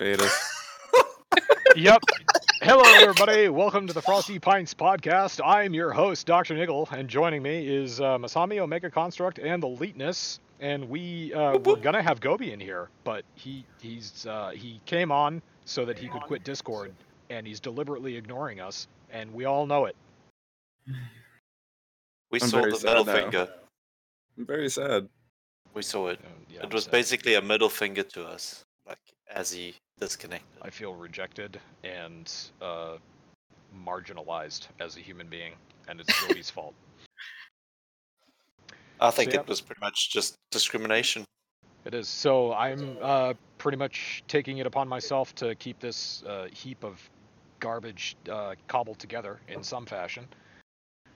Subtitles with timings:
[0.00, 0.34] Penis.
[1.76, 2.02] Yep.
[2.62, 3.48] Hello, everybody.
[3.48, 5.40] Welcome to the Frosty Pints podcast.
[5.44, 6.54] I'm your host, Dr.
[6.54, 10.40] Niggle, and joining me is uh, Masami Omega Construct and the Leetness.
[10.58, 15.12] And we uh, were gonna have Gobi in here, but he he's uh, he came
[15.12, 16.92] on so that he could quit Discord,
[17.28, 19.96] and he's deliberately ignoring us, and we all know it.
[22.30, 23.12] We I'm saw the middle now.
[23.12, 23.48] finger.
[24.38, 25.08] I'm very sad.
[25.74, 26.18] We saw it.
[26.24, 28.98] Uh, yeah, it was so basically a middle finger to us, like
[29.32, 30.48] as he disconnected.
[30.62, 32.96] I feel rejected and uh,
[33.86, 35.52] marginalized as a human being,
[35.88, 36.74] and it's Gobi's fault.
[39.00, 39.40] I think yeah.
[39.40, 41.24] it was pretty much just discrimination.
[41.84, 42.08] It is.
[42.08, 47.00] So I'm uh, pretty much taking it upon myself to keep this uh, heap of
[47.58, 50.26] garbage uh, cobbled together in some fashion.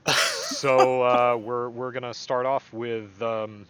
[0.13, 3.21] so uh, we're we're gonna start off with.
[3.21, 3.67] Um,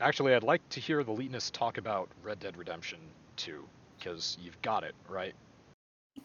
[0.00, 2.98] actually, I'd like to hear the Leetness talk about Red Dead Redemption
[3.36, 3.64] 2
[4.06, 5.34] because you've got it right,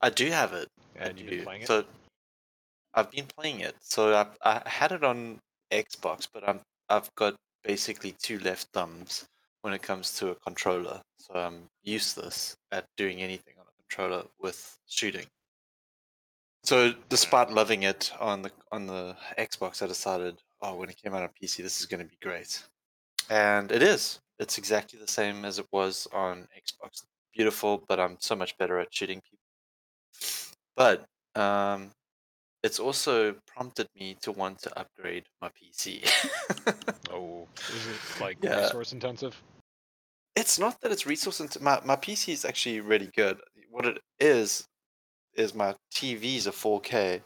[0.02, 0.68] I do have it.
[1.00, 1.68] I and you've been playing it.
[1.68, 1.84] So
[2.94, 3.76] I've been playing it.
[3.82, 5.40] So I I had it on
[5.72, 9.26] Xbox, but I'm I've got basically two left thumbs
[9.62, 11.02] when it comes to a controller.
[11.18, 15.26] So I'm useless at doing anything on a controller with shooting.
[16.64, 21.16] So despite loving it on the on the Xbox, I decided, oh, when it came
[21.16, 22.64] out on PC, this is going to be great,
[23.30, 24.20] and it is.
[24.40, 27.04] It's exactly the same as it was on Xbox.
[27.36, 29.40] Beautiful, but I'm so much better at shooting people.
[30.76, 31.92] But um,
[32.64, 36.04] it's also prompted me to want to upgrade my PC.
[37.12, 38.62] oh, is it like Yeah.
[38.62, 39.42] resource intensive?
[40.36, 41.62] it's not that it's resource intensive.
[41.62, 43.40] my my PC is actually really good.
[43.70, 44.66] What it is
[45.36, 47.22] is my TVs are 4K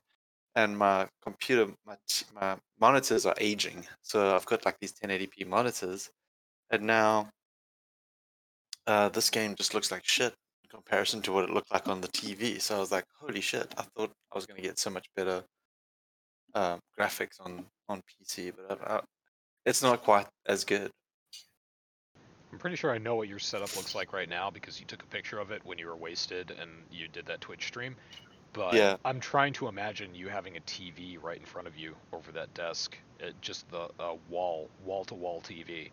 [0.55, 3.85] and my computer my t- my monitors are aging.
[4.03, 6.09] So I've got like these 1080p monitors
[6.71, 7.29] and now
[8.87, 10.33] uh, this game just looks like shit
[10.63, 12.61] in comparison to what it looked like on the TV.
[12.61, 13.73] So I was like, holy shit!
[13.77, 15.43] I thought I was going to get so much better
[16.53, 19.01] um, graphics on on PC, but I, I,
[19.65, 20.91] it's not quite as good.
[22.51, 25.03] I'm pretty sure I know what your setup looks like right now because you took
[25.03, 27.97] a picture of it when you were wasted and you did that Twitch stream.
[28.53, 28.95] But Yeah.
[29.03, 32.53] I'm trying to imagine you having a TV right in front of you over that
[32.53, 35.89] desk, uh, just the uh, wall, wall-to-wall TV.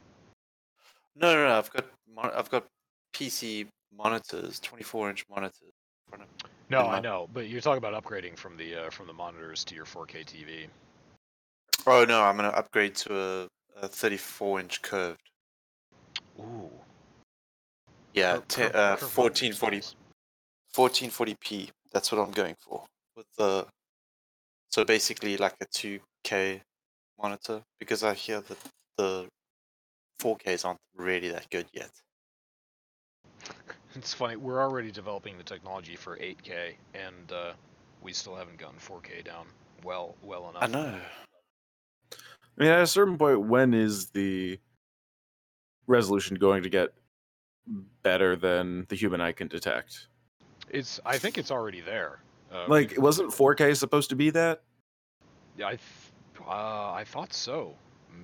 [1.16, 1.59] No, no, no.
[1.59, 1.87] I've got
[2.33, 2.69] I've got
[3.12, 5.59] PC monitors, 24 inch monitors.
[5.62, 5.71] in
[6.09, 6.50] front of me.
[6.71, 9.75] No, I know, but you're talking about upgrading from the uh, from the monitors to
[9.75, 10.67] your 4K TV.
[11.87, 15.21] Oh no, I'm gonna upgrade to a, a 34 inch curved.
[16.41, 16.71] Ooh.
[18.15, 19.83] Yeah, Cur- te- curve- uh, 1440,
[20.75, 21.71] 1440p.
[21.93, 22.84] That's what I'm going for
[23.17, 23.67] with the.
[24.71, 26.61] So basically, like a 2K
[27.21, 28.59] monitor, because I hear that
[28.97, 29.27] the
[30.21, 31.91] 4Ks aren't really that good yet.
[33.94, 34.36] It's funny.
[34.36, 37.53] We're already developing the technology for 8K, and uh,
[38.03, 39.47] we still haven't gotten 4K down
[39.84, 40.62] well well enough.
[40.62, 40.98] I know.
[42.12, 44.58] I mean, at a certain point, when is the
[45.86, 46.92] resolution going to get
[48.03, 50.09] better than the human eye can detect?
[50.70, 51.00] It's.
[51.04, 52.20] I think it's already there.
[52.53, 54.62] Uh, Like, wasn't 4K supposed to be that?
[55.56, 55.80] Yeah, I, th-
[56.47, 57.74] uh, I thought so.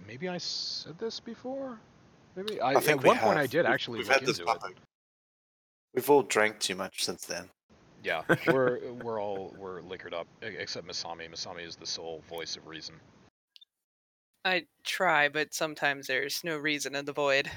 [0.06, 1.78] Maybe I said this before.
[2.36, 4.38] Maybe I, I think at we one point I did actually we've look had this
[4.38, 4.74] into it.
[6.00, 6.08] Topic.
[6.08, 7.48] We've all drank too much since then.
[8.04, 11.28] Yeah, we're we're all we're liquored up except Masami.
[11.30, 12.94] Masami is the sole voice of reason.
[14.44, 17.50] I try, but sometimes there's no reason in the void.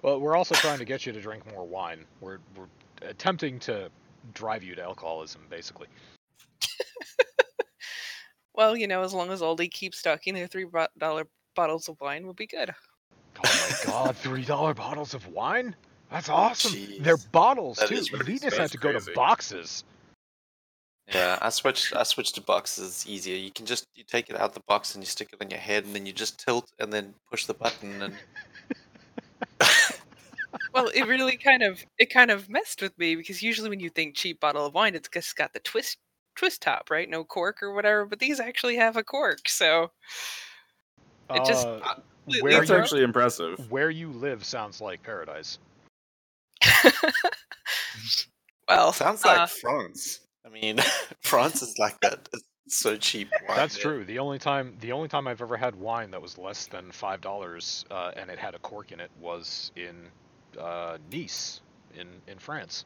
[0.00, 2.04] Well, we're also trying to get you to drink more wine.
[2.20, 2.66] We're we're
[3.02, 3.90] attempting to
[4.34, 5.88] drive you to alcoholism, basically.
[8.54, 10.66] Well, you know, as long as Aldi keeps stocking their three
[10.98, 11.26] dollar
[11.56, 12.70] bottles of wine, we'll be good.
[13.38, 15.74] Oh my god, three dollar bottles of wine?
[16.12, 16.74] That's awesome.
[17.00, 17.94] They're bottles That too.
[17.94, 19.14] is really- Venus had that's to go to crazy.
[19.14, 19.84] boxes.
[21.08, 21.94] Yeah, I switched.
[21.96, 22.86] I switched to boxes.
[22.88, 23.36] It's easier.
[23.36, 25.58] You can just you take it out the box and you stick it on your
[25.58, 28.02] head, and then you just tilt and then push the button.
[28.02, 28.14] And
[30.74, 33.90] Well, it really kind of it kind of messed with me because usually when you
[33.90, 35.98] think cheap bottle of wine, it's just got the twist
[36.36, 37.08] twist top, right?
[37.10, 38.06] No cork or whatever.
[38.06, 39.90] But these actually have a cork, so
[41.30, 41.80] It just- Uh,
[42.24, 43.70] completely where That's you- actually impressive.
[43.70, 45.58] where you live sounds like paradise.
[48.68, 50.20] well, sounds like uh, France.
[50.44, 50.78] I mean,
[51.20, 52.28] France is like that.
[52.66, 53.30] It's so cheap.
[53.48, 53.82] wine That's there.
[53.82, 54.04] true.
[54.04, 57.20] The only time the only time I've ever had wine that was less than five
[57.20, 60.08] dollars uh, and it had a cork in it was in
[60.60, 61.60] uh, Nice
[61.94, 62.84] in in France.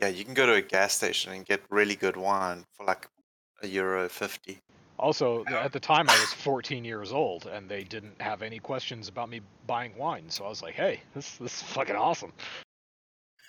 [0.00, 3.08] Yeah, you can go to a gas station and get really good wine for like
[3.62, 4.60] a euro fifty.
[5.00, 8.58] Also, th- at the time I was 14 years old and they didn't have any
[8.58, 12.32] questions about me buying wine, so I was like, "Hey, this this is fucking awesome."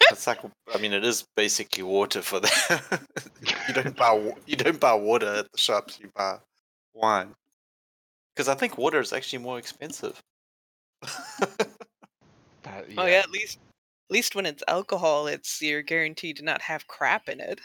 [0.10, 0.40] It's like
[0.74, 3.02] I mean, it is basically water for that.
[3.68, 6.00] you don't buy you don't buy water at the shops.
[6.02, 6.38] You buy
[6.94, 7.34] wine
[8.36, 10.20] because I think water is actually more expensive.
[12.64, 16.62] That- Oh yeah, at least at least when it's alcohol, it's you're guaranteed to not
[16.62, 17.60] have crap in it.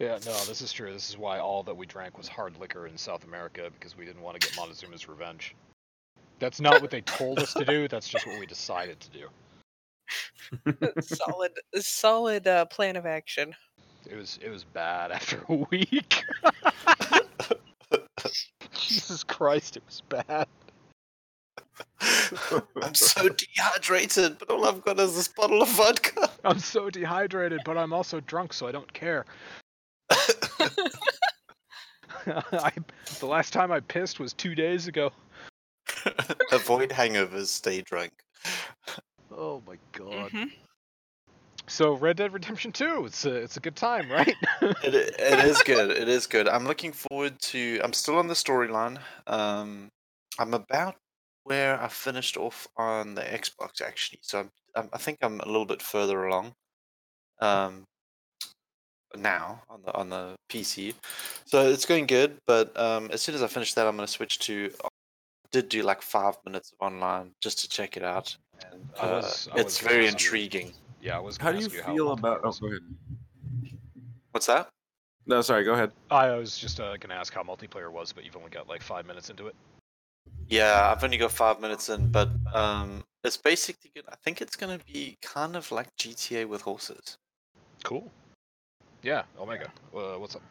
[0.00, 0.94] Yeah, no, this is true.
[0.94, 4.06] This is why all that we drank was hard liquor in South America because we
[4.06, 5.54] didn't want to get Montezuma's revenge.
[6.38, 7.86] That's not what they told us to do.
[7.86, 9.28] That's just what we decided to do.
[11.02, 13.54] solid, solid uh, plan of action.
[14.08, 16.24] It was it was bad after a week.
[18.72, 20.46] Jesus Christ, it was bad.
[22.82, 26.30] I'm so dehydrated, but all I've got is this bottle of vodka.
[26.42, 29.26] I'm so dehydrated, but I'm also drunk, so I don't care.
[32.52, 32.72] I,
[33.18, 35.12] the last time I pissed was two days ago.
[36.52, 38.12] Avoid hangovers, stay drunk.
[39.30, 40.30] Oh my god.
[40.32, 40.50] Mhm.
[41.66, 44.34] So Red Dead Redemption 2, it's a it's a good time, right?
[44.60, 45.90] It, it is good.
[45.90, 46.48] It is good.
[46.48, 47.80] I'm looking forward to.
[47.84, 48.98] I'm still on the storyline.
[49.26, 49.88] Um,
[50.38, 50.96] I'm about
[51.44, 54.18] where I finished off on the Xbox actually.
[54.22, 56.52] So I'm, I'm, I think I'm a little bit further along.
[57.40, 57.84] Um,
[59.16, 60.94] now on the on the PC,
[61.44, 62.36] so it's going good.
[62.46, 64.70] But um, as soon as I finish that, I'm going to switch to.
[64.84, 64.88] I
[65.52, 68.36] did do like five minutes of online just to check it out,
[68.70, 70.72] and I uh, was- I it's gonna very ask you- intriguing.
[71.00, 71.36] yeah, I was.
[71.36, 72.40] How do you you feel multiplayer about?
[72.44, 72.80] Oh, go ahead.
[74.32, 74.68] What's that?
[75.26, 75.64] No, sorry.
[75.64, 75.92] Go ahead.
[76.10, 79.06] I was just uh, gonna ask how multiplayer was, but you've only got like five
[79.06, 79.54] minutes into it.
[80.48, 84.04] Yeah, I've only got five minutes in, but um, it's basically good.
[84.08, 87.16] I think it's gonna be kind of like GTA with horses.
[87.84, 88.10] Cool.
[89.02, 89.72] Yeah, Omega.
[89.94, 90.42] Uh, what's up?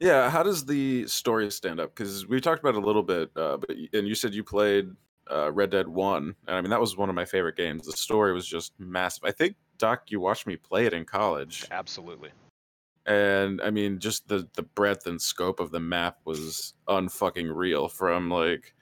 [0.00, 1.94] Yeah, how does the story stand up?
[1.94, 4.90] Because we talked about it a little bit, uh, but and you said you played
[5.30, 7.86] uh, Red Dead One, and I mean that was one of my favorite games.
[7.86, 9.24] The story was just massive.
[9.24, 12.30] I think Doc, you watched me play it in college, Absolutely.
[13.06, 17.88] and I mean just the the breadth and scope of the map was unfucking real.
[17.88, 18.74] From like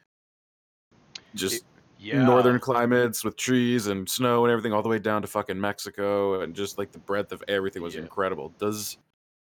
[1.34, 1.64] just
[1.98, 2.24] Yeah.
[2.24, 6.40] northern climates with trees and snow and everything, all the way down to fucking Mexico,
[6.40, 8.02] and just like the breadth of everything was Yeah.
[8.02, 8.50] incredible.
[8.58, 8.98] Does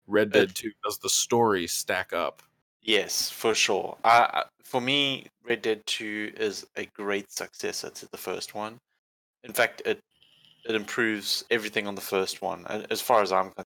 [0.07, 2.42] Red Dead Two does the story stack up?
[2.81, 3.98] Yes, for sure.
[4.63, 8.80] For me, Red Dead Two is a great successor to the first one.
[9.44, 10.00] In fact, it
[10.66, 13.66] it improves everything on the first one, as far as I'm concerned,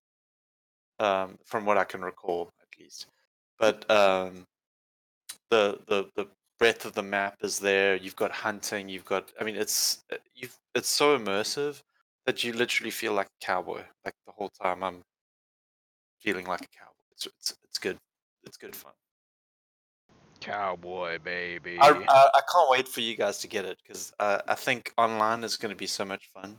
[0.99, 3.07] um, from what I can recall, at least.
[3.57, 4.45] But um,
[5.49, 6.27] the the the
[6.63, 7.97] breadth of the map is there.
[7.97, 8.87] You've got hunting.
[8.87, 9.33] You've got.
[9.37, 11.81] I mean, it's uh, you've it's so immersive
[12.25, 13.81] that you literally feel like a cowboy.
[14.05, 15.01] Like the whole time, I'm
[16.21, 17.03] feeling like a cowboy.
[17.11, 17.97] It's it's it's good.
[18.45, 18.93] It's good fun.
[20.39, 21.77] Cowboy baby.
[21.81, 24.93] I, I, I can't wait for you guys to get it because uh, I think
[24.97, 26.57] online is going to be so much fun.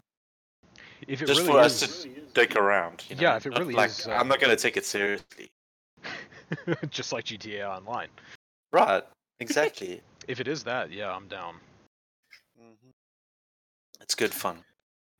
[1.08, 3.04] if it just really for is, us to Stick around.
[3.08, 3.22] You know?
[3.22, 5.50] Yeah, if it really like, is, I'm um, not going to take it seriously.
[6.90, 8.08] just like GTA Online.
[8.72, 9.04] Right.
[9.40, 10.00] Exactly.
[10.26, 11.56] If it is that, yeah, I'm down.
[12.58, 12.90] hmm
[14.00, 14.64] It's good fun.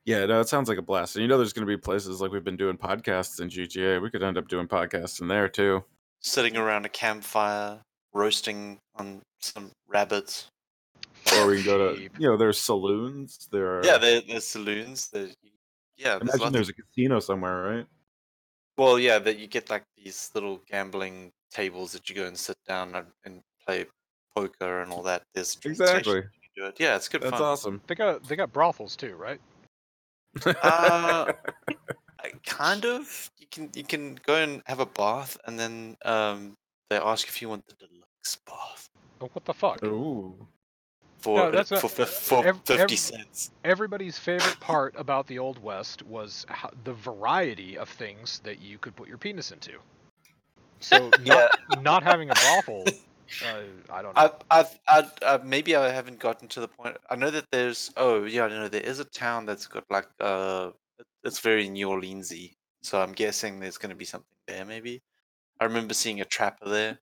[0.06, 1.16] Yeah, no, it sounds like a blast.
[1.16, 4.00] And you know, there's going to be places like we've been doing podcasts in GTA.
[4.00, 5.84] We could end up doing podcasts in there too.
[6.20, 7.82] Sitting around a campfire,
[8.14, 10.46] roasting on some rabbits.
[11.37, 13.46] Or we can go to, you know, there's saloons.
[13.52, 13.84] There are.
[13.84, 15.10] Yeah, there, there's saloons.
[15.10, 15.34] There's,
[15.99, 17.87] yeah, there's Imagine there's of, a casino somewhere, right?
[18.76, 22.56] well, yeah, that you get like these little gambling tables that you go and sit
[22.67, 23.86] down and, and play
[24.34, 25.22] poker and all that.
[25.34, 26.17] There's a drink station Exactly.
[26.56, 26.76] you do it.
[26.79, 27.43] Yeah, it's good That's fun.
[27.43, 27.81] awesome.
[27.86, 29.41] They got they got brothels too, right?
[30.62, 31.32] Uh,
[32.46, 33.31] kind of.
[33.38, 36.56] You can you can go and have a bath, and then um,
[36.91, 38.88] they ask if you want the deluxe bath
[39.20, 39.82] Oh, what the fuck?
[39.84, 40.34] Ooh.
[41.19, 43.53] for No, that's for, a- fif- for ev- fifty ev- cents.
[43.64, 48.76] Everybody's favorite part about the Old West was ho- the variety of things that you
[48.79, 49.72] could put your penis into.
[50.81, 51.48] So Yeah.
[51.70, 52.84] not, not having a brothel,
[53.44, 54.22] uh, I don't know.
[54.22, 56.96] I've, I've, I've, uh, maybe I haven't gotten to the point.
[57.10, 57.93] I know that there's.
[57.96, 60.70] Oh yeah, I know there is a town that's got like uh,
[61.24, 62.54] it's very New Orleansy.
[62.82, 64.64] So I'm guessing there's going to be something there.
[64.64, 65.02] Maybe.
[65.60, 66.98] I remember seeing a trapper there,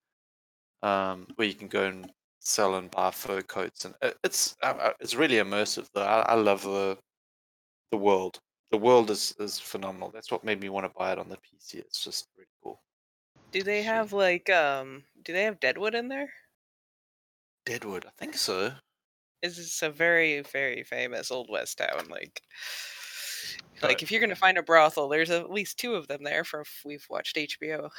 [0.82, 4.92] um, where you can go and sell and buy fur coats, and it's uh, uh,
[5.00, 5.88] it's really immersive.
[5.94, 6.98] Though I, I love the
[7.90, 8.40] the world.
[8.70, 10.10] The world is is phenomenal.
[10.10, 11.76] That's what made me want to buy it on the PC.
[11.76, 12.80] It's just really cool.
[13.52, 13.84] Do they Sweet.
[13.84, 15.04] have like um?
[15.22, 16.32] Do they have Deadwood in there?
[17.64, 18.72] Deadwood, I think so.
[19.42, 22.08] Is this a very very famous old west town?
[22.08, 22.42] Like,
[23.82, 26.44] like Uh, if you're gonna find a brothel, there's at least two of them there.
[26.44, 27.90] For if we've watched HBO.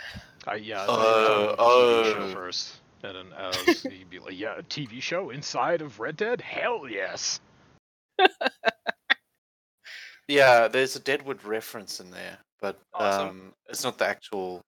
[0.47, 2.33] I, yeah, I thought you were talking about the TV show Oh, oh.
[2.33, 6.17] first, and then uh, s- you'd be like, "Yeah, a TV show inside of Red
[6.17, 6.41] Dead?
[6.41, 7.39] Hell yes!"
[10.27, 13.27] Yeah, there's a Deadwood reference in there, but Awesome.
[13.29, 14.61] um, it's not the actual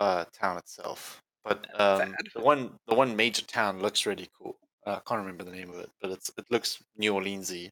[0.00, 1.22] uh, town itself.
[1.44, 4.56] But um, the one the one major town looks really cool.
[4.86, 7.70] Uh, I can't remember the name of it, but it's it looks New Orleansy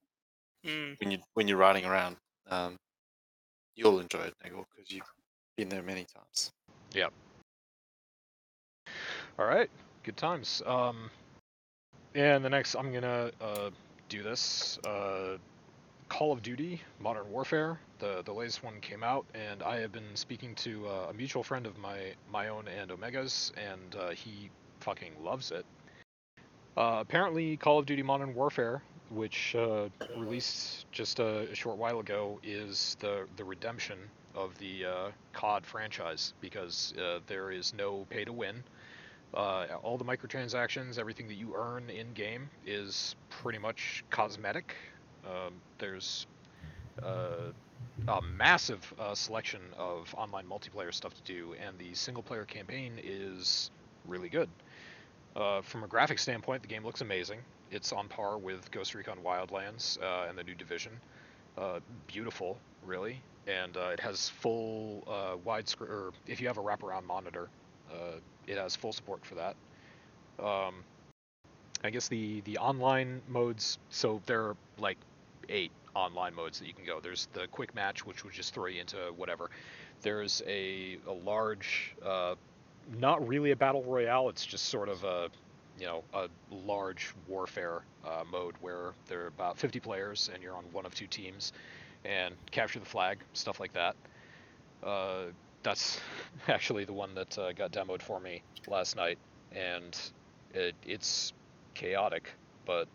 [0.66, 0.98] Mm.
[1.00, 2.16] when you when you're riding around.
[2.50, 2.76] Um,
[3.76, 5.12] you'll enjoy it, Nigel, because you've
[5.56, 6.50] been there many times.
[6.92, 7.08] Yeah.
[9.38, 9.70] All right,
[10.02, 10.62] good times.
[10.66, 11.10] Um,
[12.14, 13.70] and the next, I'm gonna uh,
[14.08, 14.78] do this.
[14.84, 15.38] Uh,
[16.08, 17.78] Call of Duty: Modern Warfare.
[17.98, 21.42] The the latest one came out, and I have been speaking to uh, a mutual
[21.42, 24.50] friend of my my own and Omega's, and uh, he
[24.80, 25.66] fucking loves it.
[26.76, 32.00] Uh, apparently, Call of Duty: Modern Warfare, which uh, released just a, a short while
[32.00, 33.98] ago, is the the redemption
[34.34, 38.64] of the uh, COD franchise because uh, there is no pay to win.
[39.34, 44.74] All the microtransactions, everything that you earn in game, is pretty much cosmetic.
[45.28, 46.26] Um, there's
[47.02, 47.52] uh,
[48.08, 52.92] a massive uh, selection of online multiplayer stuff to do, and the single player campaign
[53.02, 53.70] is
[54.06, 54.48] really good.
[55.36, 57.38] Uh, from a graphic standpoint, the game looks amazing.
[57.70, 60.92] It's on par with Ghost Recon Wildlands uh, and the new Division.
[61.56, 62.56] Uh, beautiful,
[62.86, 65.02] really, and uh, it has full
[65.46, 65.90] widescreen.
[65.90, 67.48] Or if you have a wraparound monitor,
[68.46, 69.56] it has full support for that.
[70.42, 70.76] Um,
[71.84, 73.78] I guess the the online modes.
[73.90, 74.98] So there are like
[75.48, 77.00] eight online modes that you can go.
[77.00, 79.50] There's the quick match, which would just throw you into whatever.
[80.02, 82.34] There's a a large, uh,
[82.98, 84.28] not really a battle royale.
[84.28, 85.28] It's just sort of a
[85.78, 90.56] you know a large warfare uh, mode where there are about 50 players and you're
[90.56, 91.52] on one of two teams
[92.04, 93.96] and capture the flag, stuff like that.
[94.82, 95.24] Uh,
[95.62, 96.00] that's
[96.48, 99.18] actually the one that uh, got demoed for me last night,
[99.52, 99.98] and
[100.54, 101.32] it, it's
[101.74, 102.30] chaotic,
[102.64, 102.86] but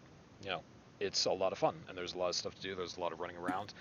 [0.43, 0.61] you know
[1.03, 2.75] it's a lot of fun, and there's a lot of stuff to do.
[2.75, 3.73] There's a lot of running around.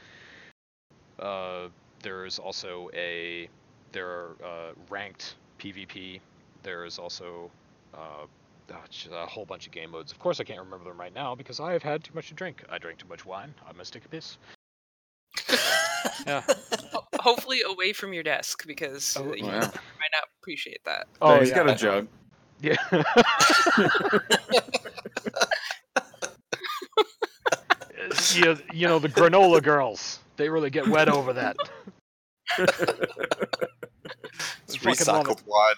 [1.19, 1.69] Uh,
[2.03, 3.49] there's also a
[3.93, 6.21] there are uh, ranked PvP.
[6.63, 7.51] There's also
[7.95, 8.27] uh,
[8.73, 10.13] uh, a whole bunch of game modes.
[10.13, 12.35] Of course, I can't remember them right now because I have had too much to
[12.35, 12.65] drink.
[12.71, 13.55] I drank too much wine.
[13.69, 14.39] I must take a piss.
[16.27, 16.43] Yeah.
[17.21, 19.61] Hopefully away from your desk because Oh, you wow.
[19.61, 21.07] might not appreciate that.
[21.21, 21.55] Oh, he's yeah.
[21.57, 22.09] got a jug.
[22.61, 22.77] Yeah.
[28.37, 30.21] you, know, you know the granola girls.
[30.37, 31.57] They really get wet over that.
[34.65, 35.77] It's recycled wine.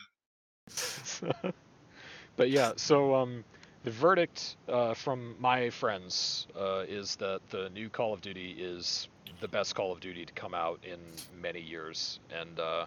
[2.37, 3.45] but yeah, so um,
[3.85, 9.09] the verdict uh, from my friends uh, is that the new Call of Duty is
[9.41, 10.99] the best Call of Duty to come out in
[11.41, 12.87] many years, and uh,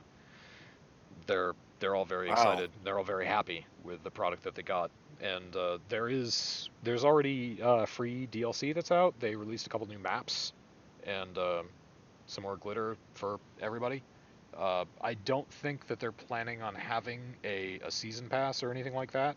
[1.28, 2.34] they're they're all very Wow.
[2.34, 2.72] excited.
[2.84, 4.92] They're all very happy with the product that they got.
[5.22, 9.16] And uh, there is there's already uh, free DLC that's out.
[9.20, 10.54] They released a couple new maps
[11.06, 11.68] and um
[12.28, 14.04] some more glitter for everybody.
[14.56, 18.94] Uh, I don't think that they're planning on having a, a season pass or anything
[18.94, 19.36] like that.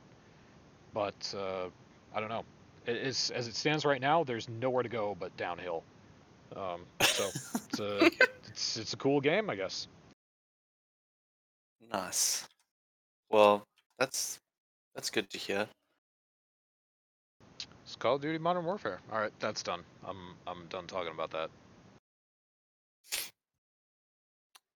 [0.92, 1.68] But uh,
[2.14, 2.44] I don't know.
[2.86, 5.84] It is, as it stands right now, there's nowhere to go but downhill.
[6.56, 7.28] Um, so
[7.68, 8.06] it's a
[8.48, 9.86] it's, it's a cool game, I guess.
[11.92, 12.48] Nice.
[13.30, 13.64] Well,
[13.98, 14.40] that's
[14.94, 15.66] that's good to hear.
[17.84, 19.00] It's Call of Duty Modern Warfare.
[19.12, 19.82] All right, that's done.
[20.06, 21.50] I'm I'm done talking about that.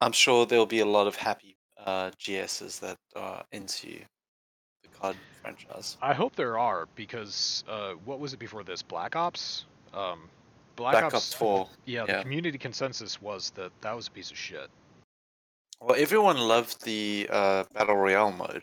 [0.00, 4.00] I'm sure there'll be a lot of happy uh, GSs that are into
[4.82, 5.96] the COD franchise.
[6.02, 8.82] I hope there are because uh, what was it before this?
[8.82, 9.64] Black Ops.
[9.94, 10.28] Um,
[10.76, 11.14] Black, Black Ops.
[11.14, 11.68] Ops 4.
[11.86, 14.68] Yeah, the community consensus was that that was a piece of shit.
[15.80, 18.62] Well, everyone loved the uh, battle royale mode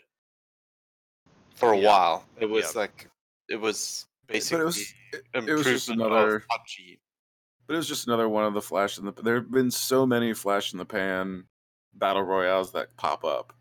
[1.62, 1.88] for a Yeah.
[1.88, 2.24] while.
[2.40, 2.80] It was Yeah.
[2.80, 3.08] like
[3.48, 4.78] it was basically But it was
[5.12, 6.40] it, it was just another.
[6.50, 6.98] PUBG.
[7.66, 9.12] But it was just another one of the flash in the.
[9.12, 11.44] There have been so many flash in the pan
[11.94, 13.52] battle royales that pop up,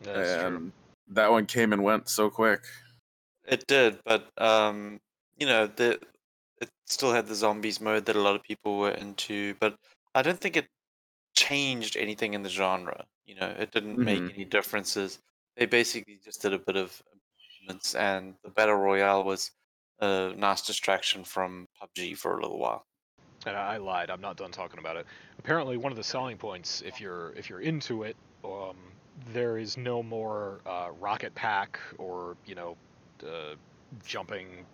[0.00, 0.72] That's and true.
[1.08, 2.62] that one came and went so quick.
[3.44, 5.00] It did, but um,
[5.38, 6.00] you know, the
[6.60, 9.76] it still had the zombies mode that a lot of people were into, but
[10.14, 10.66] I don't think it
[11.36, 13.04] changed anything in the genre.
[13.24, 14.34] You know, it didn't make Mhm.
[14.34, 15.18] any differences.
[15.56, 19.50] They basically just did a bit of improvements, and the battle royale was
[20.00, 22.86] a nice distraction from PUBG for a little while.
[23.46, 24.10] And I lied.
[24.10, 25.06] I'm not done talking about it.
[25.38, 28.76] Apparently, one of the selling points, if you're if you're into it, um,
[29.32, 32.76] there is no more uh, rocket pack or you know,
[33.26, 33.54] uh,
[34.04, 34.64] jumping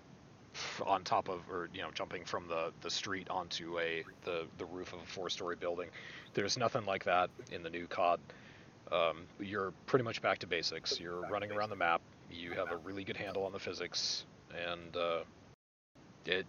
[0.84, 4.64] on top of or you know jumping from the the street onto a the the
[4.66, 5.88] roof of a four story building.
[6.34, 8.20] There's nothing like that in the new COD.
[8.90, 10.98] Um, you're pretty much back to basics.
[10.98, 12.00] You're running around the map.
[12.30, 14.24] You have a really good handle on the physics,
[14.66, 15.20] and uh,
[16.26, 16.46] it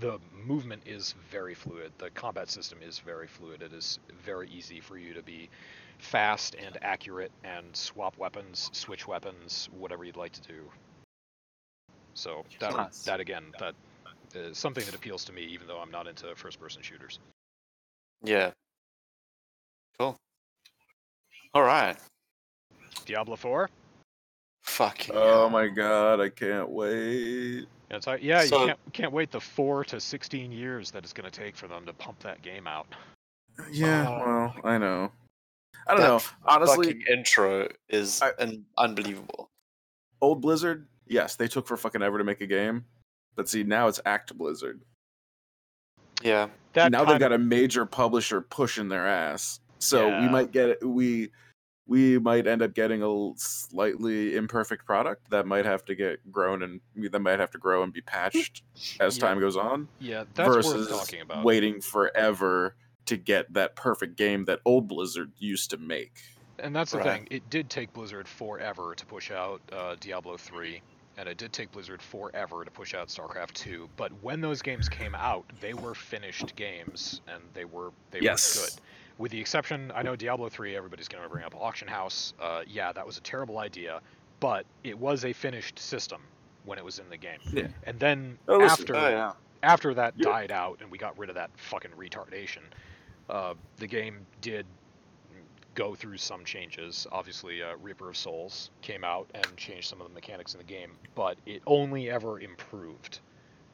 [0.00, 1.92] the movement is very fluid.
[1.98, 3.62] The combat system is very fluid.
[3.62, 5.48] It is very easy for you to be
[5.98, 10.70] fast and accurate and swap weapons, switch weapons, whatever you'd like to do.
[12.14, 13.04] So that Nice.
[13.04, 13.74] that again, that
[14.34, 17.18] is something that appeals to me, even though I'm not into first-person shooters.
[18.22, 18.50] Yeah.
[19.98, 20.16] Cool.
[21.54, 21.96] All right.
[23.06, 23.70] Diablo 4.
[24.64, 25.14] Fucking.
[25.16, 27.66] Oh my god, I can't wait.
[27.90, 31.04] Yeah, it's like, yeah, So- you can't can't wait the four to 16 years that
[31.04, 32.86] it's going to take for them to pump that game out.
[33.72, 35.10] Yeah, Oh well, I know.
[35.86, 36.20] I don't That know.
[36.44, 39.48] Honestly, fucking intro is I- un- unbelievable.
[40.20, 42.84] old Blizzard, yes, they took for fucking ever to make a game.
[43.36, 44.82] But see, now it's Act Blizzard.
[46.22, 46.48] Yeah.
[46.74, 49.60] That now they've got of- a major publisher pushing their ass.
[49.80, 51.30] So we might get we
[51.86, 56.62] we might end up getting a slightly imperfect product that might have to get grown
[56.62, 56.80] and
[57.12, 58.62] that might have to grow and be patched
[59.00, 59.18] as Yeah.
[59.18, 61.52] time goes on yeah, that's versus worth talking about.
[61.52, 66.20] waiting forever to get that perfect game that old Blizzard used to make.
[66.60, 67.00] And that's the Right.
[67.00, 67.26] thing.
[67.30, 70.82] It did take Blizzard forever to push out uh, Diablo 3,
[71.16, 73.88] and it did take Blizzard forever to push out StarCraft 2.
[73.96, 78.40] But when those games came out, they were finished games, and they were they Yes.
[78.40, 78.80] were good.
[79.18, 80.76] With the exception, I know Diablo 3.
[80.76, 82.34] Everybody's going to bring up Auction House.
[82.40, 84.00] Uh, yeah, that was a terrible idea,
[84.40, 86.22] but it was a finished system
[86.64, 87.38] when it was in the game.
[87.52, 87.66] Yeah.
[87.84, 89.32] And then Oh, after Oh yeah.
[89.62, 90.24] after that Yeah.
[90.30, 92.60] died out and we got rid of that fucking retardation,
[93.28, 94.66] uh, the game did
[95.74, 97.06] go through some changes.
[97.10, 100.64] Obviously, uh, Reaper of Souls came out and changed some of the mechanics in the
[100.64, 103.20] game, but it only ever improved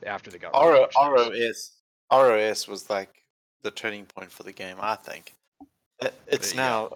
[0.07, 1.73] after they got rid R- of ROS
[2.13, 3.24] ROS was like
[3.65, 5.35] the turning point for the game, I think.
[6.01, 6.63] It, it's Yeah.
[6.63, 6.91] now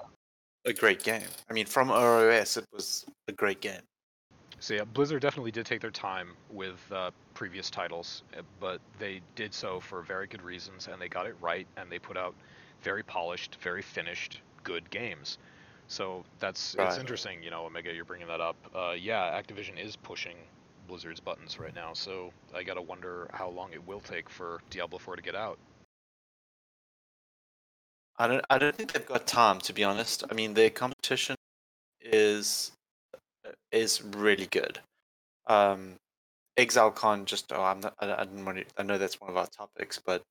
[0.64, 1.26] a great game.
[1.50, 3.80] I mean, from ROS, it was a great game.
[4.60, 9.20] So yeah, Blizzard definitely did take their time with uh, previous titles, uh, but they
[9.34, 12.34] did so for very good reasons, and they got it right, and they put out
[12.82, 15.38] very polished, very finished, good games.
[15.86, 18.56] So that's it's interesting, you know, Omega, you're bringing that up.
[18.74, 20.36] Uh, yeah, Activision is pushing
[20.86, 24.98] Blizzard's buttons right now, so I gotta wonder how long it will take for Diablo
[24.98, 25.58] 4 to get out.
[28.18, 28.44] I don't.
[28.50, 30.24] I don't think they've got time, to be honest.
[30.30, 31.36] I mean, their competition
[32.00, 32.72] is
[33.72, 34.80] is really good.
[35.46, 35.96] Um,
[36.58, 37.52] ExileCon just.
[37.52, 37.94] Oh, I'm not.
[38.00, 38.64] I, I didn't want to.
[38.76, 40.22] I know that's one of our topics, but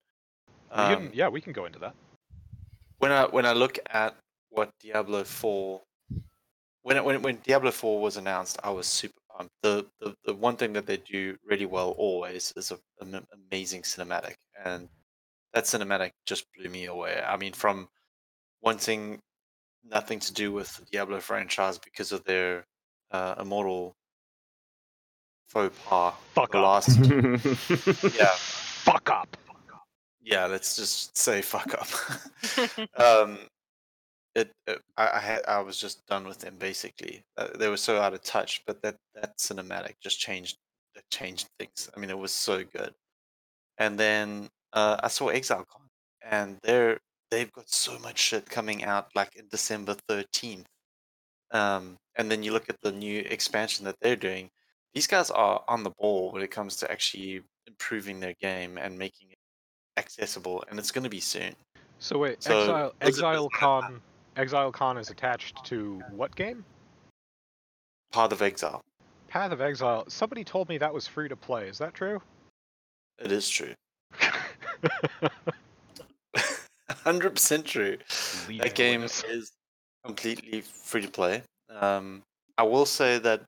[0.76, 1.95] We um, can, yeah, we can go into that.
[3.00, 4.15] when I when I look at
[4.50, 5.82] what Diablo Four,
[6.84, 9.54] when it, when when Diablo Four was announced, I was super pumped.
[9.63, 13.84] The the, the one thing that they do really well always is a, an amazing
[13.84, 14.89] cinematic, and
[15.58, 17.20] that cinematic just blew me away.
[17.26, 17.89] I mean, from
[18.62, 19.20] wanting
[19.84, 22.67] nothing to do with the Diablo franchise because of their
[23.10, 23.96] uh, immortal
[25.48, 26.13] faux pas.
[26.36, 26.62] Fuck up.
[26.62, 27.00] last,
[28.15, 28.28] yeah,
[28.86, 29.36] Fuck up.
[30.22, 30.46] yeah.
[30.46, 31.88] Let's just say fuck up.
[32.98, 33.39] um,
[34.36, 37.24] it, it I I, had, I was just done with them basically.
[37.36, 40.58] Uh, they were so out of touch, but that that cinematic just changed
[40.93, 41.89] it changed things.
[41.98, 42.93] I mean, it was so good.
[43.80, 45.88] And then uh, I saw ExileCon,
[46.22, 47.00] and they're
[47.32, 50.68] they've got so much shit coming out like in December thirteenth.
[51.52, 54.50] Um, and then you look at the new expansion that they're doing.
[54.94, 58.98] These guys are on the ball when it comes to actually improving their game and
[58.98, 59.38] making it
[59.98, 61.56] accessible, and it's going to be soon.
[62.00, 64.00] So wait, So, Exile doesn't have ExileCon
[64.38, 66.64] ExileCon is attached to what game?
[68.14, 68.82] Path of Exile.
[69.28, 70.06] Path of Exile.
[70.08, 71.68] Somebody told me that was free to play.
[71.68, 72.22] Is that true?
[73.20, 73.74] It is true.
[76.90, 77.98] Hundred percent true.
[78.48, 79.52] Leading That game is
[80.06, 81.44] completely free to play.
[81.70, 82.24] Um,
[82.58, 83.44] I will say that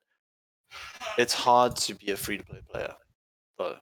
[1.18, 2.94] it's hard to be a free to play player,
[3.58, 3.76] though,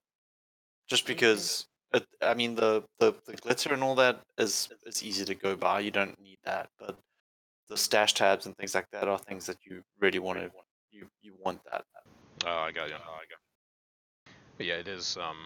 [0.88, 5.24] just because it, I mean the, the the glitter and all that is is easy
[5.24, 5.80] to go by.
[5.80, 6.96] You don't need that, but
[7.68, 10.50] the stash tabs and things like that are things that you really want to
[10.90, 11.84] you you want that
[12.46, 12.94] Oh, I got you.
[12.94, 14.32] Oh, I got.
[14.56, 15.16] But yeah, it is.
[15.16, 15.37] Um,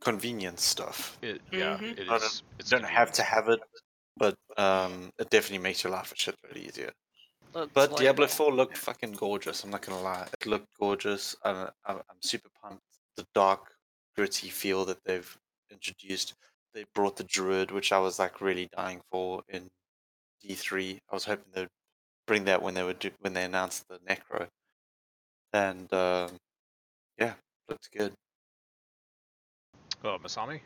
[0.00, 1.18] convenience stuff.
[1.22, 1.98] it yeah, Mhm.
[1.98, 2.42] it No, no, is.
[2.58, 3.60] It's You don't have to have it,
[4.16, 6.92] but um, it definitely makes your life a shit lot easier.
[7.54, 8.30] Looks But like Diablo it.
[8.30, 9.64] 4 looked fucking gorgeous.
[9.64, 11.36] I'm not gonna lie, it looked gorgeous.
[11.44, 12.82] I'm, I'm, I'm super pumped.
[13.16, 13.74] The dark,
[14.16, 15.38] gritty feel that they've
[15.70, 16.34] introduced.
[16.74, 19.68] They brought the druid, which I was like really dying for in
[20.42, 20.98] D3.
[21.10, 21.68] I was hoping they'd
[22.26, 24.48] bring that when they would do, when they announced the necro.
[25.52, 26.30] And um,
[27.18, 27.34] yeah,
[27.68, 28.14] looked good.
[30.04, 30.60] Oh, Masami.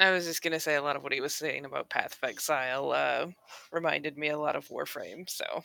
[0.00, 2.28] I was just gonna say a lot of what he was saying about Path of
[2.28, 3.26] Exile uh,
[3.72, 5.28] reminded me a lot of Warframe.
[5.28, 5.64] So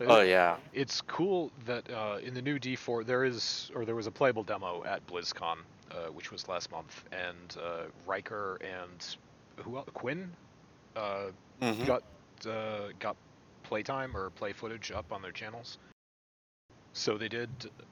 [0.00, 0.56] Oh yeah.
[0.72, 4.42] It's cool that uh, in the new D4 there is, or there was a playable
[4.42, 5.58] demo at BlizzCon,
[5.90, 9.16] uh, which was last month, and uh, Rhykker and
[9.64, 9.88] who else?
[9.94, 10.30] Quinn
[10.96, 11.26] uh,
[11.60, 11.86] Mhm.
[11.86, 12.02] got
[12.46, 13.16] uh, got
[13.62, 15.78] playtime or play footage up on their channels.
[16.94, 17.48] So they did.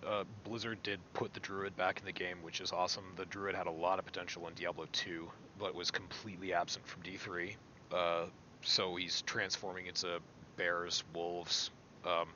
[0.07, 3.05] Uh, Blizzard did put the druid back in the game, which is awesome.
[3.17, 7.03] The druid had a lot of potential in Diablo 2, but was completely absent from
[7.03, 7.55] D3.
[7.93, 8.27] Uh,
[8.63, 10.21] so he's transforming into
[10.57, 11.71] bears, wolves,
[12.05, 12.29] um,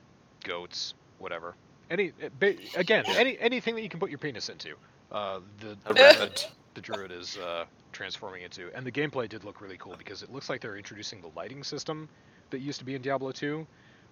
[0.42, 1.55] goats, whatever.
[1.90, 2.46] Any uh,
[2.77, 4.74] again, any anything that you can put your penis into.
[5.12, 6.50] Uh, the the, rabbit.
[6.72, 10.33] the druid is uh, transforming into, and the gameplay did look really cool because it
[10.33, 12.09] looks like they're introducing the lighting system
[12.50, 13.66] that used to be in Diablo 2,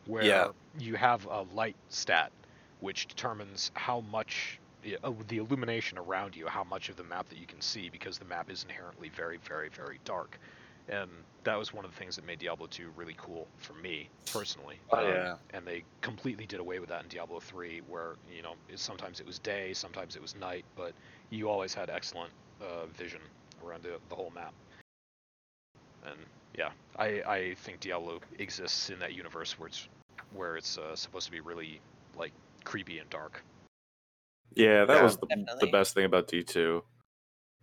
[0.07, 0.49] where Yeah.
[0.79, 2.31] you have a light stat,
[2.83, 4.59] which determines how much
[5.05, 8.19] uh, the illumination around you, how much of the map that you can see, because
[8.19, 10.39] the map is inherently very, very, very dark.
[10.89, 11.09] And
[11.45, 14.81] that was one of the things that made Diablo 2 really cool for me personally.
[14.91, 15.35] Oh, Um, yeah.
[15.55, 19.27] And they completely did away with that in Diablo 3, where you know sometimes it
[19.27, 20.93] was day, sometimes it was night, but
[21.31, 23.21] you always had excellent uh, vision
[23.65, 24.53] around the, the whole map.
[26.05, 26.19] And
[26.59, 29.89] yeah, I, I think Diablo exists in that universe where it's
[30.35, 31.81] where it's uh, supposed to be really
[32.17, 32.33] like
[32.65, 33.43] creepy and dark.
[34.55, 35.03] Yeah, that Yeah.
[35.03, 36.85] was the, the best thing about D2.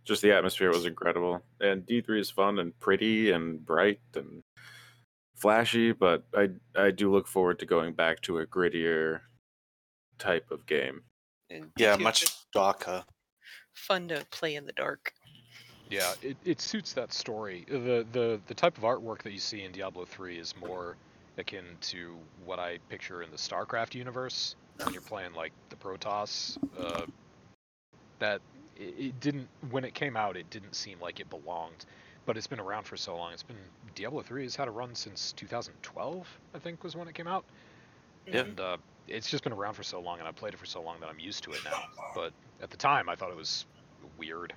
[0.04, 1.42] Just the atmosphere was incredible.
[1.60, 4.42] And D3 is fun and pretty and bright and
[5.36, 9.22] flashy, but I I do look forward to going back to a grittier
[10.18, 11.04] type of game.
[11.50, 13.04] And Yeah, D2 much darker.
[13.74, 15.12] fun to play in the dark.
[15.90, 17.64] Yeah, it, it suits that story.
[17.68, 20.96] The, the the type of artwork that you see in Diablo 3 is more
[21.36, 26.58] akin to what I picture in the StarCraft universe when you're playing like the Protoss.
[26.78, 27.06] Uh,
[28.18, 28.40] that
[28.76, 31.84] it, it didn't when it came out, it didn't seem like it belonged,
[32.26, 33.32] but it's been around for so long.
[33.32, 33.56] It's been
[33.94, 37.44] Diablo 3 has had a run since 2012, I think was when it came out.
[38.26, 38.40] Yeah.
[38.40, 38.76] And uh,
[39.08, 41.08] it's just been around for so long, and I've played it for so long that
[41.08, 41.82] I'm used to it now.
[42.14, 43.66] But at the time, I thought it was
[44.16, 44.52] weird.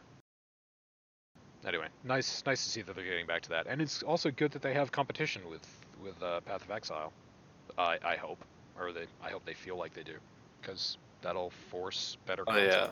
[1.65, 4.51] Anyway, nice, nice to see that they're getting back to that, and it's also good
[4.51, 5.65] that they have competition with
[6.03, 7.13] with uh, Path of Exile.
[7.77, 8.43] I I hope,
[8.79, 10.15] or they I hope they feel like they do,
[10.61, 12.43] because that'll force better.
[12.47, 12.71] Oh, content.
[12.71, 12.89] yeah.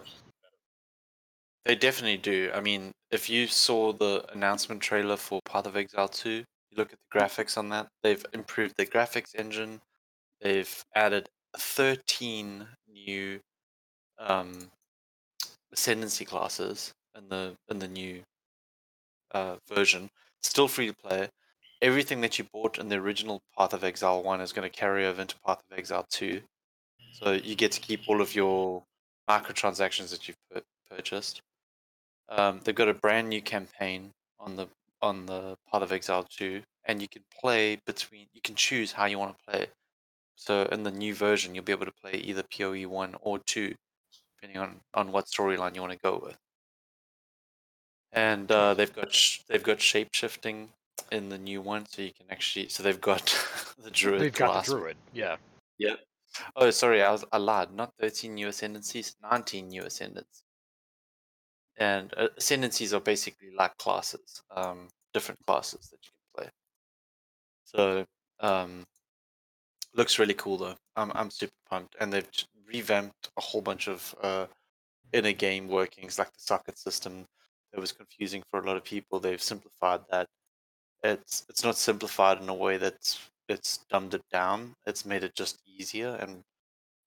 [1.65, 2.49] They definitely do.
[2.53, 6.43] I mean, if you saw the announcement trailer for Path of Exile 2, you
[6.75, 9.79] look at the graphics on that, they've improved the graphics engine.
[10.41, 13.39] They've added 13 new
[14.17, 14.71] um,
[15.71, 18.21] ascendancy classes in the in the new
[19.33, 20.09] uh, version.
[20.41, 21.29] Still free to play.
[21.81, 25.05] Everything that you bought in the original Path of Exile 1 is going to carry
[25.05, 26.41] over into Path of Exile 2.
[27.13, 28.83] So you get to keep all of your
[29.29, 31.41] microtransactions that you've pur- purchased.
[32.29, 34.67] Um, they've got a brand new campaign on the
[35.01, 38.27] on the Path of Exile 2, and you can play between.
[38.33, 39.67] You can choose how you want to play.
[40.35, 43.73] So in the new version, you'll be able to play either PoE one or two,
[44.35, 46.37] depending on on what storyline you want to go with.
[48.13, 50.69] And uh, they've got sh- they've got shape shifting
[51.11, 52.69] in the new one, so you can actually.
[52.69, 53.25] So they've got
[53.83, 54.21] the druid.
[54.21, 54.67] They've got class.
[54.67, 54.97] the druid.
[55.13, 55.37] Yeah.
[55.79, 55.99] Yep.
[56.55, 57.73] Oh, sorry, I was I lied.
[57.73, 60.43] Not thirteen new ascendancies, nineteen new ascendants.
[61.77, 66.51] And uh, ascendancies are basically like classes, um, different classes that you can play.
[67.63, 68.05] So,
[68.39, 68.85] um,
[69.95, 70.75] looks really cool though.
[70.95, 72.27] I'm I'm super pumped, and they've
[72.67, 74.45] revamped a whole bunch of uh,
[75.13, 77.25] inner game workings, like the socket system
[77.73, 79.19] that was confusing for a lot of people.
[79.19, 80.27] They've simplified that.
[81.03, 84.75] It's it's not simplified in a way that's it's dumbed it down.
[84.85, 86.43] It's made it just easier and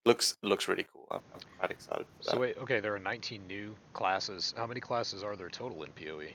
[0.05, 1.07] looks looks really cool.
[1.11, 4.55] I'm, I'm quite excited for So wait, okay, there are 19 new classes.
[4.57, 5.93] How many classes are there total in?
[5.93, 6.29] PoE?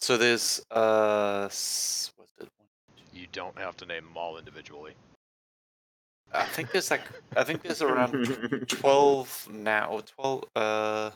[0.00, 2.48] So there's uh what's it?
[2.58, 2.68] One
[3.12, 4.94] you don't have to name them all individually.
[6.32, 7.02] I think there's like
[7.36, 8.12] I think there's around
[8.68, 10.44] twelve now or twelve.
[10.54, 11.10] Uh,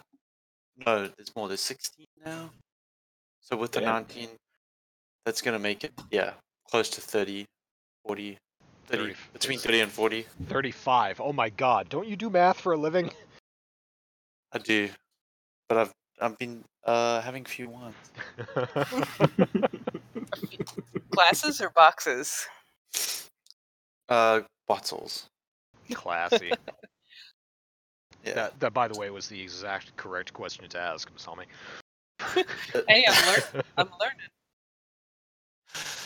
[0.87, 1.49] no, there's more.
[1.49, 2.51] There's sixteen now.
[3.41, 3.95] So with the Damn.
[3.95, 4.29] nineteen,
[5.25, 6.33] that's gonna make it yeah
[6.69, 7.45] close to 30,
[8.07, 8.39] 40,
[8.87, 10.27] 30 30 between thirty and forty.
[10.47, 11.21] 35.
[11.21, 13.11] Oh my god, don't you do math for a living?
[14.53, 14.89] I do,
[15.69, 17.95] but I've I've been uh having few ones.
[21.11, 22.47] Glasses or boxes?
[24.09, 25.27] Uh, bottles.
[25.93, 26.53] Classy.
[28.23, 28.35] Yeah.
[28.35, 31.47] That, that, by the way, was the exact correct question to ask, Masami.
[32.87, 33.43] Hey, I'm learning.
[33.79, 34.29] I'm learning.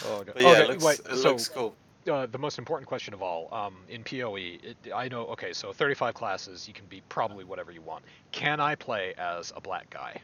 [0.07, 0.33] Oh, God.
[0.35, 1.75] But yeah, okay, it looks wait, it so looks cool.
[2.11, 5.27] uh, the most important question of all, um, in PoE, it, I know.
[5.27, 8.05] Okay, so 35 classes, you can be probably whatever you want.
[8.33, 10.21] Can I play as a black guy?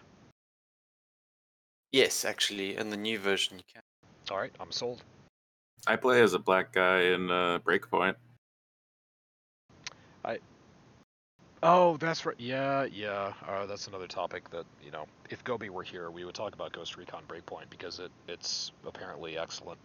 [1.92, 3.82] Yes, actually, in the new version you can.
[4.30, 5.02] All right, I'm sold.
[5.86, 8.14] I play as a black guy in uh, Breakpoint.
[11.62, 12.36] Oh, that's right.
[12.38, 13.32] Yeah, yeah.
[13.46, 16.72] Uh, that's another topic that you know, if Gobi were here, we would talk about
[16.72, 19.78] Ghost Recon Breakpoint because it it's apparently excellent.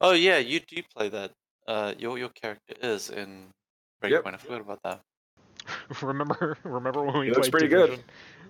[0.00, 1.32] Oh yeah, you do play that.
[1.66, 3.46] Uh, your your character is in
[4.02, 4.10] Breakpoint.
[4.10, 4.26] Yep.
[4.26, 5.00] I forgot about that.
[6.02, 7.98] remember, remember when we He looks played pretty good.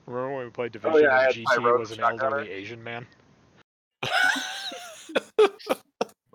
[0.06, 2.22] Remember when we played Oh, Division yeah, and had GT was an shotgunner.
[2.22, 3.06] elderly Asian man?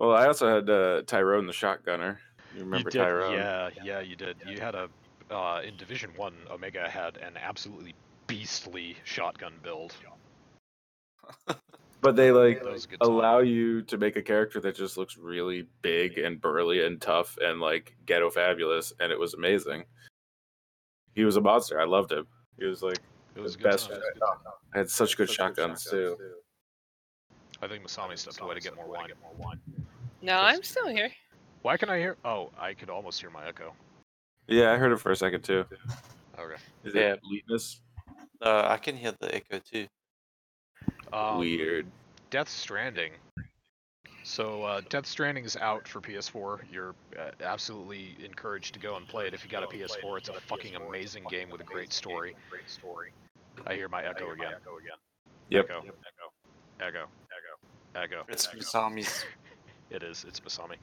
[0.01, 2.17] Well, I also had uh, Tyrone the shotgunner.
[2.55, 3.33] You remember you did, Tyrone?
[3.35, 4.35] Yeah, yeah, you did.
[4.47, 4.89] You had a
[5.31, 7.95] uh, in Division One, Omega had an absolutely
[8.27, 9.93] beastly shotgun build.
[12.01, 13.09] But they like That was a good time.
[13.11, 17.37] allow you to make a character that just looks really big and burly and tough
[17.41, 19.83] and like ghetto fabulous, and it was amazing.
[21.13, 21.79] He was a monster.
[21.79, 22.25] I loved him.
[22.57, 22.97] He was like
[23.35, 23.89] It was the best.
[23.89, 23.99] time.
[24.73, 26.17] I had such good shotguns too.
[27.61, 29.09] I think Masami stepped away to get more wine.
[30.23, 31.11] No, I'm still here.
[31.61, 32.17] Why can I hear?
[32.25, 33.73] Oh, I could almost hear my echo.
[34.47, 35.65] Yeah, I heard it for a second too.
[36.37, 36.55] Okay.
[36.83, 37.13] Is Yeah.
[37.13, 37.81] it Leetness?
[38.41, 39.87] Uh, I can hear the echo too.
[41.13, 41.85] Um, Weird.
[42.29, 43.11] Death Stranding.
[44.23, 46.59] So uh, Death Stranding is out for PS4.
[46.71, 50.17] You're uh, absolutely encouraged to go and play it if you got a PS4.
[50.19, 52.35] It's a fucking amazing game with a great story.
[52.49, 53.11] Great story.
[53.67, 54.53] I hear my echo again.
[55.49, 55.65] Yep.
[55.65, 55.79] Echo.
[56.79, 56.79] Echo.
[56.79, 57.07] Echo.
[57.95, 58.23] Echo.
[58.29, 58.57] It's Echo.
[58.57, 59.25] Masami's.
[59.91, 60.23] It is.
[60.25, 60.77] It's Masami.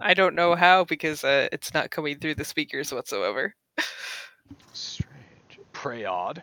[0.00, 3.54] I don't know how because uh, it's not coming through the speakers whatsoever.
[4.72, 5.10] Strange.
[5.72, 6.42] Preyod.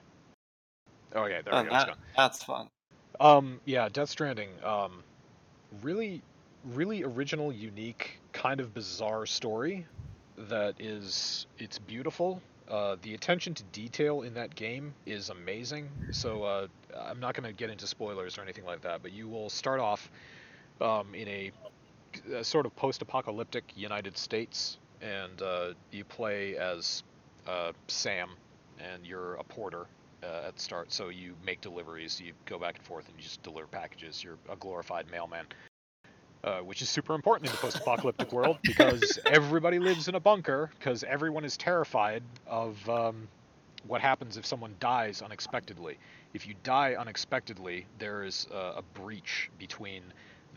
[1.16, 1.76] Oh yeah, there Oh, we go.
[1.76, 2.68] That, that's fun.
[3.20, 4.50] Um, yeah, Death Stranding.
[4.64, 5.04] Um,
[5.82, 6.22] really,
[6.74, 9.86] really original, unique, kind of bizarre story
[10.38, 12.42] that is it's beautiful.
[12.70, 15.90] Uh, the attention to detail in that game is amazing.
[16.12, 19.28] So uh, I'm not going to get into spoilers or anything like that, but you
[19.28, 20.10] will start off
[20.82, 21.52] um, in a,
[22.34, 27.04] a sort of post-apocalyptic United States, and uh, you play as
[27.48, 28.30] uh, Sam,
[28.80, 29.86] and you're a porter
[30.24, 30.92] uh, at the start.
[30.92, 34.24] So you make deliveries, you go back and forth, and you just deliver packages.
[34.24, 35.46] You're a glorified mailman,
[36.44, 40.70] uh, which is super important in the post-apocalyptic world because everybody lives in a bunker
[40.78, 43.28] because everyone is terrified of um,
[43.88, 45.98] what happens if someone dies unexpectedly.
[46.34, 50.04] If you die unexpectedly, there is uh, a breach between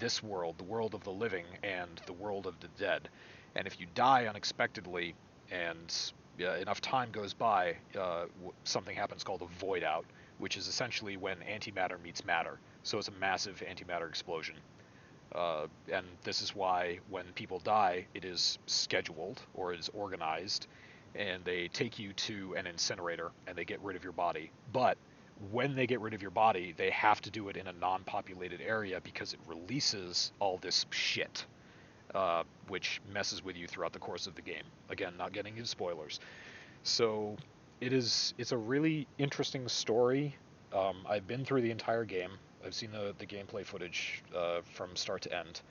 [0.00, 3.08] this world, the world of the living, and the world of the dead.
[3.54, 5.14] And if you die unexpectedly
[5.50, 5.94] and
[6.40, 8.24] uh, enough time goes by, uh,
[8.64, 10.04] something happens called a void out,
[10.38, 12.58] which is essentially when antimatter meets matter.
[12.82, 14.56] So it's a massive antimatter explosion.
[15.34, 20.66] Uh, and this is why when people die, it is scheduled or is organized,
[21.14, 24.50] and they take you to an incinerator and they get rid of your body.
[24.72, 24.96] But
[25.50, 28.05] when they get rid of your body, they have to do it in a non
[28.05, 31.46] populated area because it releases all this shit
[32.14, 34.64] uh, which messes with you throughout the course of the game.
[34.88, 36.20] Again, not getting into spoilers.
[36.83, 37.37] So
[37.81, 40.37] it is it's a really interesting story.
[40.74, 42.31] Um, I've been through the entire game.
[42.64, 45.62] I've seen the, the gameplay footage uh, from start to end,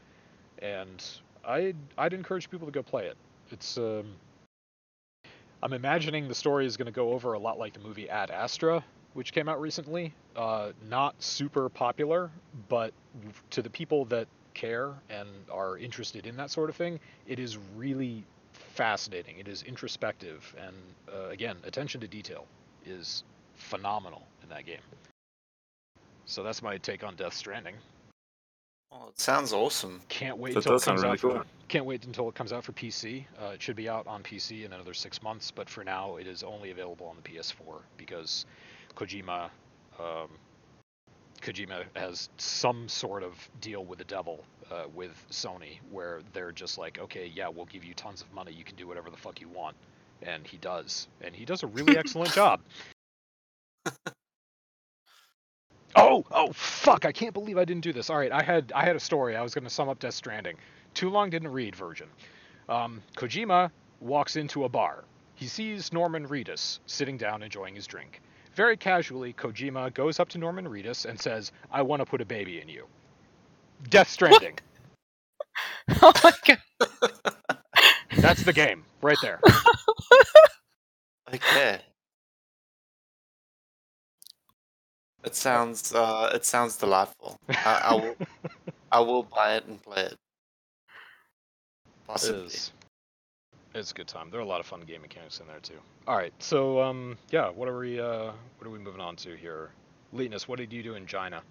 [0.59, 1.03] and
[1.45, 3.17] I'd I'd encourage people to go play it.
[3.51, 4.13] It's um,
[5.61, 8.31] I'm imagining the story is going to go over a lot like the movie Ad
[8.31, 10.13] Astra, which came out recently.
[10.35, 12.29] Uh, not super popular,
[12.67, 12.93] but
[13.49, 17.57] to the people that care and are interested in that sort of thing, it is
[17.75, 19.39] really fascinating.
[19.39, 20.75] It is introspective, and
[21.13, 22.45] uh, again, attention to detail
[22.85, 23.23] is
[23.55, 24.79] phenomenal in that game.
[26.25, 27.75] So that's my take on Death Stranding.
[28.91, 30.01] Oh, it sounds awesome.
[30.09, 31.45] Can't wait That until it does sound comes really out.
[31.45, 33.23] For, can't wait until it comes out for PC.
[33.41, 36.25] Uh, it should be out on PC in another six months, but for now, it
[36.25, 38.45] is only available on the PS4 because
[38.95, 39.49] Kojima,
[39.99, 40.29] um,
[41.41, 46.77] Kojima has some sort of deal with the devil uh, with Sony, where they're just
[46.77, 49.41] like, okay, yeah, we'll give you tons of money, you can do whatever the fuck
[49.41, 49.75] you want,
[50.21, 52.61] and he does, and he does a really excellent job.
[55.95, 57.05] Oh, oh, fuck!
[57.05, 58.09] I can't believe I didn't do this.
[58.09, 59.35] All right, I had I had a story.
[59.35, 60.55] I was going to sum up Death Stranding.
[60.93, 61.75] Too long didn't read.
[61.75, 62.07] Virgin.
[62.67, 65.03] Um, Kojima walks into a bar.
[65.35, 68.21] He sees Norman Reedus sitting down enjoying his drink.
[68.59, 72.25] Very casually, Kojima goes up to Norman Reedus and says, "I want to put a
[72.25, 72.87] baby in you."
[73.89, 74.59] Death Stranding.
[76.01, 76.57] oh my god.
[78.17, 79.39] That's the game right there.
[81.33, 81.79] Okay.
[85.23, 87.37] It sounds uh, it sounds delightful.
[87.49, 88.15] I, I will
[88.91, 90.13] I will buy it and play it.
[90.13, 90.17] It
[92.07, 92.45] Possibly.
[92.47, 92.71] is.
[93.79, 94.29] It's a good time.
[94.29, 95.79] There are a lot of fun game mechanics in there too.
[96.07, 99.35] All right, so um, yeah, what are we uh, what are we moving on to
[99.35, 99.71] here?
[100.11, 101.41] Leetness, what did you do in China?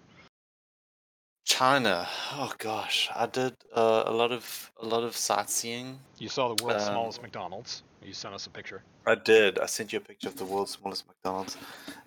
[1.45, 2.07] China.
[2.33, 5.99] Oh gosh, I did uh, a lot of a lot of sightseeing.
[6.19, 7.83] You saw the world's Um, smallest McDonald's.
[8.03, 8.83] You sent us a picture.
[9.05, 9.59] I did.
[9.59, 11.57] I sent you a picture of the world's smallest McDonald's.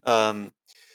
[0.07, 0.53] Um,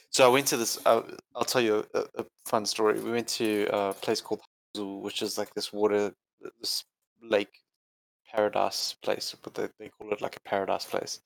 [0.10, 0.80] so I went to this.
[0.86, 1.02] Uh,
[1.36, 3.00] I'll tell you a, a fun story.
[3.00, 4.42] We went to a place called
[4.76, 6.14] Hangzhou, which is like this water,
[6.62, 6.86] this
[7.22, 7.60] lake
[8.34, 11.22] paradise place, but they, they call it like a paradise place.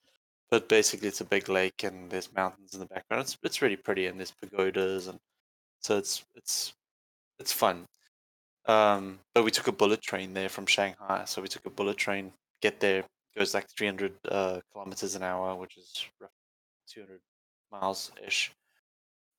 [0.50, 3.22] But basically, it's a big lake and there's mountains in the background.
[3.22, 5.18] It's it's really pretty and there's pagodas and
[5.80, 6.74] so it's it's
[7.38, 7.86] it's fun.
[8.66, 11.24] Um, but we took a bullet train there from Shanghai.
[11.26, 13.04] So we took a bullet train, get there,
[13.36, 16.34] goes like 300 uh, kilometers an hour, which is roughly
[16.88, 17.20] 200
[17.72, 18.52] miles ish.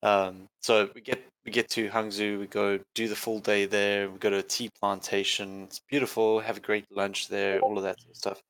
[0.04, 4.10] Um, so we get we get to Hangzhou, we go do the full day there.
[4.10, 5.64] We go to a tea plantation.
[5.64, 6.40] It's beautiful.
[6.40, 7.58] Have a great lunch there.
[7.60, 8.42] All of that sort of stuff.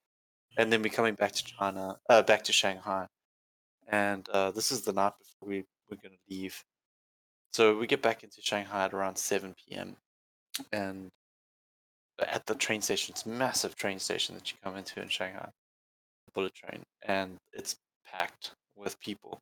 [0.56, 3.06] And then we're coming back to China, uh, back to Shanghai.
[3.88, 6.62] And uh, this is the night before we we're gonna leave.
[7.52, 9.96] So we get back into Shanghai at around 7 p.m.
[10.72, 11.10] And
[12.18, 15.50] at the train station, it's a massive train station that you come into in Shanghai,
[16.34, 19.40] bullet train, and it's packed with people.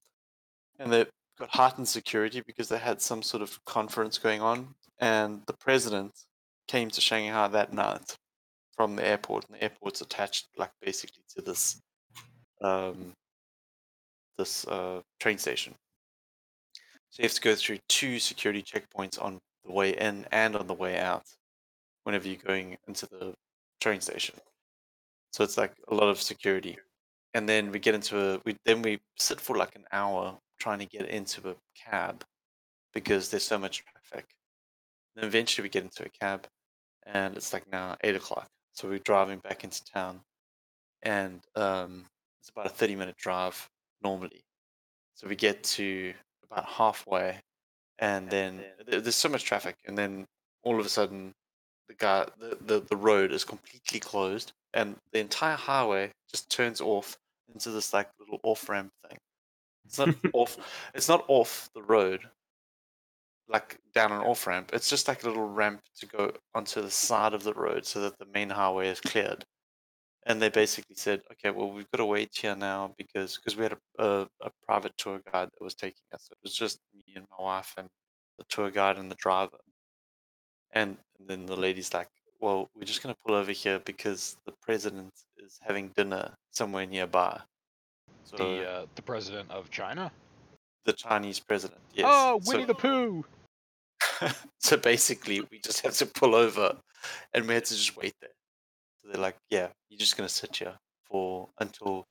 [0.78, 1.10] And they've
[1.42, 4.68] got heightened security because they had some sort of conference going on.
[5.00, 6.12] And the president
[6.68, 8.16] came to Shanghai that night
[8.76, 11.80] from the airport, and the airport's attached, like basically to this,
[12.60, 13.12] um,
[14.38, 15.74] this uh, train station.
[17.10, 20.68] So you have to go through two security checkpoints on the way in and on
[20.68, 21.24] the way out
[22.04, 23.34] whenever you're going into the
[23.80, 24.36] train station.
[25.32, 26.78] So it's like a lot of security.
[27.34, 30.78] And then we get into a we then we sit for like an hour trying
[30.78, 32.24] to get into a cab
[32.94, 34.26] because there's so much traffic.
[35.16, 36.46] Then eventually we get into a cab
[37.04, 38.46] and it's like now eight o'clock.
[38.72, 40.20] So we're driving back into town
[41.02, 42.04] and um,
[42.40, 43.68] it's about a 30 minute drive
[44.04, 44.40] normally.
[45.16, 46.14] So we get to
[46.48, 47.40] about halfway
[47.98, 50.26] and then there's so much traffic and then
[50.62, 51.32] all of a sudden
[51.88, 56.80] the guy the, the, the road is completely closed and the entire highway just turns
[56.80, 57.16] off
[57.52, 59.18] into this like little off ramp thing
[59.84, 60.56] it's not off
[60.94, 62.20] it's not off the road
[63.48, 64.70] like down an off ramp.
[64.72, 68.00] It's just like a little ramp to go onto the side of the road so
[68.00, 69.44] that the main highway is cleared.
[70.26, 73.64] And they basically said okay well we've got to wait here now because because we
[73.64, 76.28] had a, a, a private tour guide that was taking us.
[76.30, 77.88] It was just me and my wife and
[78.38, 79.58] the tour guide and the driver.
[80.72, 82.08] And, and then the lady's like,
[82.40, 86.86] Well, we're just going to pull over here because the president is having dinner somewhere
[86.86, 87.40] nearby.
[88.24, 90.10] So The uh, the president of China.
[90.84, 92.06] the Chinese president, yes.
[92.08, 93.24] Oh, So- Winnie the Pooh!
[94.60, 96.76] so basically, we just had to pull over
[97.34, 98.30] and we had to just wait there.
[99.02, 100.74] So they're like, Yeah, you're just going to sit here
[101.08, 102.04] for until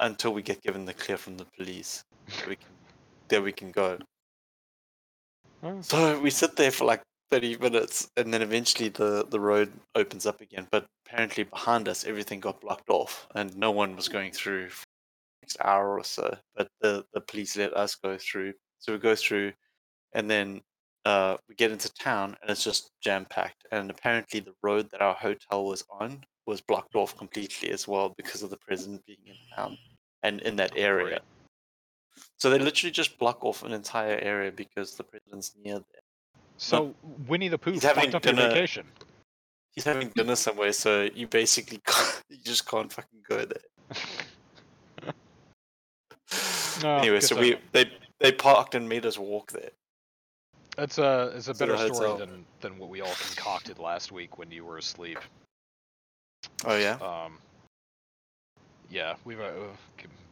[0.00, 2.02] until we get given the clear from the police.
[2.26, 2.68] that we can,
[3.28, 3.98] that we can go.
[5.62, 9.72] Oh, So we sit there for like 30 minutes and then eventually the, the road
[9.94, 10.66] opens up again.
[10.70, 14.84] But apparently behind us, everything got blocked off and no one was going through for
[14.84, 14.89] the
[15.42, 16.36] next hour or so.
[16.56, 18.54] But the, the police let us go through.
[18.78, 19.52] So we go through
[20.14, 20.60] and then
[21.04, 23.66] uh, we get into town and it's just jam packed.
[23.72, 28.14] And apparently the road that our hotel was on was blocked off completely as well
[28.16, 29.76] because of the president being in town
[30.22, 31.20] and in that area.
[32.38, 36.02] So they literally just block off an entire area because the president's near there.
[36.56, 36.94] So
[37.26, 38.86] Winnie the Pooh He's having up dinner- vacation.
[39.72, 41.80] He's having dinner somewhere, so you basically
[42.28, 43.62] you just can't fucking go there.
[46.82, 49.70] No, anyway, good so we they they parked and made us walk there.
[50.76, 54.12] That's a it's a So better the story than than what we all concocted last
[54.12, 55.18] week when you were asleep.
[56.64, 56.94] Oh yeah.
[56.94, 57.38] Um,
[58.90, 59.50] yeah, we've uh,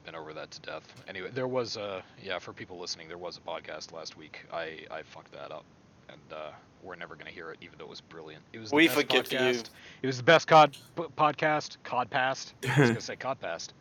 [0.04, 0.82] been over that to death.
[1.06, 4.44] Anyway, there was a yeah for people listening, there was a podcast last week.
[4.52, 5.64] I I fucked that up,
[6.08, 6.50] and uh,
[6.82, 8.42] we're never gonna hear it, even though it was brilliant.
[8.52, 9.38] It was the We best forgive you.
[9.38, 9.64] podcast.
[10.02, 11.76] It was the best cod p- podcast.
[11.84, 12.52] Codpast.
[12.68, 13.68] I was gonna say codpast.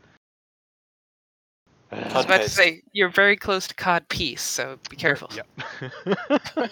[1.91, 5.29] I was about to say you're very close to cod piece, so be careful.
[5.33, 6.71] Yep.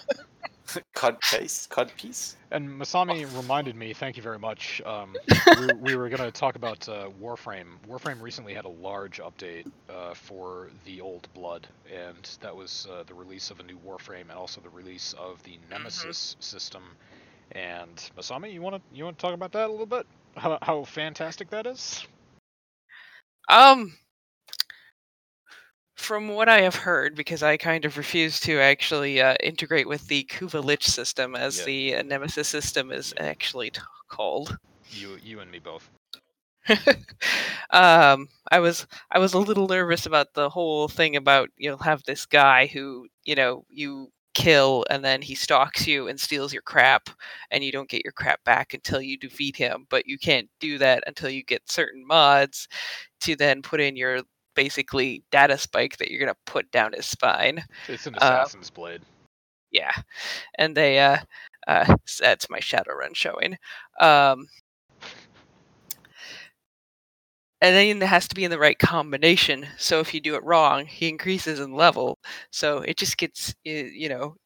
[0.94, 2.36] Cod paste, cod piece.
[2.50, 4.82] And Masami reminded me, thank you very much.
[4.84, 5.14] Um,
[5.60, 7.66] we, we were going to talk about uh, Warframe.
[7.88, 13.04] Warframe recently had a large update uh, for the old Blood, and that was uh,
[13.06, 16.82] the release of a new Warframe and also the release of the Nemesis system.
[17.52, 20.06] And Masami, you want to you want to talk about that a little bit?
[20.36, 22.04] How, how fantastic that is?
[23.48, 23.96] Um,
[25.96, 30.06] from what I have heard, because I kind of refuse to actually uh, integrate with
[30.08, 34.58] the Kuva Lich system, as the uh, Nemesis system is actually t- called.
[34.90, 35.90] You you and me both.
[37.70, 42.02] um, I was I was a little nervous about the whole thing about you'll have
[42.04, 46.60] this guy who you know you kill and then he stalks you and steals your
[46.60, 47.08] crap
[47.50, 50.76] and you don't get your crap back until you defeat him but you can't do
[50.76, 52.68] that until you get certain mods
[53.18, 54.20] to then put in your
[54.56, 57.64] basically data spike that you're going to put down his spine.
[57.88, 59.02] It's an Uh, assassin's blade.
[59.72, 59.92] yeah.
[60.58, 61.18] And they uh
[61.68, 63.58] uh that's my shadowrun showing.
[64.00, 64.48] Um
[67.62, 70.44] and then it has to be in the right combination so if you do it
[70.44, 72.18] wrong he increases in level.
[72.50, 74.36] So it just gets you know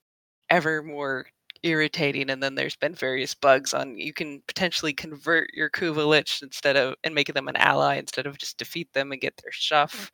[0.51, 1.27] ever more
[1.63, 6.41] irritating and then there's been various bugs on you can potentially convert your kuva lich
[6.43, 9.53] instead of and make them an ally instead of just defeat them and get their
[9.53, 10.11] stuff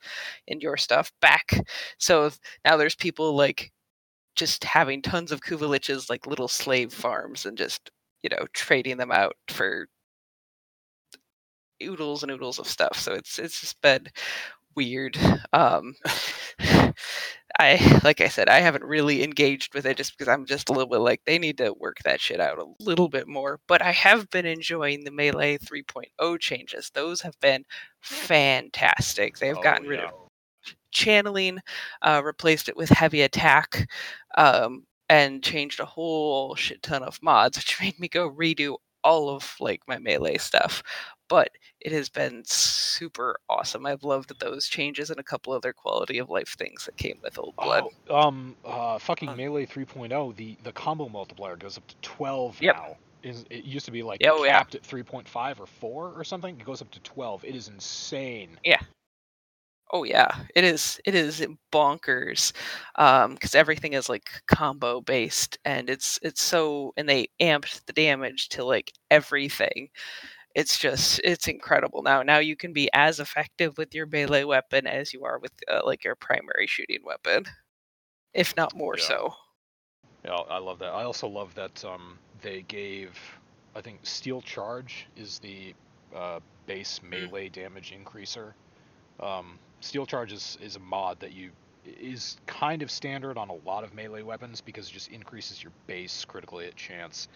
[0.49, 1.59] and your stuff back.
[1.99, 2.31] So
[2.65, 3.71] now there's people like
[4.35, 7.91] just having tons of kuva liches like little slave farms and just
[8.23, 9.87] you know trading them out for
[11.83, 12.97] oodles and oodles of stuff.
[12.97, 14.07] So it's it's just been
[14.75, 15.17] weird.
[15.53, 15.95] Um
[17.59, 20.73] i like i said i haven't really engaged with it just because i'm just a
[20.73, 23.81] little bit like they need to work that shit out a little bit more but
[23.81, 26.91] i have been enjoying the melee 3.0 changes.
[26.93, 27.63] Those have been
[28.01, 29.37] fantastic.
[29.37, 30.07] They've Oh, gotten rid yeah.
[30.07, 30.13] of
[30.91, 31.59] channeling
[32.01, 33.89] uh, replaced it with heavy attack
[34.37, 39.29] um, and changed a whole shit ton of mods which made me go redo all
[39.29, 40.81] of like my melee stuff
[41.29, 41.49] but
[41.81, 46.29] it has been super awesome i've loved those changes and a couple other quality of
[46.29, 49.35] life things that came with old blood Oh, um, uh, fucking Huh.
[49.35, 50.35] melee 3.0.
[50.35, 52.75] The the combo multiplier goes up to 12 Yep.
[52.77, 52.97] now.
[53.23, 54.59] Is it used to be like Oh, yeah.
[54.59, 56.59] capped at 3.5 or 4 or something?
[56.59, 57.43] It goes up to 12.
[57.45, 58.59] It is insane.
[58.63, 58.81] Yeah.
[59.93, 62.51] Oh yeah it is it is bonkers
[62.95, 67.93] um because everything is like combo based and it's it's so and they amped the
[67.93, 69.89] damage to like everything
[70.57, 74.87] it's just it's incredible now now you can be as effective with your melee weapon
[74.87, 77.45] as you are with uh, like your primary shooting weapon
[78.33, 79.03] if not more Yeah.
[79.03, 79.33] so
[80.25, 80.89] Yeah, I love that.
[80.89, 83.17] I also love that um, they gave,
[83.75, 85.73] I think, Steel Charge is the
[86.15, 88.53] uh, base melee damage increaser.
[89.19, 91.51] Um, Steel Charge is, is a mod that you
[91.85, 95.71] is kind of standard on a lot of melee weapons because it just increases your
[95.85, 97.29] base critical hit chance,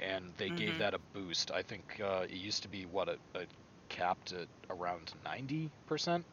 [0.00, 0.78] and they gave Mhm.
[0.78, 1.50] that a boost.
[1.50, 3.46] I think uh, it used to be what a, a
[3.88, 6.24] capped at around ninety percent.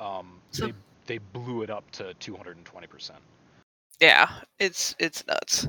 [0.00, 0.74] Um, So- they
[1.06, 3.20] they blew it up to two hundred and twenty percent.
[4.00, 4.28] yeah
[4.58, 5.68] it's it's nuts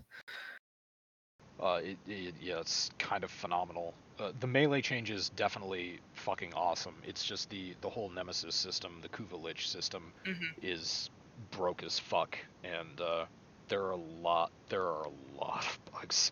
[1.60, 3.94] Uh, it, it, yeah, it's kind of phenomenal.
[4.20, 6.96] Uh, the melee change is definitely fucking awesome.
[7.08, 10.54] It's just the the whole Nemesis system, the Kuva Lich system, Mhm.
[10.62, 11.10] is
[11.52, 13.26] broke as fuck, and uh,
[13.70, 16.32] there are a lot there are a lot of bugs.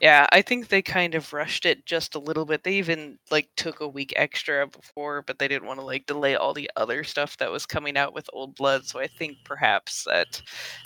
[0.00, 2.64] Yeah, I think they kind of rushed it just a little bit.
[2.64, 6.34] They even like took a week extra before, but they didn't want to like delay
[6.36, 8.86] all the other stuff that was coming out with Old Blood.
[8.86, 10.40] So I think perhaps that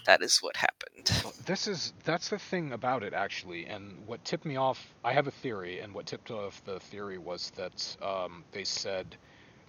[0.07, 1.11] that is what happened.
[1.47, 4.85] This is that's the thing about it actually, and what tipped me off.
[5.05, 9.17] I have a theory, and what tipped off the theory was that um, they said,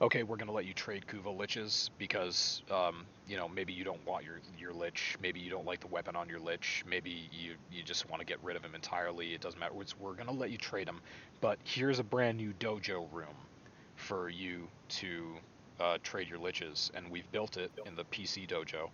[0.01, 4.05] "Okay, we're gonna let you trade Kuva liches because um, you know maybe you don't
[4.05, 7.57] want your your lich, maybe you don't like the weapon on your lich, maybe you
[7.69, 9.33] you just want to get rid of him entirely.
[9.33, 9.73] It doesn't matter.
[9.81, 11.01] It's, we're gonna let you trade him,
[11.41, 13.47] but here's a brand new dojo room
[13.95, 15.39] for you to
[15.79, 18.89] uh, trade your liches, and we've built it in the PC dojo."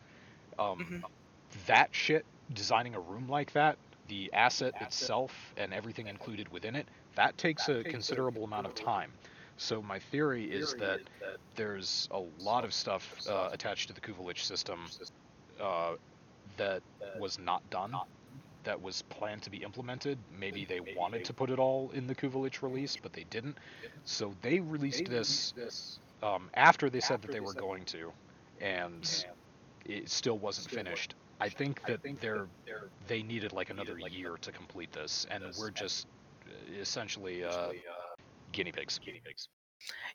[0.59, 1.01] Um, Mhm.
[1.67, 6.89] that shit, designing a room like that, the asset itself and everything included within it,
[7.15, 9.17] that takes a considerable amount of time.
[9.57, 11.01] So my theory is that
[11.55, 14.91] there's a lot of stuff uh, attached to the Kuvalich system
[15.59, 15.95] uh,
[16.57, 16.83] that
[17.13, 17.99] was not done,
[18.63, 20.19] that was planned to be implemented.
[20.31, 23.57] Maybe they wanted to put it all in the Kuvalich release, but they didn't.
[24.05, 25.53] So they released this
[26.23, 28.13] um, after they said that they were going to,
[28.61, 29.25] and
[29.85, 31.15] it still wasn't finished.
[31.39, 32.47] I think that they're
[33.07, 36.07] they needed like another year to complete this, and we're just
[36.47, 37.73] uh, essentially uh,
[38.51, 38.99] guinea pigs.
[38.99, 39.49] Guinea pigs.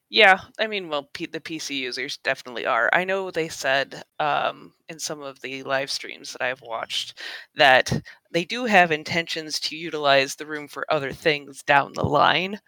[0.09, 2.89] Yeah, I mean, well, P- the PC users definitely are.
[2.93, 7.21] I know they said um, in some of the live streams that I've watched
[7.55, 7.93] that
[8.31, 12.59] they do have intentions to utilize the room for other things down the line.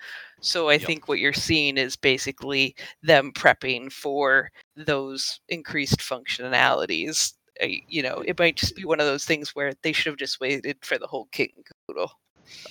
[0.40, 0.78] So I Yep.
[0.78, 7.32] think what you're seeing is basically them prepping for those increased functionalities.
[7.62, 10.18] Uh, You know, it might just be one of those things where they should have
[10.18, 12.12] just waited for the whole kit and caboodle.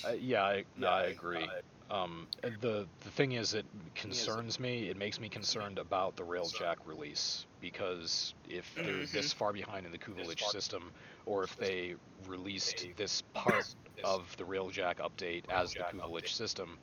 [0.06, 1.54] Uh, yeah, I, no, I agree.
[1.90, 3.64] Um, the the thing is, it
[3.94, 4.88] concerns me.
[4.90, 9.12] It makes me concerned about the Railjack release because if they're Mhm.
[9.12, 10.92] this far behind in the Kuvalich system,
[11.24, 11.94] or if they
[12.26, 13.66] released this part
[14.04, 16.78] of the Railjack update as the Kuvalich system,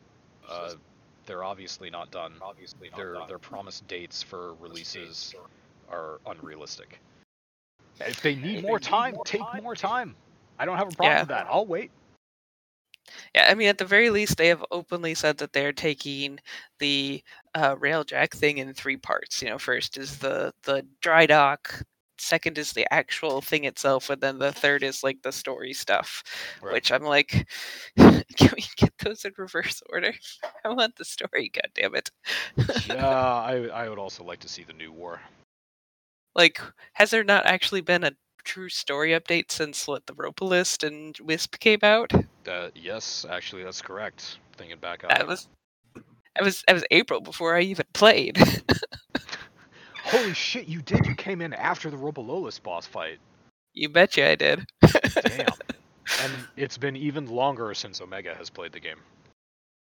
[0.50, 0.74] uh,
[1.28, 2.34] they're obviously not done.
[2.96, 5.36] Their their promised dates for releases
[5.92, 7.00] are unrealistic.
[8.00, 10.16] If they need more time, take more time.
[10.58, 11.22] I don't have a problem Yeah.
[11.22, 11.48] with that.
[11.50, 11.92] I'll wait.
[13.34, 16.40] Yeah, I mean, at the very least, they have openly said that they're taking
[16.80, 19.42] the uh, Railjack thing in three parts.
[19.42, 21.84] You know, first is the the dry dock,
[22.18, 26.24] second is the actual thing itself, and then the third is like the story stuff.
[26.62, 26.74] Right.
[26.74, 27.48] Which I'm like,
[27.98, 30.14] can we get those in reverse order?
[30.66, 31.52] I want the story.
[31.54, 32.10] God damn it!
[32.90, 35.22] yeah, I I would also like to see the new war.
[36.36, 36.60] like,
[36.94, 38.12] has there not actually been a
[38.46, 42.14] true story update since what the Ropalolyst and Wisp came out?
[42.48, 44.38] Uh, yes, actually, that's correct.
[44.56, 45.50] Thinking back on That was.
[46.40, 48.38] I was I was April before I even played.
[50.04, 51.06] Holy shit, you did!
[51.06, 53.20] You came in after the Ropalolyst boss fight.
[53.74, 54.66] you betcha I did.
[54.82, 55.48] Damn.
[56.22, 59.00] and it's been even longer since Omega has played the game.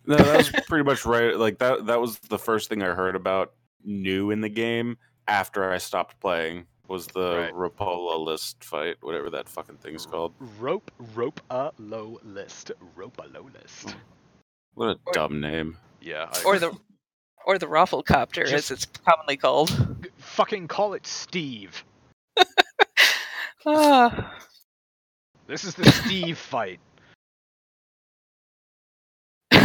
[0.07, 1.36] No, that was pretty much right.
[1.36, 3.53] Like that that was the first thing I heard about
[3.84, 4.96] new in the game
[5.28, 7.55] after I stopped playing was the Right.
[7.55, 10.34] Ropalolyst fight, whatever that fucking thing's called.
[10.59, 13.95] Rope, rope, a low list, rope, a low list.
[14.74, 15.76] What a Or- dumb name.
[16.01, 16.28] Yeah.
[16.32, 16.68] I or agree.
[16.68, 16.78] the
[17.47, 19.70] or the Rafflecopter as it's commonly called.
[20.18, 21.84] Fucking call it Steve.
[23.66, 24.34] Ah.
[25.47, 26.80] This is the Steve fight.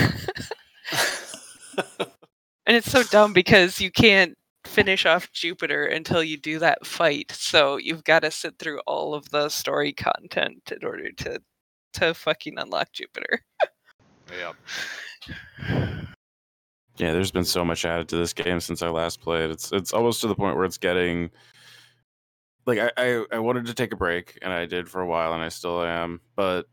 [2.68, 4.36] And it's so dumb because you can't
[4.66, 7.32] finish off Jupiter until you do that fight.
[7.32, 11.42] So you've got to sit through all of the story content in order to
[11.94, 13.42] to fucking unlock Jupiter.
[14.32, 14.54] Yeah.
[16.98, 19.50] Yeah, there's been so much added to this game since I last played.
[19.50, 21.30] It's it's almost to the point where it's getting
[22.66, 25.34] like I, I, I wanted to take a break and I did for a while
[25.34, 26.68] and I still am, but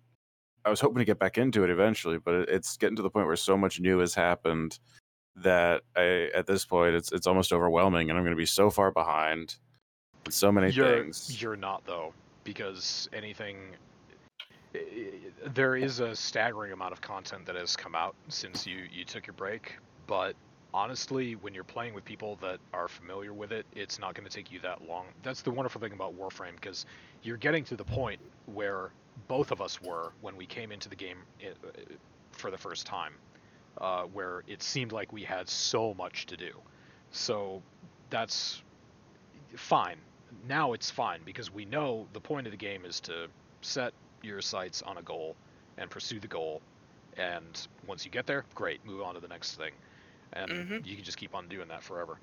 [0.65, 3.27] I was hoping to get back into it eventually, but it's getting to the point
[3.27, 4.79] where so much new has happened
[5.37, 8.71] that I at this point it's it's almost overwhelming and I'm going to be so
[8.71, 9.57] far behind
[10.29, 11.41] so many You're things.
[11.43, 12.13] you're not though,
[12.45, 13.57] because anything.
[15.55, 19.27] There is a staggering amount of content that has come out since you you took
[19.27, 19.75] your break,
[20.07, 20.35] but
[20.73, 24.35] honestly, when you're playing with people that are familiar with it, it's not going to
[24.35, 25.05] take you that long.
[25.23, 26.87] That's the wonderful thing about Warframe, because
[27.23, 28.91] you're getting to the point where
[29.29, 31.19] both of us were when we came into the game
[32.31, 33.13] for the first time,
[33.81, 36.51] uh, where it seemed like we had so much to do.
[37.11, 37.63] So
[38.11, 38.63] that's
[39.57, 39.99] fine.
[40.49, 43.29] Now it's fine because we know the point of the game is to
[43.63, 43.93] set
[44.23, 45.37] your sights on a goal
[45.79, 46.63] and pursue the goal.
[47.17, 49.73] And once you get there, great, move on to the next thing.
[50.33, 50.85] And Mhm.
[50.85, 52.19] you can just keep on doing that forever.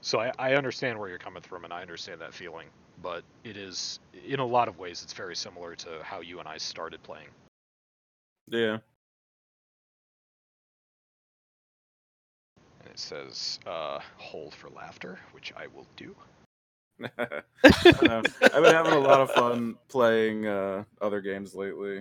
[0.00, 2.68] So I, I understand where you're coming from and I understand that feeling.
[3.02, 6.48] But it is, in a lot of ways, it's very similar to how you and
[6.48, 7.28] I started playing.
[8.48, 8.78] yeah.
[13.00, 16.14] Says, uh, hold for laughter, which I will do.
[17.18, 21.98] I I've been having a lot of fun playing uh, other games lately,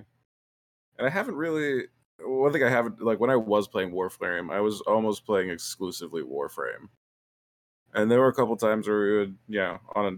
[0.97, 1.85] and I haven't really.
[2.21, 6.21] One thing I haven't like when I was playing Warframe, I was almost playing exclusively
[6.21, 6.89] Warframe,
[7.93, 10.17] and there were a couple times where we would, you know, on a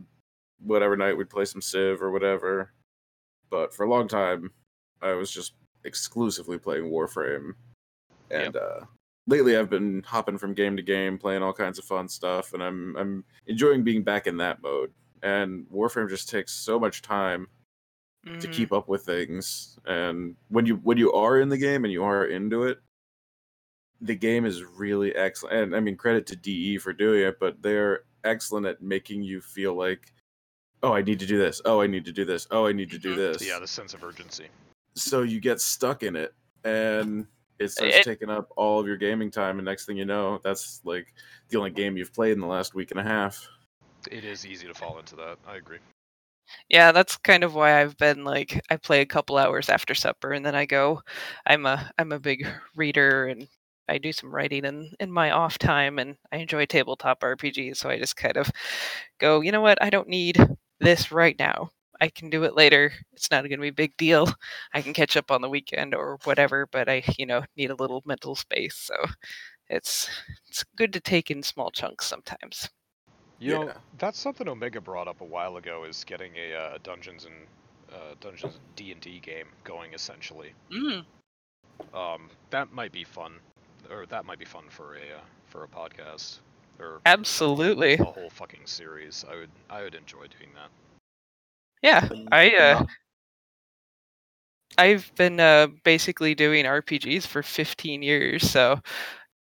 [0.65, 2.71] whatever night we'd play some Civ or whatever.
[3.51, 4.51] But for a long time,
[5.01, 5.53] I was just
[5.83, 7.53] exclusively playing Warframe,
[8.31, 8.81] and uh,
[9.27, 12.61] lately I've been hopping from game to game, playing all kinds of fun stuff, and
[12.63, 14.91] I'm I'm enjoying being back in that mode.
[15.23, 17.47] And Warframe just takes so much time
[18.39, 18.51] to Mhm.
[18.51, 22.03] keep up with things, and when you when you are in the game and you
[22.03, 22.79] are into it,
[23.99, 25.55] the game is really excellent.
[25.55, 29.41] And I mean, credit to DE for doing it, but they're excellent at making you
[29.41, 30.13] feel like,
[30.83, 31.61] oh, I need to do this.
[31.65, 32.47] Oh, I need to do this.
[32.51, 33.17] Oh, I need to do Mhm.
[33.17, 33.47] this.
[33.47, 34.49] Yeah, the sense of urgency.
[34.95, 36.33] so you get stuck in it
[36.65, 37.25] and
[37.61, 40.39] it starts It- taking up all of your gaming time and next thing you know
[40.43, 41.13] that's like
[41.49, 43.47] the only game you've played in the last week and a half
[44.09, 45.37] It is easy to fall into that.
[45.47, 45.77] I agree.
[46.69, 50.31] Yeah, that's kind of why I've been like I play a couple hours after supper
[50.33, 51.01] and then I go
[51.45, 53.47] I'm a I'm a big reader and
[53.87, 57.89] I do some writing in in my off time and I enjoy tabletop RPGs so
[57.89, 58.49] I just kind of
[59.19, 59.81] go, you know what?
[59.81, 60.37] I don't need
[60.79, 61.69] this right now.
[62.01, 62.91] I can do it later.
[63.13, 64.27] It's not going to be a big deal.
[64.73, 67.75] I can catch up on the weekend or whatever, but I, you know, need a
[67.75, 68.75] little mental space.
[68.75, 68.95] So
[69.69, 70.09] it's
[70.49, 72.69] it's good to take in small chunks sometimes.
[73.39, 73.73] You know, Yeah.
[73.99, 75.83] that's something Omega brought up a while ago.
[75.85, 77.35] Is getting a uh, Dungeons and
[77.93, 80.53] uh, Dungeons D and D game going essentially.
[80.71, 81.05] Mm.
[81.93, 83.33] Um, that might be fun,
[83.89, 86.39] or that might be fun for a uh, for a podcast
[86.79, 87.93] or Absolutely.
[87.93, 89.25] a whole fucking series.
[89.29, 90.69] I would I would enjoy doing that.
[91.81, 92.09] Yeah.
[92.31, 92.85] I uh,
[94.77, 98.79] I've been uh, basically doing RPGs for 15 years, so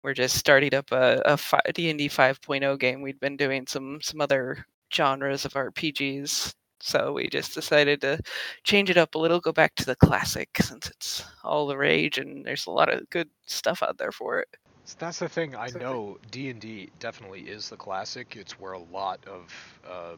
[0.04, 3.02] we're just starting up a, a fi- D&D 5.0 game.
[3.02, 8.20] We'd been doing some some other genres of RPGs So we just decided to
[8.64, 12.18] change it up a little, go back to the classic since it's all the rage
[12.20, 14.50] and there's a lot of good stuff out there for it.
[14.86, 15.56] So that's the thing.
[15.56, 18.36] I know D and D definitely is the classic.
[18.36, 20.16] It's where a lot of uh,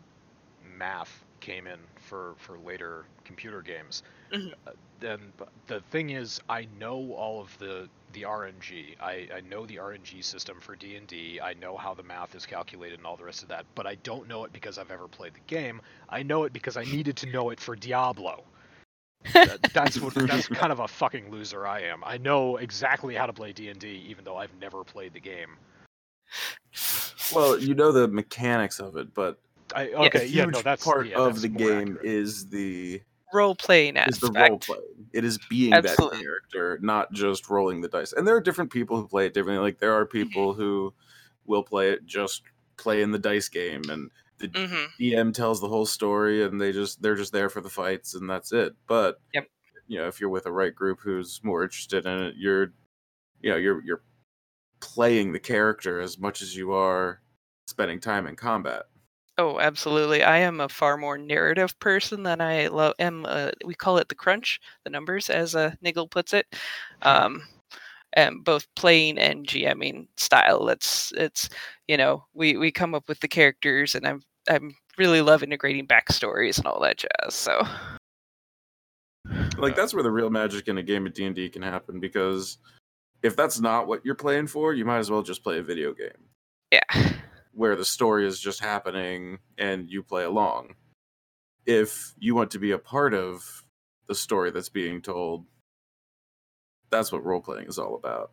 [0.62, 4.02] math came in for for later computer games.
[4.34, 4.54] Mhm.
[4.66, 5.20] Uh, then
[5.68, 8.96] the thing is, I know all of the the RNG.
[9.00, 11.40] I, I know the RNG system for D and D.
[11.40, 13.66] I know how the math is calculated and all the rest of that.
[13.76, 15.82] But I don't know it because I've ever played the game.
[16.10, 18.44] I know it because I needed to know it for Diablo.
[19.34, 22.04] That- that's what that's kind of a fucking loser I am.
[22.06, 25.20] I know exactly how to play D and D, even though I've never played the
[25.20, 25.58] game.
[27.34, 29.40] Well, you know the mechanics of it, but
[29.76, 32.06] I a okay, yeah, huge no, that's part yeah, of that's the game accurate.
[32.06, 33.02] is the
[33.34, 34.16] Role playing aspect.
[34.16, 35.10] is the role playing.
[35.14, 36.18] It is being Absolutely.
[36.20, 38.14] that character, not just rolling the dice.
[38.14, 39.62] And there are different people who play it differently.
[39.64, 40.94] Like there are people who
[41.46, 42.44] will play it just
[42.78, 46.72] play in the dice game, and the hmm DM tells the whole story, and they
[46.72, 48.74] just they're just there for the fights, and that's it.
[48.88, 49.48] But Yep.
[49.88, 52.74] you know, if you're with a right group who's more interested in it, you're
[53.42, 54.04] you know you're you're
[54.80, 57.22] playing the character as much as you are
[57.68, 58.84] spending time in combat.
[59.38, 60.24] Oh, absolutely.
[60.24, 63.26] I am a far more narrative person than I lo- am.
[63.28, 66.46] Uh, we call it the crunch, the numbers, as uh, Nigel puts it.
[67.02, 67.44] Um,
[68.14, 70.70] and both playing and GMing style.
[70.70, 71.50] It's it's
[71.88, 75.86] you know we we come up with the characters, and I'm I'm really love integrating
[75.86, 77.36] backstories and all that jazz.
[77.36, 77.62] So
[79.58, 82.58] like that's where the real magic in a game of d&d can happen because
[83.24, 85.94] if that's not what you're playing for you might as well just play a video
[85.94, 86.12] game
[86.72, 87.12] yeah,
[87.56, 90.76] where the story is just happening and you play along
[91.66, 93.64] if you want to be a part of
[94.08, 95.46] the story that's being told
[96.92, 98.32] that's what role playing is all about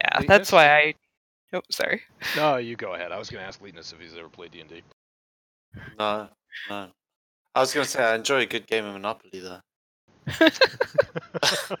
[0.00, 0.20] yeah.
[0.20, 0.94] They That's why I.
[1.52, 2.02] Oh, sorry.
[2.36, 3.12] No, you go ahead.
[3.12, 4.82] I was going to ask Leetness if he's ever played D and D.
[5.98, 6.28] No,
[6.68, 6.88] no.
[7.54, 9.60] I was gonna say I enjoy a good game of Monopoly though.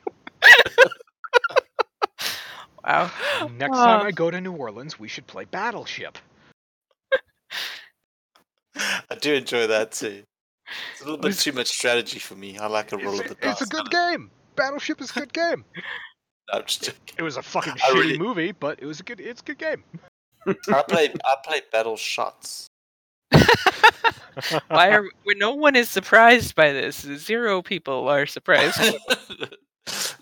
[2.86, 3.10] Wow.
[3.58, 6.18] Next time Uh, I go to New Orleans, we should play Battleship.
[9.10, 10.22] I do enjoy that too.
[10.92, 12.58] It's a little bit too much strategy for me.
[12.58, 13.60] I like a roll of the dice.
[13.60, 14.30] it's a good game.
[14.56, 15.64] Battleship is a good game.
[16.52, 16.92] No, I'm just.
[17.18, 19.18] It was a fucking I shitty really- movie, but it was a good.
[19.20, 19.82] It's a good game.
[20.68, 22.68] I played I played Battle Shots.
[24.68, 27.00] Why are when no one is surprised by this?
[27.00, 28.78] Zero people are surprised.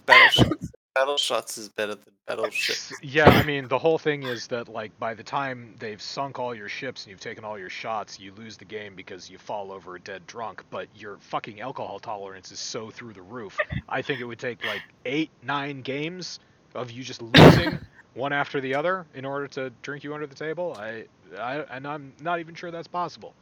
[0.07, 0.71] Battle Shots.
[0.95, 2.77] Battle Shots is better than Battleship.
[3.03, 6.55] yeah, I mean the whole thing is that like by the time they've sunk all
[6.55, 9.73] your ships and you've taken all your shots, you lose the game because you fall
[9.73, 10.63] over dead drunk.
[10.71, 13.59] But your fucking alcohol tolerance is so through the roof.
[13.89, 16.39] I think it would take like eight, nine games
[16.77, 17.79] of you just losing
[18.15, 20.77] one after the other in order to drink you under the table.
[20.79, 23.35] I, I and I'm not even sure that's possible.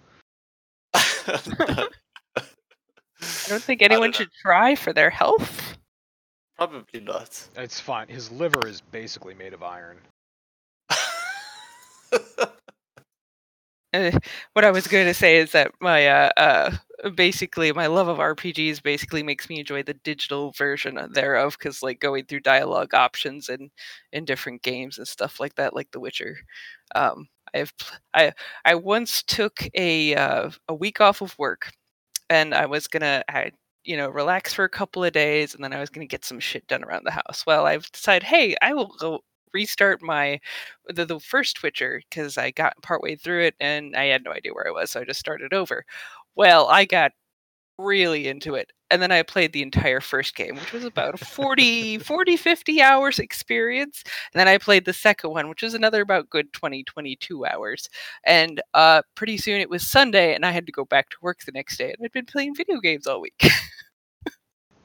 [0.95, 1.89] I
[3.49, 5.62] don't think I don't anyone should try for their health.
[6.57, 7.49] Probably not.
[7.57, 8.09] It's fine.
[8.09, 10.01] His liver is basically made of iron.
[13.95, 14.11] Uh,
[14.55, 16.77] what I was going to say is that my uh, uh,
[17.15, 22.01] basically my love of RPGs basically makes me enjoy the digital version thereof because like
[22.01, 23.71] going through dialogue options and
[24.13, 26.37] in different games and stuff like that, like The Witcher.
[26.95, 27.73] Um, I've
[28.15, 28.33] I
[28.65, 31.71] I once took a uh, a week off of work,
[32.31, 33.53] and I was gonna I,
[33.85, 36.41] you know relax for a couple of days, and then I was gonna get some
[36.41, 37.45] shit done around the house.
[37.47, 39.21] Well, I've decided, hey, I will go
[39.55, 40.41] restart my
[40.89, 44.55] the, the first Witcher because I got partway through it and I had no idea
[44.55, 45.85] where I was, so I just started over.
[46.37, 47.13] Well, I got
[47.79, 48.73] really into it.
[48.91, 52.83] And then I played the entire first game, which was about a 40, 40, 50
[52.83, 54.03] hours experience.
[54.33, 57.89] And then I played the second one, which was another about good 20, 22 hours.
[58.25, 61.41] And uh, pretty soon it was Sunday and I had to go back to work
[61.45, 61.87] the next day.
[61.87, 63.49] And I'd been playing video games all week.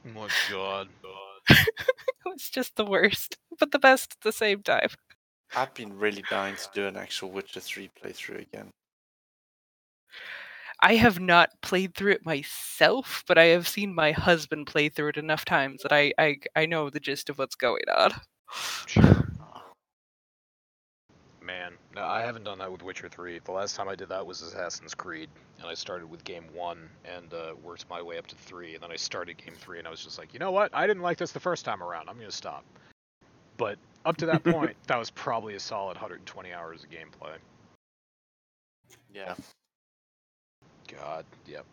[0.06, 0.88] Oh my god.
[1.50, 4.88] It was just the worst, but the best at the same time.
[5.56, 8.70] I've been really dying to do an actual Witcher 3 playthrough again.
[10.80, 15.08] I have not played through it myself, but I have seen my husband play through
[15.08, 18.12] it enough times that I I, I know the gist of what's going on.
[18.86, 19.28] Sure.
[21.48, 23.40] Man, no, I haven't done that with Witcher 3.
[23.42, 26.90] The last time I did that was Assassin's Creed, and I started with game 1
[27.06, 29.88] and uh, worked my way up to 3, and then I started game 3 and
[29.88, 30.70] I was just like, you know what?
[30.74, 32.10] I didn't like this the first time around.
[32.10, 32.64] I'm going to stop.
[33.56, 37.36] But up to that point, that was probably a solid 120 hours of gameplay.
[39.14, 39.34] Yeah.
[40.96, 41.64] God, yep.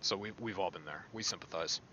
[0.00, 1.04] So we, we've all been there.
[1.12, 1.80] We sympathize.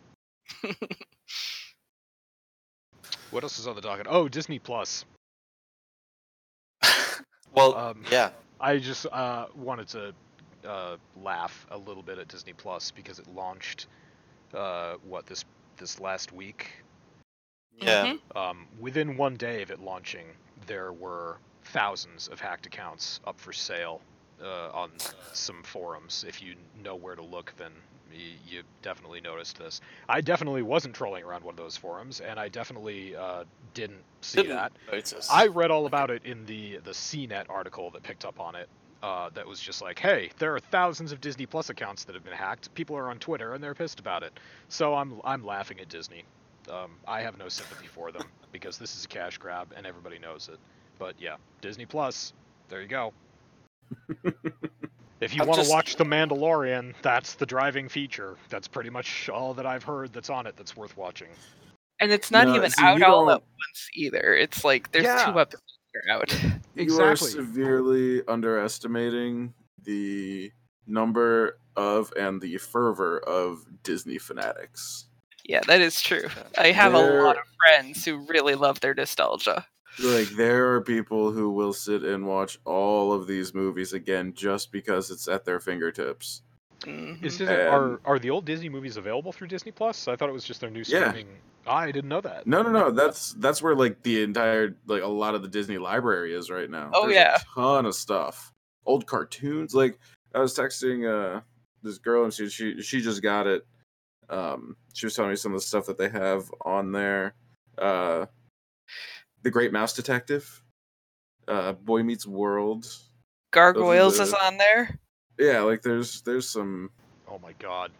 [3.32, 4.08] What else is on the docket?
[4.10, 5.03] Oh, Disney Plus.
[7.53, 8.30] well, Um, yeah.
[8.60, 10.14] I just uh, wanted to
[10.68, 13.88] uh, laugh a little bit at Disney Plus because it launched
[14.53, 15.43] uh, what this
[15.78, 16.68] this last week.
[17.80, 18.16] Yeah.
[18.34, 18.36] Mhm.
[18.38, 20.26] Um, within one day of it launching,
[20.66, 24.01] there were thousands of hacked accounts up for sale
[24.43, 24.91] uh, on
[25.33, 26.25] some forums.
[26.27, 27.71] If you know where to look, then
[28.11, 29.81] y- you definitely noticed this.
[30.09, 34.41] I definitely wasn't trolling around one of those forums, and I definitely uh, didn't see
[34.41, 34.71] Didn't that.
[34.91, 35.27] notice.
[35.31, 38.69] I read all about it in the the CNET article that picked up on it.
[39.03, 42.23] Uh, that was just like, hey, there are thousands of Disney Plus accounts that have
[42.23, 42.73] been hacked.
[42.73, 44.33] People are on Twitter and they're pissed about it.
[44.69, 46.23] So I'm I'm laughing at Disney.
[46.71, 50.17] Um, I have no sympathy for them because this is a cash grab and everybody
[50.17, 50.57] knows it.
[50.97, 52.33] But yeah, Disney Plus,
[52.69, 53.13] there you go.
[55.21, 58.38] if you I've want to just- watch The Mandalorian, that's the driving feature.
[58.49, 61.29] That's pretty much all that I've heard that's on it that's worth watching.
[61.99, 64.35] And it's not No, even see, out all at once either.
[64.35, 65.31] It's like there's Yeah.
[65.31, 65.63] two episodes
[65.93, 66.43] that are out.
[66.75, 70.51] You are severely underestimating the
[70.85, 75.05] number of and the fervor of Disney fanatics.
[75.43, 76.27] Yeah, that is true.
[76.57, 79.65] I have a lot of friends who really love their nostalgia.
[80.04, 84.72] Like there are people who will sit and watch all of these movies again just
[84.72, 86.43] because it's at their fingertips.
[86.82, 87.24] Mhm.
[87.24, 90.08] Is it, are And- are the old Disney movies available through Disney Plus?
[90.08, 91.10] I thought it was just their new Yeah.
[91.10, 91.36] streaming.
[91.66, 92.45] I didn't know that.
[92.48, 92.91] No, no, no.
[92.91, 96.70] That's that's where like the entire like a lot of the Disney library is right
[96.70, 96.91] now.
[96.93, 97.36] Oh, There's yeah.
[97.36, 98.54] a ton of stuff.
[98.86, 99.74] Old cartoons.
[99.76, 100.00] Like
[100.36, 101.41] I was texting uh
[101.84, 103.66] this girl and she she she just got it.
[104.30, 107.34] Um, she was telling me some of the stuff that they have on there.
[107.78, 108.26] Uh,
[109.43, 110.63] the Great Mouse Detective.
[111.47, 112.88] Uh, Boy Meets World.
[113.51, 114.99] Gargoyles is on there.
[115.39, 116.89] Yeah, like there's there's some.
[117.29, 117.91] Oh my god.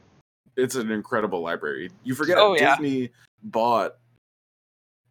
[0.56, 1.92] It's an incredible library.
[2.04, 2.76] You forget Oh, yeah.
[2.76, 3.12] Disney
[3.44, 3.98] bought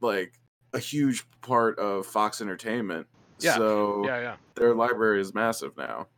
[0.01, 0.33] like
[0.73, 3.07] a huge part of Fox Entertainment.
[3.39, 4.37] Yeah, So Yeah, yeah.
[4.55, 6.09] their library is massive now.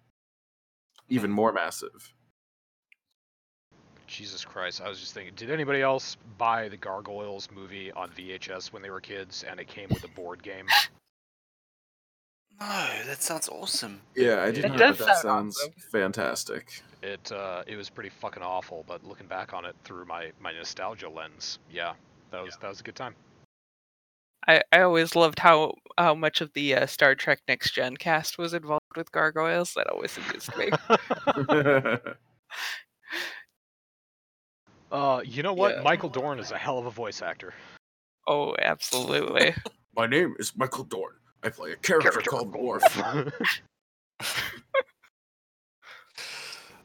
[1.08, 2.12] Even more massive.
[4.08, 4.80] Jesus Christ.
[4.80, 8.90] I was just thinking, did anybody else buy the Gargoyles movie on VHS when they
[8.90, 10.66] were kids and it came with a board game?
[12.60, 14.00] No, that sounds awesome.
[14.16, 14.78] Yeah, I did It not.
[14.78, 15.72] does but that sound sounds awesome.
[15.92, 16.82] fantastic.
[17.02, 20.52] It uh, it was pretty fucking awful, but looking back on it through my, my
[20.52, 21.92] nostalgia lens, yeah,
[22.32, 23.14] that was that was a good time.
[24.48, 28.38] I, I always loved how how much of the uh, Star Trek Next Gen cast
[28.38, 29.74] was involved with gargoyles.
[29.74, 30.70] That always amused me.
[34.92, 35.76] uh, you know what?
[35.76, 35.82] Yeah.
[35.82, 37.54] Michael Dorn is a hell of a voice actor.
[38.26, 39.54] oh, absolutely.
[39.96, 41.14] My name is Michael Dorn.
[41.42, 42.82] I play a character, Character called called Worf.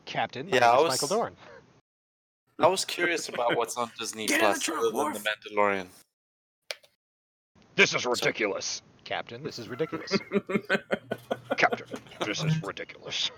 [0.05, 1.35] Captain, my Yeah, name I is was- Michael Dorn.
[2.59, 5.19] I was curious about what's on Disney Get Plus truck, other than The
[5.55, 5.87] Mandalorian.
[7.75, 8.83] This is ridiculous.
[9.05, 10.15] Captain, this is ridiculous.
[11.57, 11.87] Captain,
[12.25, 13.31] this is ridiculous.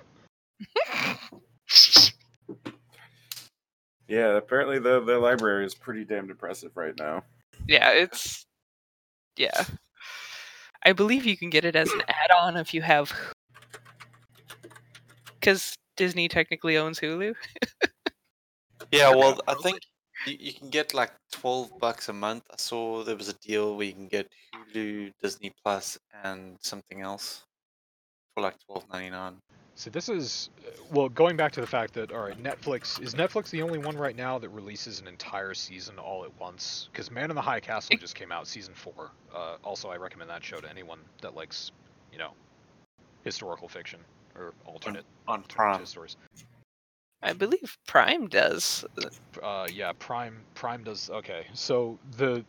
[4.07, 7.23] Yeah, apparently the the library is pretty damn impressive right now.
[7.67, 8.45] yeah, it's
[9.37, 9.65] yeah.
[10.83, 13.11] I believe you can get it as an add-on if you have,
[15.39, 17.33] because Disney technically owns Hulu.
[18.91, 19.79] Yeah, well, I think
[20.27, 22.43] you, you can get like 12 bucks a month.
[22.51, 27.01] I saw there was a deal where you can get Hulu, Disney Plus, and something
[27.01, 27.43] else
[28.33, 29.35] for like 12.99.
[29.75, 33.13] So this is uh, well going back to the fact that all right, Netflix is
[33.13, 36.87] Netflix the only one right now that releases an entire season all at once?
[36.91, 39.11] Because Man in the High Castle just came out, season four.
[39.33, 41.71] Uh, also, I recommend that show to anyone that likes,
[42.11, 42.31] you know,
[43.23, 43.99] historical fiction
[44.35, 45.85] or alternate On alternative Prime.
[45.85, 46.17] stories.
[47.21, 48.85] I believe Prime does.
[49.41, 51.47] Uh, yeah, Prime Prime does okay.
[51.53, 52.45] So the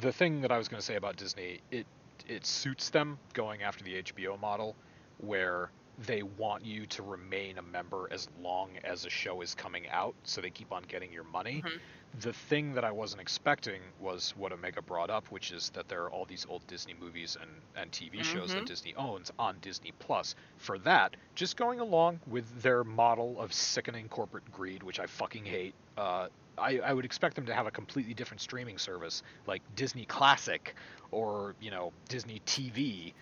[0.00, 1.86] the thing that I was going to say about Disney, it
[2.28, 4.76] it suits them going after the HBO model,
[5.18, 9.88] where they want you to remain a member as long as a show is coming
[9.88, 11.64] out, so they keep on getting your money.
[11.64, 11.80] Mhm.
[12.14, 16.04] The thing that I wasn't expecting was what Omega brought up, which is that there
[16.04, 18.66] are all these old Disney movies and, and TV shows that Mhm.
[18.66, 20.34] Disney owns on Disney Plus.
[20.56, 25.44] For that, just going along with their model of sickening corporate greed, which I fucking
[25.44, 29.62] hate, uh, I, I would expect them to have a completely different streaming service like
[29.74, 30.76] Disney Classic
[31.10, 33.12] or you know Disney TV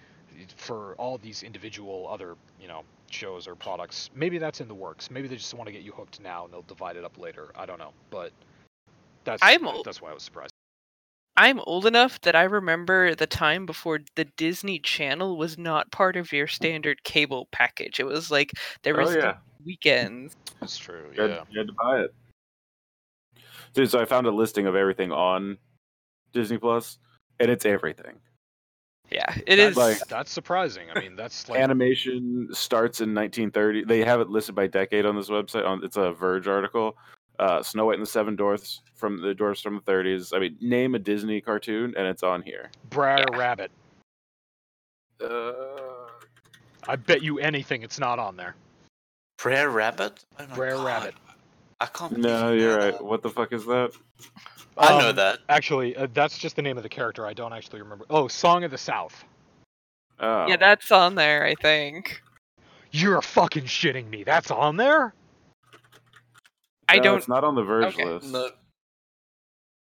[0.56, 4.10] for all these individual other you know shows or products.
[4.14, 5.10] Maybe that's in the works.
[5.10, 7.50] Maybe they just want to get you hooked now and they'll divide it up later.
[7.54, 8.32] I don't know, but
[9.24, 9.84] that's I'm old.
[9.84, 10.52] that's why I was surprised.
[11.36, 16.16] I'm old enough that I remember the time before the Disney Channel was not part
[16.16, 18.00] of your standard cable package.
[18.00, 18.52] It was like
[18.82, 20.36] there oh, was oh yeah, weekends.
[20.60, 21.10] That's true.
[21.14, 21.44] you had, Yeah.
[21.50, 22.14] you had to buy it.
[23.72, 25.56] Dude, so I found a listing of everything on
[26.34, 26.98] Disney Plus,
[27.40, 28.20] and it's everything.
[29.12, 29.76] Yeah, it that's, is.
[29.76, 30.86] like- that's surprising.
[30.94, 33.84] I mean, that's like Animation starts in 1930.
[33.84, 35.66] They have it listed by decade on this website.
[35.66, 36.96] On it's a Verge article.
[37.38, 40.32] Uh, Snow White and the Seven Dwarfs from the Dwarfs from the 30s.
[40.34, 42.70] I mean, name a Disney cartoon and it's on here.
[42.90, 43.36] Brer Yeah.
[43.36, 43.70] Rabbit.
[45.22, 45.62] Uh,
[46.88, 48.54] I bet you anything it's not on there.
[49.38, 50.24] Brer Rabbit?
[50.38, 50.86] Oh my Brer God.
[50.86, 51.14] Rabbit.
[51.82, 52.92] I can't no, you you're right.
[52.92, 53.04] that.
[53.04, 53.92] What the fuck is that?
[54.78, 55.40] I know Um, that.
[55.48, 57.26] Actually, uh, that's just the name of the character.
[57.26, 58.06] I don't actually remember.
[58.08, 59.24] Oh, Song of the South.
[60.20, 61.44] Oh, Yeah, that's on there.
[61.44, 62.22] I think.
[62.92, 64.22] You're fucking shitting me.
[64.22, 65.14] That's on there?
[66.88, 67.18] I No, don't.
[67.18, 68.04] It's not on the Verge Okay.
[68.04, 68.32] list.
[68.32, 68.50] No,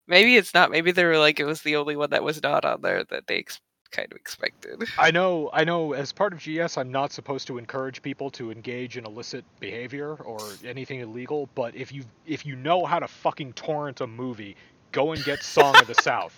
[0.07, 0.70] Maybe it's not.
[0.70, 3.26] Maybe they were like it was the only one that was not on there that
[3.26, 3.61] they ex-
[3.91, 4.84] kind of expected.
[4.99, 5.93] I know, I know.
[5.93, 10.14] As part of GS, I'm not supposed to encourage people to engage in illicit behavior
[10.16, 11.49] or anything illegal.
[11.55, 14.57] But if you if you know how to fucking torrent a movie,
[14.93, 16.36] go and get Song of the South.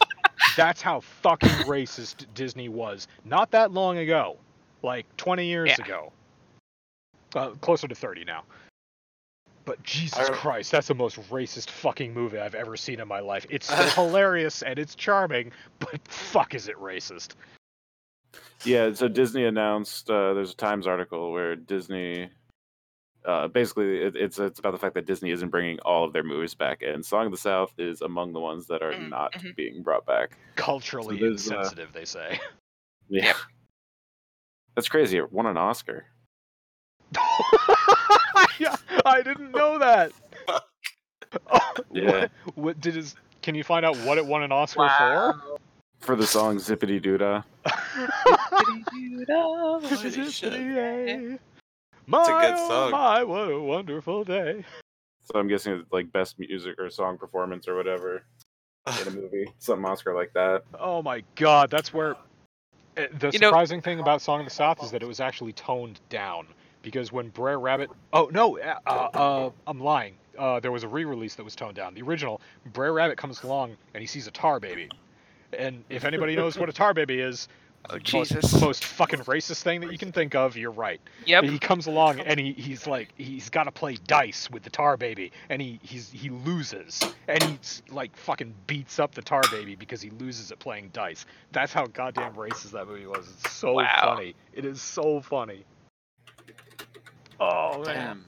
[0.56, 3.06] That's how fucking racist Disney was.
[3.24, 4.36] Not that long ago,
[4.82, 5.84] like 20 years Yeah.
[5.84, 6.12] ago.
[7.34, 8.42] Uh, closer to 30 now.
[9.64, 13.20] But Jesus I- Christ, that's the most racist fucking movie I've ever seen in my
[13.20, 13.46] life.
[13.50, 17.30] It's still hilarious and it's charming, but fuck is it racist.
[18.64, 22.28] Yeah, so Disney announced uh, there's a Times article where Disney
[23.24, 26.22] uh, basically it, it's it's about the fact that Disney isn't bringing all of their
[26.22, 29.32] movies back, and Song of the South is among the ones that are Mm, not
[29.34, 29.54] mhm.
[29.56, 30.36] being brought back.
[30.56, 32.38] Culturally there's, uh, insensitive, they say.
[33.08, 33.32] Yeah,
[34.76, 35.18] that's crazy.
[35.18, 36.04] It won an Oscar.
[39.04, 40.12] yeah, I didn't know that.
[40.48, 40.60] Oh,
[41.92, 42.26] Yeah.
[42.44, 43.14] What, what did his?
[43.42, 45.58] Can you find out what it won an Oscar for
[46.00, 47.42] For the song Zip-a-Dee-Doo-Dah.
[47.64, 48.08] for?
[49.86, 51.40] Holy shit.
[52.06, 52.90] My, a good oh song.
[52.90, 54.64] my, what a wonderful day.
[55.22, 58.22] So I'm guessing it's like best music or song performance or whatever
[59.02, 60.62] in a movie, some Oscar like that.
[60.78, 62.16] Oh my god, that's where.
[62.96, 65.20] uh, The You know- surprising thing about Song of the South is that it was
[65.20, 66.46] actually toned down.
[66.82, 67.90] Because when Brer Rabbit.
[68.12, 70.14] Oh, no, uh, uh, uh, I'm lying.
[70.38, 71.92] Uh, there was a re release that was toned down.
[71.94, 72.40] The original,
[72.72, 74.88] Brer Rabbit comes along and he sees a tar baby.
[75.52, 77.48] And if anybody knows what a tar baby is,
[77.88, 78.60] Oh most- Jesus.
[78.60, 81.00] most fucking racist thing that you can think of, you're right.
[81.24, 81.44] Yep.
[81.44, 84.98] He comes along and he, he's like he's got to play dice with the tar
[84.98, 87.58] baby and he he's he loses and he
[87.88, 91.24] like fucking beats up the tar baby because he loses at playing dice.
[91.52, 93.26] That's how goddamn racist that movie was.
[93.42, 94.14] It's so Wow.
[94.14, 94.34] funny.
[94.52, 95.64] It is so funny.
[97.40, 97.94] Oh man.
[97.94, 98.26] Damn.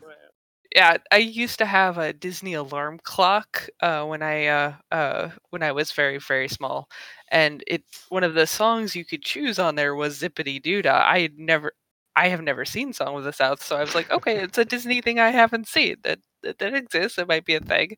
[0.74, 5.62] yeah, I used to have a Disney alarm clock uh, when I uh, uh, when
[5.62, 6.88] I was very very small,
[7.30, 11.04] and it one of the songs you could choose on there was Zip-a-Dee-Doo-Dah.
[11.06, 11.72] I had never,
[12.16, 14.64] I have never seen Song of the South, so I was like, okay, it's a
[14.64, 17.18] Disney thing I haven't seen that that, that exists.
[17.18, 17.90] It might be a thing,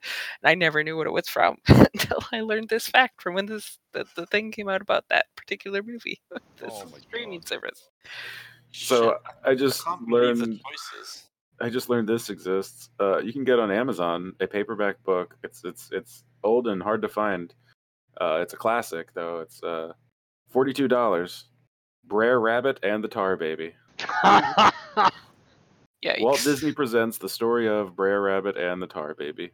[0.43, 3.47] and I never knew what it was from until I learned this fact from when
[3.47, 6.21] this the, the thing came out about that particular movie.
[6.61, 7.49] this Oh my streaming God.
[7.49, 7.89] service.
[8.75, 10.61] So Shit, I I just can't believe the learned.
[11.61, 12.91] I just learned this exists.
[13.01, 15.37] Uh, you can get on Amazon a paperback book.
[15.45, 17.55] It's it's it's old and hard to find.
[18.21, 19.41] Uh, it's a classic though.
[19.41, 19.93] It's uh,
[20.49, 21.45] forty two dollars.
[22.07, 23.75] Brer Rabbit and the Tar Baby.
[26.05, 29.53] Yeah, Walt Disney presents the story of Brer Rabbit and the Tar Baby.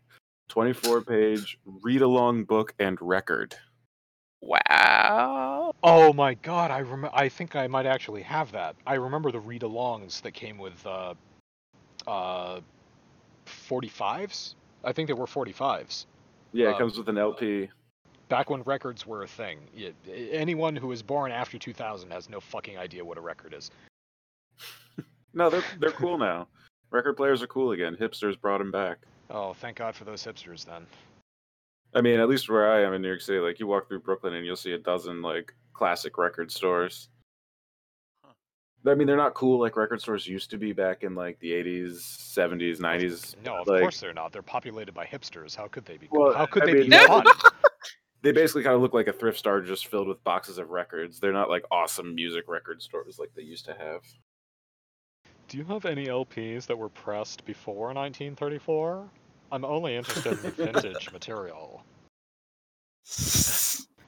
[0.48, 3.54] Twenty four page read along book and record.
[4.43, 5.74] Wow.
[5.82, 8.74] oh my god, I rem- I think I might actually have that.
[8.86, 11.14] I remember the read-alongs that came with uh
[12.07, 12.61] uh
[13.47, 14.55] 45s.
[14.84, 16.07] I think they were 45s.
[16.53, 17.68] Yeah, it Uh, comes with an LP.
[18.28, 19.59] back when records were a thing.
[19.76, 19.93] Y
[20.32, 23.70] anyone who was born after 2000 has no fucking idea what a record is.
[25.32, 26.49] No, they're they're cool now.
[26.91, 27.97] Record players are cool again.
[28.01, 28.99] Hipsters brought them back.
[29.30, 30.84] Oh, thank God for those hipsters then.
[31.95, 34.01] I mean, at least where I am in New York City, like you walk through
[34.01, 37.09] Brooklyn and you'll see a dozen like classic record stores.
[38.24, 38.32] Huh.
[38.86, 41.51] I mean, they're not cool like record stores used to be back in like the
[41.51, 43.34] '80s, '70s, '90s.
[43.45, 44.32] No, of like, course they're not.
[44.32, 45.57] They're populated by hipsters.
[45.57, 46.09] How could they be?
[46.11, 47.07] Well, How could I they mean, be no.
[47.07, 47.24] fun?
[48.22, 51.20] They basically kind of look like a thrift store just filled with boxes of records.
[51.20, 54.03] They're not like awesome music record stores like they used to have.
[55.49, 59.09] Do you have any LPs that were pressed before 1934?
[59.53, 61.82] I'm only interested in vintage material.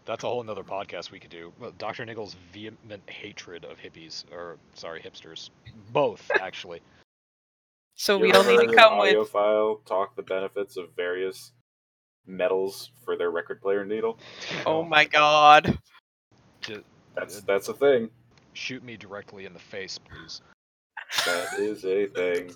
[0.04, 1.52] That's a whole nother podcast we could do.
[1.60, 2.04] Well, Dr.
[2.04, 5.50] Nichols' vehement hatred of hippies, or sorry, hipsters.
[5.92, 6.80] Both, actually.
[7.94, 10.86] So You we ever all need to an come with audiophile talk the benefits of
[10.96, 11.52] various
[12.26, 14.18] metals for their record player needle.
[14.66, 15.78] Oh my god.
[16.62, 16.82] Ju-
[17.14, 18.10] That's uh, that's a thing.
[18.54, 20.40] shoot me directly in the face, please.
[21.26, 22.52] That is a thing.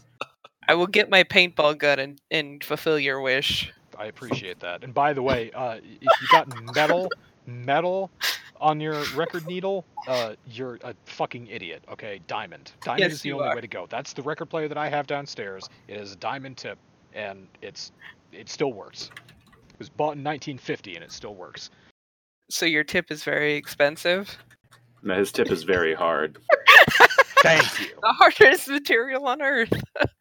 [0.68, 3.72] I will get my paintball gun and, and fulfill your wish.
[3.98, 4.84] I appreciate that.
[4.84, 7.08] And by the way, uh, if you got metal,
[7.46, 8.10] metal,
[8.60, 11.84] on your record needle, uh, you're a fucking idiot.
[11.90, 12.72] Okay, diamond.
[12.82, 13.54] Diamond Yes, is the only are.
[13.54, 13.86] way to go.
[13.88, 15.68] That's the record player that I have downstairs.
[15.88, 16.78] It is a diamond tip,
[17.14, 17.92] and it's
[18.32, 19.10] it still works.
[19.70, 21.70] It was bought in 1950, and it still works.
[22.50, 24.36] So your tip is very expensive.
[25.02, 26.38] No, his tip is very hard.
[27.42, 27.88] Thank you.
[28.00, 29.72] The hardest material on earth.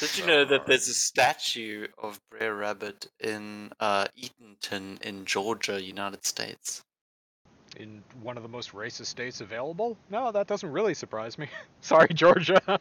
[0.00, 5.82] Did you know that there's a statue of Brer Rabbit in uh, Eatonton in Georgia,
[5.82, 6.82] United States?
[7.78, 9.96] In one of the most racist states available?
[10.10, 11.48] No, that doesn't really surprise me.
[11.80, 12.60] sorry, Georgia.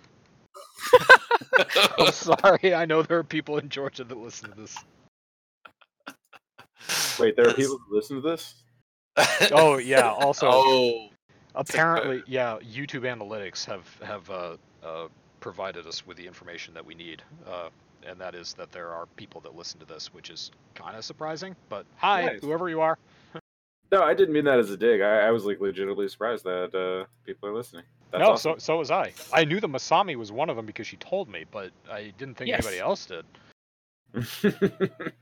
[1.97, 2.74] I'm sorry.
[2.74, 4.78] I know there are people in Georgia that listen to this.
[7.20, 8.61] Wait, there are That's- people who listen to this?
[9.53, 10.11] Oh yeah.
[10.11, 11.07] Also, oh,
[11.55, 12.57] apparently, yeah.
[12.57, 15.07] YouTube Analytics have have uh, uh,
[15.46, 17.70] provided us with the information that we need, uh,
[18.04, 21.06] and that is that there are people that listen to this, which is kind of
[21.06, 21.56] surprising.
[21.70, 22.41] But hi, Nice.
[22.41, 22.98] whoever you are.
[23.91, 25.02] No, I didn't mean that as a dig.
[25.02, 27.84] I, I was like legitimately surprised that uh, people are listening.
[28.12, 28.54] That's no, awesome.
[28.54, 29.14] so so was I.
[29.32, 32.34] I knew that Masami was one of them because she told me, but I didn't
[32.34, 32.66] think Yes.
[32.66, 33.26] anybody else did.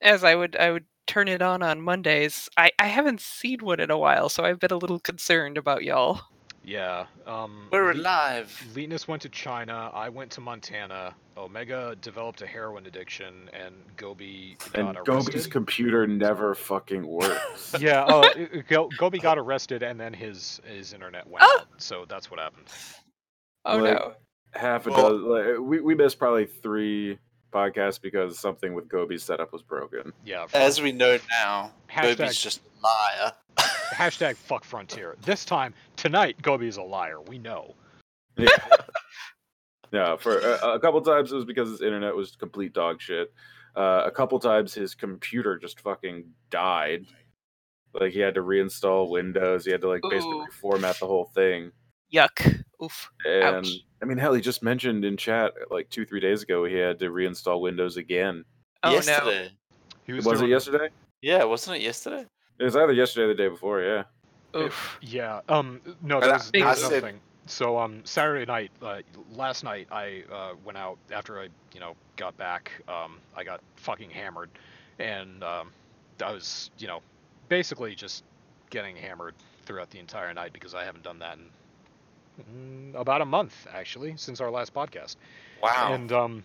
[0.00, 2.48] As I would, I would turn it on on Mondays.
[2.56, 5.82] I, I haven't seen one in a while, so I've been a little concerned about
[5.82, 6.20] y'all.
[6.64, 7.06] Yeah.
[7.26, 8.66] Um, we're Le- alive.
[8.74, 9.90] Leetness went to China.
[9.92, 11.14] I went to Montana.
[11.36, 15.50] Omega developed a heroin addiction, and Gobi got and Gobi's arrested.
[15.52, 17.74] computer never fucking works.
[17.80, 21.58] yeah, uh, it- it- Go- Gobi got arrested, and then his his internet went Oh!
[21.60, 21.66] out.
[21.78, 22.66] So that's what happened.
[23.64, 24.12] Oh Like, no.
[24.52, 25.28] Half a Well- dozen.
[25.28, 27.18] Like, we we missed probably three
[27.54, 30.12] podcasts because something with Gobi's setup was broken.
[30.24, 30.46] Yeah.
[30.52, 33.32] As we know now, Hashtag- Gobi's just a liar.
[33.94, 35.16] hashtag fuck Frontier.
[35.22, 37.20] This time tonight, Gobi is a liar.
[37.20, 37.74] We know.
[38.36, 38.48] Yeah.
[39.92, 40.16] yeah.
[40.16, 43.32] For a, a couple times it was because his internet was complete dog shit.
[43.76, 47.06] Uh, a couple times his computer just fucking died.
[47.92, 49.64] Like he had to reinstall Windows.
[49.64, 50.46] He had to like basically Ooh.
[50.62, 51.70] reformat the whole thing.
[52.12, 52.63] Yuck.
[52.84, 53.10] Oof.
[53.24, 53.68] And Ouch.
[54.02, 56.98] I mean, hell, he just mentioned in chat like two, three days ago he had
[57.00, 58.44] to reinstall Windows again.
[58.82, 59.46] Oh no.
[60.04, 60.88] He Was, was, it yesterday?
[61.22, 62.26] Yeah, wasn't it yesterday?
[62.58, 63.80] It was either yesterday or the day before.
[63.82, 64.04] Yeah.
[64.56, 64.98] Oof.
[65.00, 65.40] Yeah.
[65.48, 65.80] Um.
[66.02, 67.20] No, But there was, there was said- another thing.
[67.46, 69.00] So um, Saturday night, uh,
[69.34, 72.72] last night, I uh, went out after I, you know, got back.
[72.88, 74.48] Um, I got fucking hammered,
[74.98, 75.70] and um,
[76.24, 77.00] I was, you know,
[77.50, 78.24] basically just
[78.70, 79.34] getting hammered
[79.66, 81.44] throughout the entire night because I haven't done that in
[82.94, 85.16] about a month actually since our last podcast.
[85.62, 85.92] Wow.
[85.92, 86.44] And um,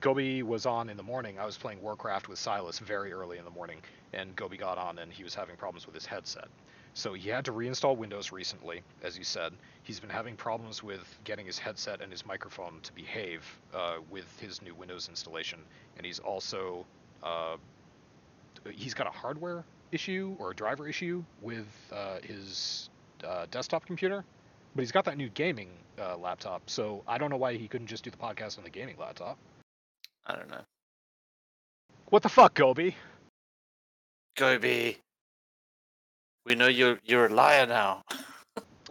[0.00, 1.38] Gobi was on in the morning.
[1.38, 3.78] I was playing Warcraft with Silas very early in the morning,
[4.12, 6.48] and Gobi got on and he was having problems with his headset.
[6.94, 9.52] So he had to reinstall Windows recently, as you said.
[9.84, 14.26] He's been having problems with getting his headset and his microphone to behave uh, with
[14.40, 15.60] his new Windows installation,
[15.96, 16.84] and he's also
[17.22, 17.56] uh,
[18.70, 22.90] he's got a hardware issue or a driver issue with uh, his
[23.24, 24.24] uh, desktop computer.
[24.74, 25.68] But he's got that new gaming
[26.00, 28.70] uh, laptop, so I don't know why he couldn't just do the podcast on the
[28.70, 29.36] gaming laptop.
[30.26, 30.62] I don't know.
[32.10, 32.94] What the fuck, Gobi?
[34.36, 34.96] Gobi.
[36.46, 38.02] We know you're you're a liar now.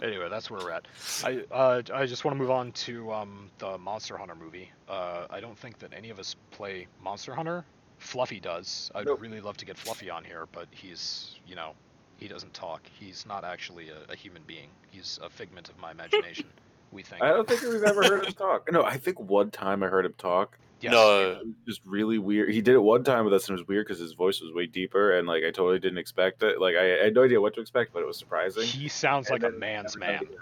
[0.02, 0.86] Anyway, that's where we're at.
[1.26, 4.72] I uh, I just want to move on to um, the Monster Hunter movie.
[4.88, 7.66] Uh, I don't think that any of us play Monster Hunter.
[7.98, 8.90] Fluffy does.
[8.96, 9.20] I'd Nope.
[9.22, 11.74] really love to get Fluffy on here, but he's you know
[12.20, 12.82] he doesn't talk.
[13.00, 14.70] He's not actually a, a human being.
[14.92, 16.46] He's a figment of my imagination.
[16.92, 17.22] we think.
[17.22, 18.72] I don't think we've ever heard him talk.
[18.72, 20.58] No, I think one time I heard him talk.
[20.82, 20.94] Yes.
[20.94, 21.32] No.
[21.32, 22.52] It was just really weird.
[22.52, 24.54] He did it one time with us, and it was weird because his voice was
[24.54, 26.60] way deeper, and like I totally didn't expect it.
[26.60, 28.64] Like I, I had no idea what to expect, but it was surprising.
[28.64, 30.20] He sounds like a man's man.
[30.20, 30.36] time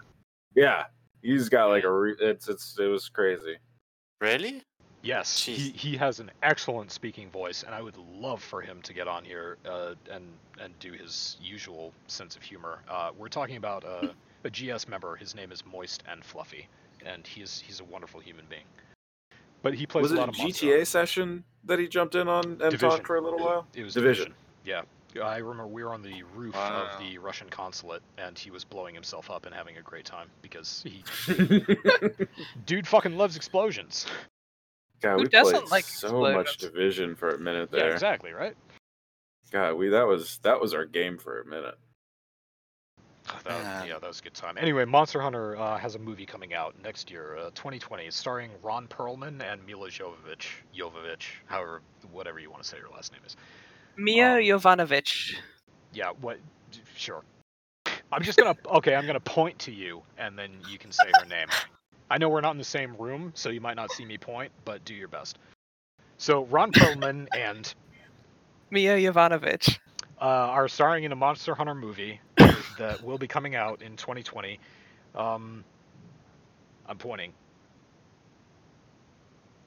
[0.56, 0.86] Yeah,
[1.22, 1.92] he's got like a.
[1.92, 3.58] Re- it's it's it was crazy.
[4.22, 4.64] Really?
[5.04, 5.76] Yes, he, Jeez.
[5.76, 9.24] he has an excellent speaking voice, and I would love for him to get on
[9.24, 10.26] here uh, and
[10.60, 12.80] and do his usual sense of humor.
[12.90, 14.08] Uh, we're talking about uh,
[14.44, 15.16] a GS member.
[15.16, 16.68] His name is Moist and Fluffy,
[17.06, 18.64] and he's he's a wonderful human being.
[19.62, 20.86] But he plays Was a it a lot of GTA Hunter.
[20.86, 22.90] session that he jumped in on and Division.
[22.90, 23.66] talked for a little while?
[23.76, 24.34] It was Division.
[24.66, 24.86] Division.
[25.16, 26.90] Yeah, I remember we were on the roof Wow.
[26.94, 30.28] of the Russian consulate, and he was blowing himself up and having a great time
[30.42, 31.04] because he
[32.66, 34.06] dude fucking loves explosions.
[35.02, 37.80] God, Who we doesn't played like so much division for a minute there.
[37.82, 37.94] Yeah, there.
[37.94, 38.56] exactly, right?
[39.52, 41.78] God, we that was that was our game for a minute.
[43.44, 44.58] That was- yeah, that was a good time.
[44.58, 48.88] Anyway, Monster Hunter uh, has a movie coming out next year, uh, 2020, starring Ron
[48.88, 50.48] Perlman and Milla Jovovich.
[50.76, 51.82] Jovovich, however,
[52.12, 53.36] whatever you want to say your last name is.
[53.98, 55.36] Mia Um, Jovanovic.
[55.94, 56.40] Yeah, what?
[56.96, 57.24] Sure.
[58.12, 58.56] I'm just gonna.
[58.68, 61.48] Okay, I'm gonna point to you, and then you can say her name.
[62.10, 64.52] I know we're not in the same room, so you might not see me point,
[64.66, 65.38] but do your best.
[66.18, 67.74] So Ron Perlman and
[68.72, 69.78] Mia Jovanovic.
[70.20, 72.20] uh, are starring in a Monster Hunter movie
[72.78, 74.60] that will be coming out in 2020.
[75.16, 75.64] Um,
[76.88, 77.34] I'm pointing.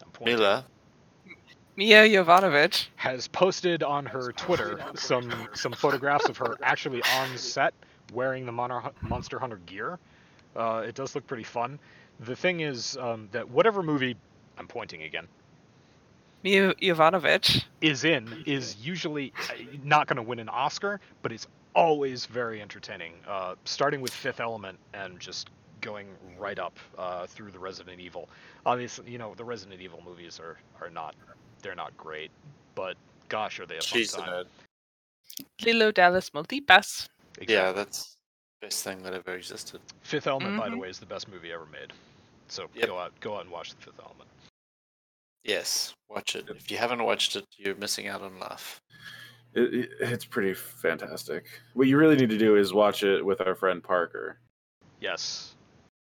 [0.03, 0.39] I'm pointing.
[0.39, 0.67] Milla.
[1.77, 2.89] Mia Jovanovic.
[2.97, 7.75] has posted on her Twitter some some photographs of her actually on set
[8.13, 9.99] wearing the Monster Hunter gear.
[10.57, 11.79] Uh, it does look pretty fun.
[12.21, 14.17] The thing is um, that whatever movie
[14.59, 15.27] I'm pointing again
[16.43, 17.65] Mia Jovanovic.
[17.81, 19.55] is in is usually uh,
[19.85, 23.13] not going to win an Oscar, but it's always very entertaining.
[23.27, 25.51] Uh, starting with Fifth Element and just
[25.81, 26.07] going
[26.39, 28.29] right up uh, through the Resident Evil.
[28.67, 31.15] Obviously, you know the Resident Evil movies are are not
[31.63, 32.31] they're not great,
[32.75, 32.97] but
[33.29, 34.47] gosh, are they a fun She's in time.
[34.47, 35.47] it.
[35.63, 37.09] Leeloo Dallas Multipass.
[37.47, 38.17] Yeah, that's
[38.61, 39.81] the best thing that ever existed.
[40.03, 40.81] Fifth Element, by the Mhm.
[40.81, 41.93] way, is the best movie ever made.
[42.51, 42.87] So Yep.
[42.87, 44.29] go out, go out and watch the Fifth Element.
[45.45, 46.47] Yes, watch it.
[46.51, 48.81] If you haven't watched it, you're missing out on life.
[49.55, 51.47] It, it- it's pretty fantastic.
[51.75, 54.39] What you really need to do is watch it with our friend Parker
[55.01, 55.55] Yes.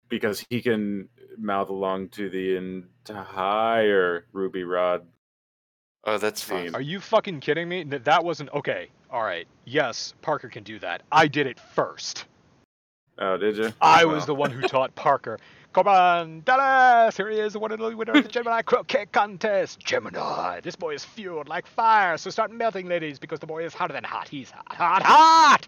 [0.07, 5.05] because he can mouth along to the entire Ruby Rhod.
[6.05, 6.73] Oh, that's fine.
[6.75, 7.83] Are you fucking kidding me?
[7.83, 8.89] That that wasn't okay.
[9.09, 9.47] All right.
[9.65, 11.01] Yes, Parker can do that.
[11.11, 12.25] I did it first.
[13.17, 13.73] Oh, did you?
[13.81, 15.39] I was Well, the one who taught Parker.
[15.75, 17.17] Come on, Dallas!
[17.17, 19.77] Here he is, the one and only winner of the Gemini Croquette Contest.
[19.81, 23.73] Gemini, this boy is fueled like fire, so start melting, ladies, because the boy is
[23.73, 24.29] hotter than hot.
[24.29, 25.67] He's hot, hot, hot!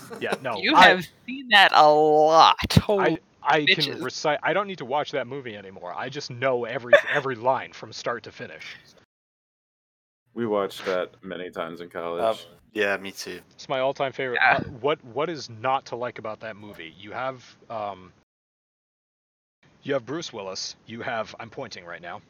[0.20, 0.58] Yeah, no.
[0.58, 2.78] you I- have seen that a lot.
[2.88, 4.38] Oh, I I can recite.
[4.44, 5.92] I don't need to watch that movie anymore.
[5.96, 8.76] I just know every every line from start to finish.
[10.34, 12.22] We watched that many times in college.
[12.22, 12.36] Um,
[12.74, 13.40] yeah, me too.
[13.54, 14.38] It's my all-time favorite.
[14.40, 14.58] Yeah.
[14.58, 16.94] Uh, what what is not to like about that movie?
[16.96, 18.12] You have um.
[19.88, 20.76] You have Bruce Willis.
[20.84, 21.34] You have.
[21.40, 22.20] I'm pointing right now.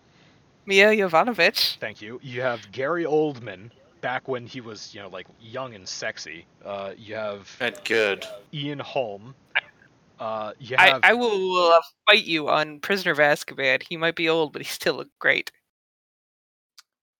[0.64, 1.78] Mia Jovanovic.
[1.78, 2.20] Thank you.
[2.22, 6.46] You have Gary Oldman back when he was, you know, like young and sexy.
[6.64, 8.24] Uh, you have And good.
[8.54, 9.34] Ian Holm.
[10.20, 13.82] Uh, you I, have I will uh, fight you on Prisoner of Azkaban.
[13.82, 15.50] He might be old, but he still look great.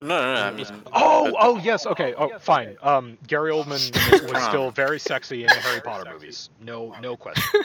[0.01, 0.41] No, no, no.
[0.41, 2.14] I mean, Oh, but- oh yes, okay.
[2.16, 2.76] Oh, fine.
[2.80, 6.49] Um, Gary Oldman was, was still very sexy in the Harry Potter movies.
[6.61, 7.61] No, no question.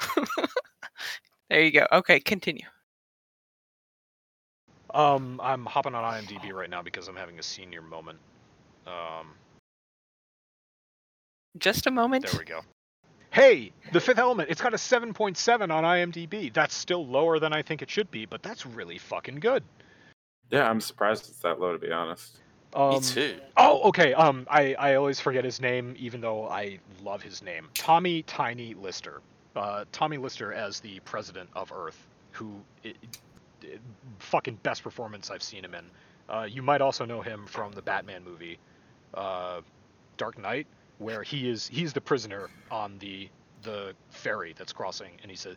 [1.50, 1.86] There you go.
[1.92, 2.66] Okay, continue.
[4.94, 8.18] Um, I'm hopping on IMDb right now because I'm having a senior moment.
[8.86, 9.34] Um,
[11.58, 12.26] Just a moment.
[12.26, 12.60] there we go.
[13.30, 14.48] Hey, The Fifth Element.
[14.50, 16.52] It's got a 7.7 on IMDb.
[16.52, 19.62] That's still lower than I think it should be, but that's really fucking good.
[20.50, 22.38] yeah, I'm surprised it's that low to be honest.
[22.74, 23.36] Um, me too.
[23.56, 24.14] Oh, okay.
[24.14, 27.68] Um, I, I always forget his name, even though I love his name.
[27.74, 29.20] Tommy Tiny Lister.
[29.58, 32.94] Uh, Tommy Lister as the president of Earth, who i
[33.64, 33.66] i
[34.20, 35.84] fucking best performance I've seen him in.
[36.28, 38.56] Uh, you might also know him from the Batman movie,
[39.14, 39.60] uh,
[40.16, 43.28] Dark Knight, where he is he's the prisoner on the
[43.62, 45.56] the ferry that's crossing, and he says,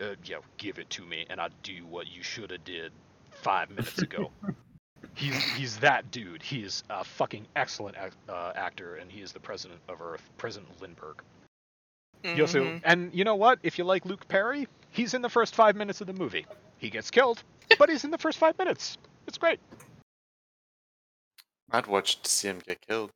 [0.00, 2.92] uh, "Yeah, give it to me, and I'll do what you should have did
[3.30, 4.30] five minutes ago."
[5.14, 6.42] he's he's that dude.
[6.42, 10.28] He is a fucking excellent ac- uh, actor, and he is the president of Earth,
[10.36, 11.22] President Lindberg.
[12.22, 12.80] You also, Mhm.
[12.84, 13.58] and you know what?
[13.62, 16.46] If you like Luke Perry, he's in the first five minutes of the movie.
[16.78, 17.42] He gets killed,
[17.78, 18.98] but he's in the first five minutes.
[19.26, 19.60] It's great.
[21.70, 23.10] I'd watch to see him get killed.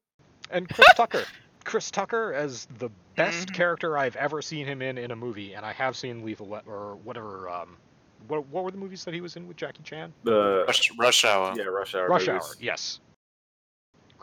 [0.51, 1.25] And Chris Tucker,
[1.65, 3.55] Chris Tucker as the best Mhm.
[3.55, 6.59] character I've ever seen him in in a movie, and I have seen Lethal We-
[6.67, 7.49] or whatever.
[7.49, 7.77] Um,
[8.29, 10.13] what what were the movies that he was in with Jackie Chan?
[10.23, 11.55] The Rush, rush hour.
[11.57, 12.09] yeah, Rush Hour.
[12.09, 12.43] Rush movies.
[12.43, 12.55] Hour.
[12.61, 13.01] Yes.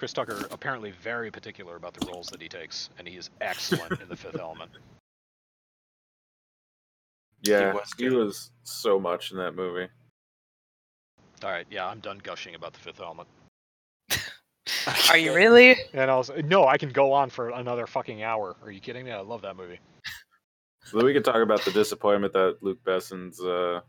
[0.01, 4.01] Chris Tucker apparently very particular about the roles that he takes, and he is excellent
[4.01, 4.71] in The Fifth Element.
[7.43, 9.87] Yeah, was he was so much in that movie.
[11.43, 13.29] All right, yeah, I'm done gushing about The Fifth Element.
[15.11, 15.75] Are you really?
[15.93, 18.55] And also, no, I can go on for another fucking hour.
[18.63, 19.11] Are you kidding me?
[19.11, 19.79] I love that movie.
[20.85, 23.81] So then we could talk about the disappointment that Luc Besson's uh,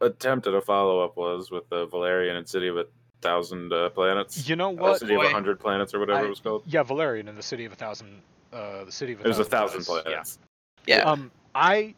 [0.00, 2.86] attempt at a follow up was with the Valerian and City of a
[3.22, 4.48] Thousand uh, Planets.
[4.48, 5.00] You know Uh, what?
[5.00, 5.26] City of boy.
[5.28, 6.64] a Hundred Planets or whatever I- it was called.
[6.66, 8.20] Yeah, Valerian in the City of a Thousand.
[8.52, 10.36] Uh, the City of a It was a Thousand thousand Planets.
[10.36, 10.38] planets.
[10.86, 10.96] Yeah.
[10.98, 11.10] Yeah.
[11.10, 11.94] Um, I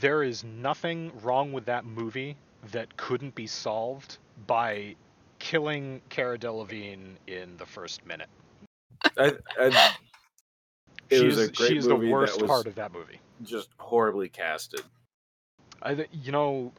[0.00, 2.36] there is nothing wrong with that movie
[2.72, 4.94] that couldn't be solved by
[5.38, 8.28] killing Cara Delevingne in the first minute.
[9.16, 9.94] I, I,
[11.08, 12.92] it she was a great she is the movie that worst was- part of that
[12.92, 13.20] movie.
[13.42, 14.82] just horribly casted.
[15.82, 16.72] I, th- you know,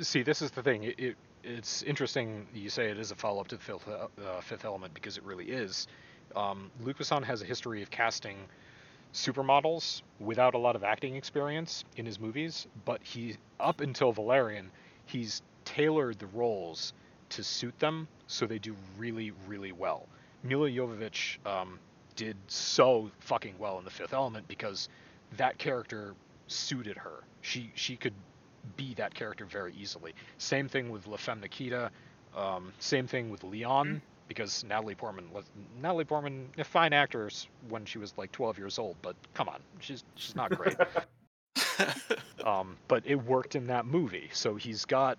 [0.00, 0.82] see, this is the thing.
[0.82, 1.16] It, it
[1.46, 4.92] it's interesting you say it is a follow up to the Fifth, uh, Fifth Element
[4.94, 5.86] because it really is.
[6.34, 8.36] Um, Luc Besson has a history of casting
[9.14, 14.70] supermodels without a lot of acting experience in his movies, but he up until Valerian,
[15.06, 16.92] he's tailored the roles
[17.28, 20.08] to suit them so they do really really well.
[20.42, 21.78] Milla Jovovich um,
[22.16, 24.88] did so fucking well in The Fifth Element because
[25.36, 26.14] that character
[26.48, 27.24] suited her.
[27.42, 28.14] She she could
[28.76, 30.14] be that character very easily.
[30.38, 31.90] Same thing with La Femme Nikita.
[32.36, 35.28] Um, same thing with Leon because Natalie Portman
[35.80, 39.60] Natalie Portman, a fine actress when she was like 12 years old, but come on,
[39.80, 40.76] she's she's not great.
[42.44, 45.18] um, but it worked in that movie, so he's got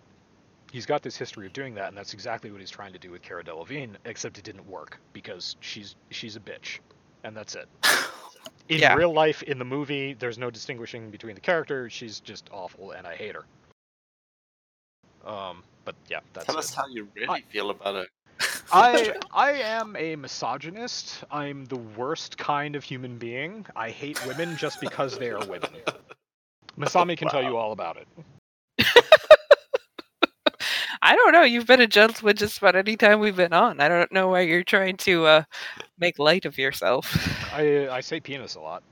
[0.72, 3.12] he's got this history of doing that, and that's exactly what he's trying to do
[3.12, 6.80] with Cara Delevingne, except it didn't work because she's she's a bitch,
[7.24, 7.68] and that's it.
[8.70, 8.96] In Yeah.
[8.96, 11.94] real life, in the movie, there's no distinguishing between the characters.
[11.94, 13.46] She's just awful, and I hate her.
[15.26, 16.60] Um, but yeah, that's Tell it.
[16.60, 18.10] us how you really I- feel about it.
[18.72, 21.24] I I am a misogynist.
[21.32, 23.66] I'm the worst kind of human being.
[23.76, 25.70] I hate women just because they are women.
[26.78, 28.08] Masami can tell you all about it.
[31.02, 31.44] I don't know.
[31.44, 33.80] You've been a gentleman just about any time we've been on.
[33.80, 35.44] I don't know why you're trying to uh,
[36.00, 37.06] make light of yourself.
[37.54, 38.84] I I say penis a lot.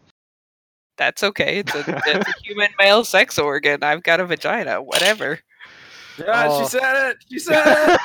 [0.97, 1.59] That's okay.
[1.59, 3.83] It's a, it's a human male sex organ.
[3.83, 4.81] I've got a vagina.
[4.81, 5.39] Whatever.
[6.17, 6.63] Yeah, Oh.
[6.63, 7.17] she said it.
[7.29, 7.97] She said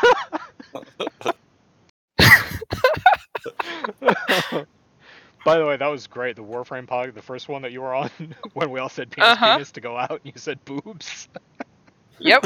[1.23, 1.37] it.
[5.45, 6.37] By the way, that was great.
[6.37, 8.11] The Warframe pod, the first one that you were on,
[8.53, 9.55] when we all said penis, Uh-huh.
[9.55, 11.29] penis to go out, and you said boobs.
[12.19, 12.45] Yep.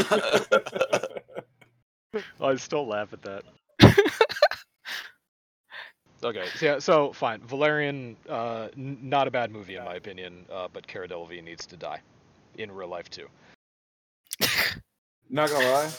[2.41, 3.43] I still laugh at that.
[6.25, 7.41] Okay, so yeah, so fine.
[7.47, 11.67] Valerian, uh, n- not a bad movie in my opinion, uh, but Cara Delevingne needs
[11.67, 12.01] to die
[12.59, 13.27] in real life too.
[15.31, 15.91] Not gonna lie,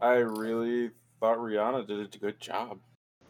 [0.00, 0.90] I really
[1.20, 2.78] thought Rihanna did a good job.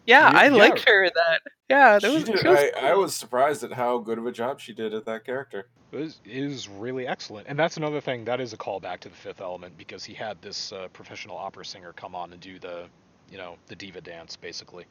[0.07, 0.51] Yeah, Yeah, I yeah.
[0.53, 1.41] liked her in that.
[1.69, 4.27] Yeah, that She was, did- she was I, I was surprised at how good of
[4.27, 5.69] a job she did at that character.
[5.93, 9.09] It was, it was really excellent, and that's another thing that is a callback to
[9.09, 12.59] the Fifth Element because he had this uh, professional opera singer come on and do
[12.59, 12.87] the,
[13.31, 14.85] you know, the diva dance basically,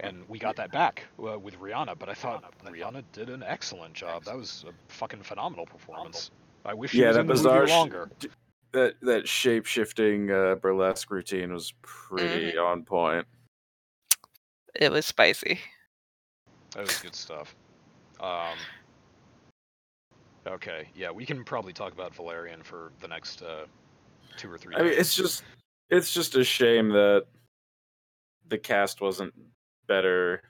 [0.00, 1.98] and we got that back uh, with Rihanna.
[1.98, 4.24] But I thought Rihanna did an excellent job.
[4.24, 6.30] That was a fucking phenomenal performance.
[6.64, 8.10] I wish she Yeah, was that in the bizarre movie sh- longer.
[8.72, 13.26] That that shape shifting uh, burlesque routine was pretty on point.
[14.74, 15.60] it was spicy.
[16.74, 17.54] That was good stuff.
[18.20, 18.56] Um,
[20.44, 23.66] okay, yeah, we can probably talk about Valerian for the next uh,
[24.36, 24.74] two or three.
[24.74, 25.44] I mean, it's just
[25.90, 27.26] it's just a shame that
[28.48, 29.32] the cast wasn't
[29.86, 30.42] better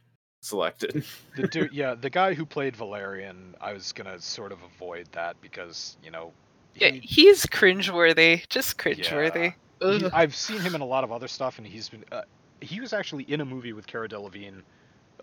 [0.42, 1.04] selected.
[1.36, 5.40] the dude, yeah, the guy who played Valerian, I was gonna sort of avoid that
[5.40, 6.32] because you know,
[6.74, 8.48] Yeah, he- he's cringeworthy.
[8.48, 9.54] Just cringeworthy.
[9.80, 12.04] he- I've seen him in a lot of other stuff, and he's been.
[12.12, 12.22] Uh,
[12.60, 14.62] he was actually in a movie with Cara Delevingne,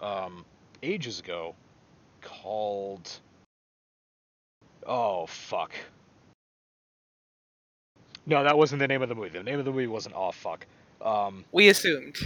[0.01, 0.45] um,
[0.83, 1.55] ages ago,
[2.21, 3.09] called.
[4.85, 5.71] Oh fuck.
[8.25, 9.29] No, that wasn't the name of the movie.
[9.29, 10.65] The name of the movie wasn't Oh fuck.
[11.01, 12.17] Um, We assumed.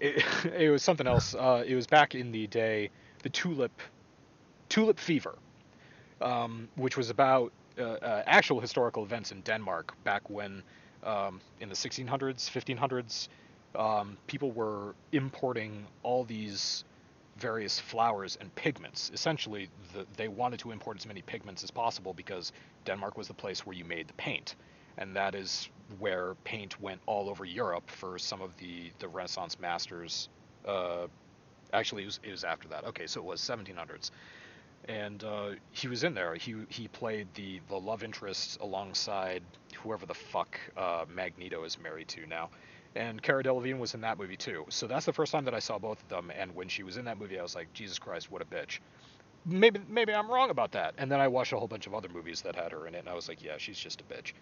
[0.00, 0.24] It,
[0.56, 1.34] it was something else.
[1.34, 2.90] Uh, it was back in the day,
[3.22, 3.72] the tulip,
[4.68, 5.36] tulip fever,
[6.20, 10.62] um, which was about uh, uh, actual historical events in Denmark back when,
[11.04, 13.28] um, in the 1600s, 1500s,
[13.76, 16.84] um, people were importing all these
[17.38, 19.10] various flowers and pigments.
[19.14, 22.52] Essentially, the, they wanted to import as many pigments as possible because
[22.84, 24.56] Denmark was the place where you made the paint,
[24.98, 25.68] and that is
[25.98, 30.28] where paint went all over Europe for some of the the Renaissance masters.
[30.66, 31.06] Uh,
[31.72, 32.84] actually, it was, it was after that.
[32.84, 34.10] Okay, so it was 1700s,
[34.88, 36.34] and uh, he was in there.
[36.34, 39.42] He he played the the love interest alongside
[39.82, 42.50] whoever the fuck uh, Magneto is married to now.
[42.96, 44.66] And Cara Delevingne was in that movie too.
[44.68, 46.32] So that's the first time that I saw both of them.
[46.36, 48.80] And when she was in that movie, I was like, Jesus Christ, what a bitch.
[49.46, 50.94] Maybe maybe I'm wrong about that.
[50.98, 53.00] And then I watched a whole bunch of other movies that had her in it,
[53.00, 54.32] and I was like, yeah, she's just a bitch.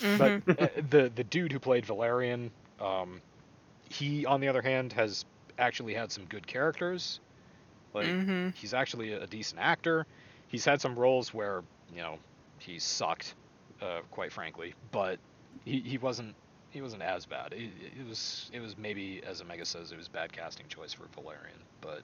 [0.00, 0.16] Mhm.
[0.16, 3.22] But uh, the the dude who played Valerian, um,
[3.88, 5.24] he on the other hand has
[5.58, 7.20] actually had some good characters.
[7.94, 8.52] Like Mhm.
[8.52, 10.06] he's actually a decent actor.
[10.48, 12.18] He's had some roles where you know
[12.58, 13.34] he sucked,
[13.80, 15.18] uh, quite frankly, but
[15.64, 16.36] he, he wasn't
[16.70, 17.52] he wasn't as bad.
[17.52, 21.06] It, it was it was maybe as Omega says it was bad casting choice for
[21.14, 22.02] Valerian, but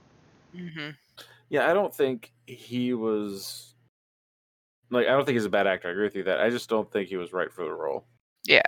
[0.52, 0.96] Mhm.
[1.48, 3.71] yeah, I don't think he was
[4.92, 5.88] like I don't think he's a bad actor.
[5.88, 6.40] I agree with you that.
[6.40, 8.04] I just don't think he was right for the role.
[8.46, 8.62] Yeah.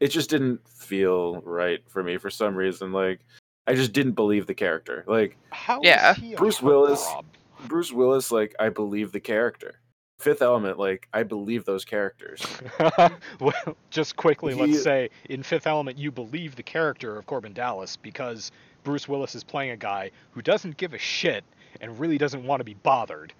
[0.00, 2.92] It just didn't feel right for me for some reason.
[2.92, 3.20] Like
[3.66, 5.04] I just didn't believe the character.
[5.06, 6.14] Like how Yeah.
[6.14, 7.24] he Bruce Willis- heartthrob?
[7.68, 9.80] Bruce Willis, like I believe the character.
[10.20, 12.44] Fifth Element, like I believe those characters.
[13.40, 17.54] well, just quickly, He- let's say in Fifth Element, you believe the character of Korben
[17.54, 18.52] Dallas because
[18.84, 21.42] Bruce Willis is playing a guy who doesn't give a shit
[21.80, 23.32] and really doesn't want to be bothered.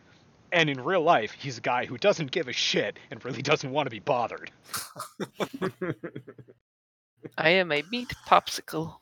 [0.55, 3.71] And in real life, he's a guy who doesn't give a shit and really doesn't
[3.73, 4.53] want to be bothered.
[7.37, 8.95] I am a meat popsicle.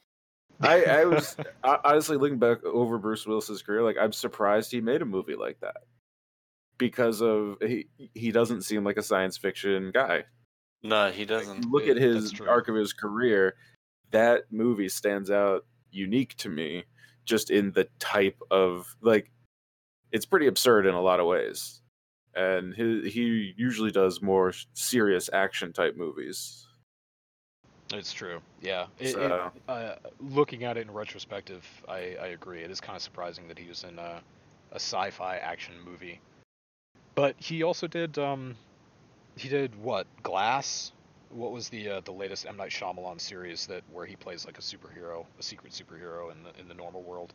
[0.62, 4.80] I, I was I- honestly looking back over Bruce Willis's career, like I'm surprised he
[4.80, 5.76] made a movie like that
[6.78, 10.24] because of he he doesn't seem like a science fiction guy.
[10.82, 11.64] No, he doesn't.
[11.64, 13.56] you look Yeah, at his that's arc of his career,
[14.10, 16.84] that movie stands out unique to me
[17.24, 19.30] just in the type of like
[20.12, 21.80] it's pretty absurd in a lot of ways.
[22.34, 26.66] And he he usually does more serious action type movies.
[27.92, 28.40] It's true.
[28.62, 28.86] Yeah.
[28.98, 29.32] It, it-
[29.68, 32.62] uh, looking at it in retrospective, I, I agree.
[32.62, 34.22] It is kind of surprising that he was in a,
[34.70, 36.20] a sci-fi action movie.
[37.14, 38.56] But he also did um,
[39.36, 40.06] he did what?
[40.22, 40.92] Glass.
[41.30, 44.58] What was the uh, the latest M Night Shyamalan series that where he plays like
[44.58, 47.34] a superhero, a secret superhero in the in the normal world?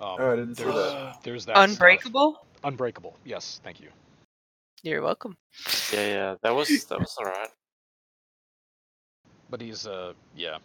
[0.00, 1.16] Um, Oh, I didn't see there's, that.
[1.22, 1.52] There's that.
[1.56, 1.70] stuff.
[1.70, 2.46] Unbreakable.
[2.64, 3.16] Unbreakable.
[3.24, 3.88] Yes, thank you.
[4.82, 5.36] You're welcome.
[5.92, 7.48] Yeah, yeah, that was that was alright.
[9.50, 10.58] But he's uh yeah.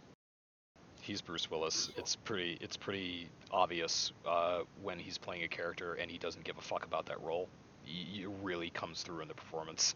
[1.02, 1.90] He's Bruce Willis.
[1.98, 6.58] It's pretty it's pretty obvious uh, when he's playing a character and he doesn't give
[6.58, 7.50] a fuck about that role.
[7.86, 9.96] Y- It really comes through in the performance.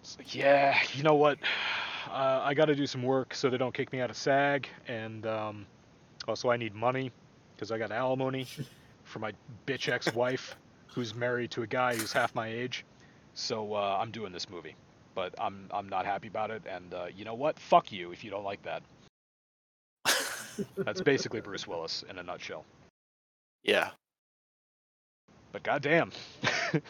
[0.00, 1.38] It's like, yeah, you know what?
[2.10, 4.66] Uh, I got to do some work so they don't kick me out of SAG,
[4.88, 5.64] and um,
[6.28, 7.10] also I need money
[7.54, 8.46] because I got alimony
[9.04, 9.32] for my
[9.66, 12.84] bitch ex-wife who's married to a guy who's half my age.
[13.34, 14.76] So uh, I'm doing this movie
[15.14, 16.62] but I'm I'm not happy about it.
[16.68, 17.58] And uh, you know what?
[17.58, 18.82] Fuck you if you don't like that.
[20.76, 22.64] That's basically Bruce Willis in a nutshell.
[23.62, 23.90] yeah,
[25.52, 26.12] But goddamn,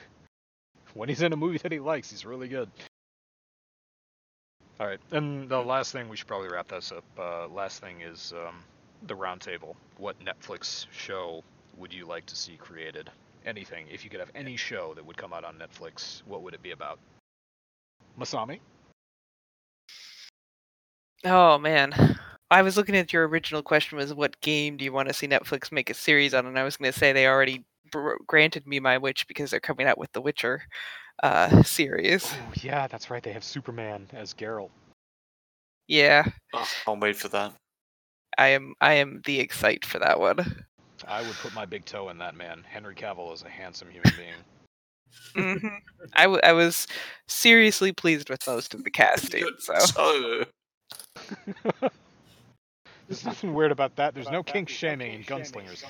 [0.94, 2.68] when he's in a movie that he likes, he's really good.
[4.80, 7.04] All right, and the last thing we should probably wrap this up.
[7.16, 8.64] Uh, last thing is um,
[9.06, 9.74] the roundtable.
[9.98, 11.42] What Netflix show
[11.76, 13.10] would you like to see created?
[13.44, 13.86] Anything.
[13.90, 16.62] If you could have any show that would come out on Netflix, what would it
[16.62, 16.98] be about?
[18.18, 18.60] Masami.
[21.24, 22.18] Oh man.
[22.50, 25.26] I was looking at your original question was what game do you want to see
[25.26, 28.66] Netflix make a series on and I was going to say they already br- granted
[28.66, 30.62] me my wish because they're coming out with the Witcher
[31.22, 32.30] uh series.
[32.32, 33.22] Oh yeah, that's right.
[33.22, 34.70] They have Superman as Geralt.
[35.88, 36.24] Yeah,
[36.54, 37.52] oh, can't wait for that.
[38.38, 40.64] I am I am the excite for that one.
[41.06, 42.62] I would put my big toe in that man.
[42.68, 45.54] Henry Cavill is a handsome human being.
[45.58, 45.68] hmm
[46.14, 46.86] I, w- I was
[47.26, 49.46] seriously pleased with most of the casting.
[49.58, 50.44] So So
[53.08, 54.14] There's nothing weird about that.
[54.14, 55.84] There's no kink shaming in gunslingers.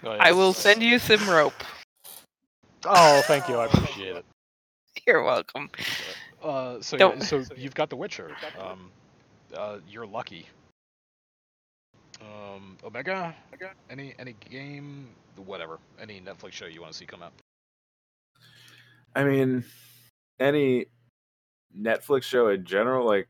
[0.03, 1.53] Oh, I will send you some rope.
[2.85, 3.57] Oh, thank you.
[3.57, 4.25] I appreciate it.
[5.05, 5.69] You're welcome.
[6.43, 8.35] Uh, so, Don't- so you've got The Witcher.
[8.59, 8.91] Um,
[9.55, 10.45] uh, you're lucky.
[12.21, 13.35] Um, Omega.
[13.89, 17.31] Any any game, whatever, any Netflix show you want to see come out.
[19.15, 19.63] I mean,
[20.39, 20.87] any
[21.79, 23.27] Netflix show in general, like,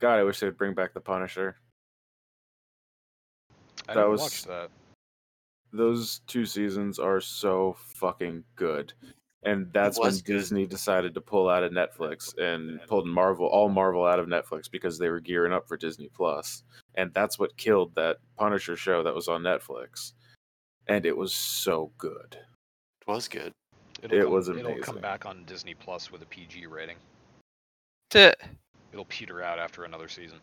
[0.00, 1.56] God, I wish they'd bring back The Punisher.
[3.88, 4.70] I That didn't was- watch that.
[5.72, 8.92] Those two seasons are so fucking good.
[9.42, 10.34] And that's when was good.
[10.34, 14.70] Disney decided to pull out of Netflix and pulled Marvel, all Marvel out of Netflix
[14.70, 16.64] because they were gearing up for Disney Plus.
[16.96, 20.12] And that's what killed that Punisher show that was on Netflix.
[20.88, 22.36] And it was so good.
[23.00, 23.52] it was good.
[24.02, 26.96] It'll it come, was It'll come back on Disney Plus with a PG rating.
[28.10, 28.34] To
[28.92, 30.38] It'll peter out after another season.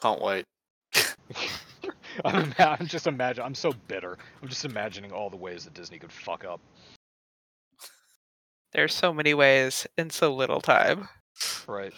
[0.00, 0.44] Can't wait.
[2.24, 3.44] I'm, I'm just imagine.
[3.44, 4.18] I'm so bitter.
[4.42, 6.60] I'm just imagining all the ways that Disney could fuck up.
[8.74, 11.08] There's so many ways in so little time.
[11.66, 11.92] Right.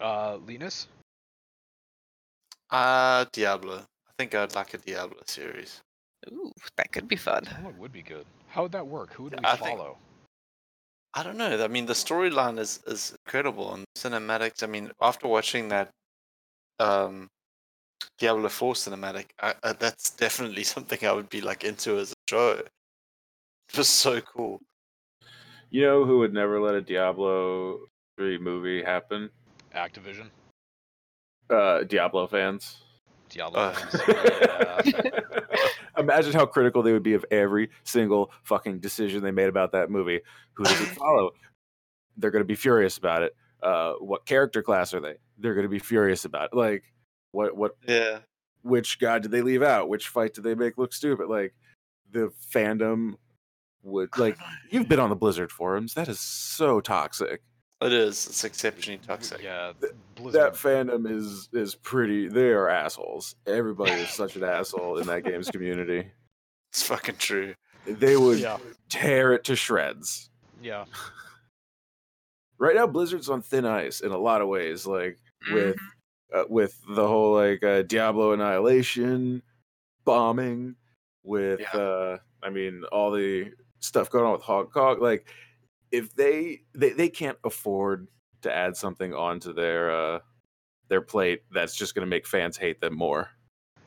[0.00, 0.86] Uh, Linus.
[2.70, 3.76] Uh Diablo.
[3.78, 5.80] I think I'd like a Diablo series.
[6.32, 7.44] Ooh, that could be fun.
[7.64, 8.24] Oh, it would be good.
[8.48, 9.12] How would that work?
[9.14, 9.98] Who would we I think- follow?
[11.16, 11.62] I don't know.
[11.62, 14.64] I mean, the storyline is is incredible, and cinematics.
[14.64, 15.90] I mean, after watching that
[16.80, 17.28] um,
[18.18, 22.14] Diablo Four cinematic, I, uh, that's definitely something I would be like into as a
[22.28, 22.62] show.
[23.78, 24.60] It was so cool.
[25.70, 27.78] You know who would never let a Diablo
[28.18, 29.30] 3 movie happen?
[29.74, 30.28] Activision.
[31.50, 32.78] Uh, Diablo fans.
[33.28, 33.58] Diablo.
[33.60, 33.72] Uh.
[33.72, 34.02] fans.
[34.86, 35.10] Yeah.
[35.98, 39.90] Imagine how critical they would be of every single fucking decision they made about that
[39.90, 40.20] movie.
[40.54, 41.30] Who does it follow?
[42.16, 43.34] They're going to be furious about it.
[43.62, 45.14] Uh, what character class are they?
[45.38, 46.56] They're going to be furious about it.
[46.56, 46.84] Like,
[47.32, 48.18] what, what, Yeah.
[48.62, 49.88] which god did they leave out?
[49.88, 51.28] Which fight did they make look stupid?
[51.28, 51.54] Like,
[52.10, 53.14] the fandom
[53.84, 54.36] would like.
[54.70, 55.94] You've been on the Blizzard forums.
[55.94, 57.42] That is so toxic.
[57.80, 58.26] It is.
[58.26, 59.42] It's exceptionally toxic.
[59.42, 59.72] yeah.
[60.16, 60.32] Blizzard.
[60.40, 62.28] That fandom is is pretty.
[62.28, 63.34] They are assholes.
[63.46, 66.06] Everybody is such an asshole in that game's community.
[66.72, 67.54] It's fucking true.
[67.86, 68.56] They would yeah.
[68.88, 70.30] tear it to shreds.
[70.62, 70.86] Yeah.
[72.58, 75.18] right now Blizzard's on thin ice in a lot of ways, like
[75.52, 76.40] with Mm-hmm.
[76.40, 79.42] uh, with the whole like uh, Diablo Annihilation
[80.04, 80.76] bombing,
[81.22, 81.78] with Yeah.
[81.80, 83.52] uh, I mean all the
[83.84, 85.00] stuff going on with Hong Kong.
[85.00, 85.28] Like
[85.92, 88.08] if they they they can't afford
[88.42, 90.20] to add something onto their uh
[90.88, 93.30] their plate that's just going to make fans hate them more.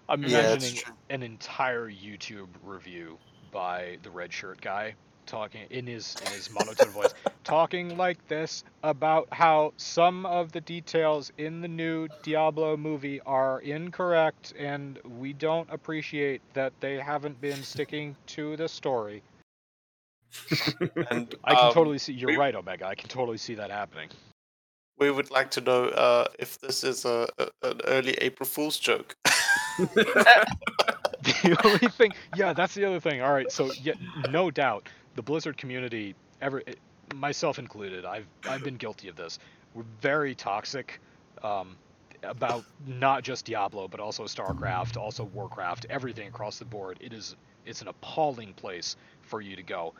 [0.10, 0.94] I'm Yeah, imagining true.
[1.10, 3.22] an entire YouTube review
[3.52, 7.14] by the red shirt guy talking in his in his monotone voice,
[7.46, 13.62] talking like this about how some of the details in the new Diablo movie are
[13.62, 19.24] incorrect and we don't appreciate that they haven't been sticking to the story.
[21.10, 22.86] And I can um, totally see you're we- right, Omega.
[22.86, 24.10] I can totally see that happening.
[25.00, 28.80] We would like to know uh, if this is a, a an early April Fool's
[28.80, 29.16] joke.
[31.24, 33.94] the only thing yeah that's the other thing all right so yeah
[34.32, 36.74] no doubt the blizzard community ever eh,
[37.16, 39.40] myself included i've i've been guilty of this
[39.74, 41.00] we're very toxic
[41.44, 41.76] um,
[42.24, 47.36] about not just diablo but also starcraft also warcraft everything across the board it is
[47.66, 48.96] it's an appalling place
[49.28, 49.94] for you to go.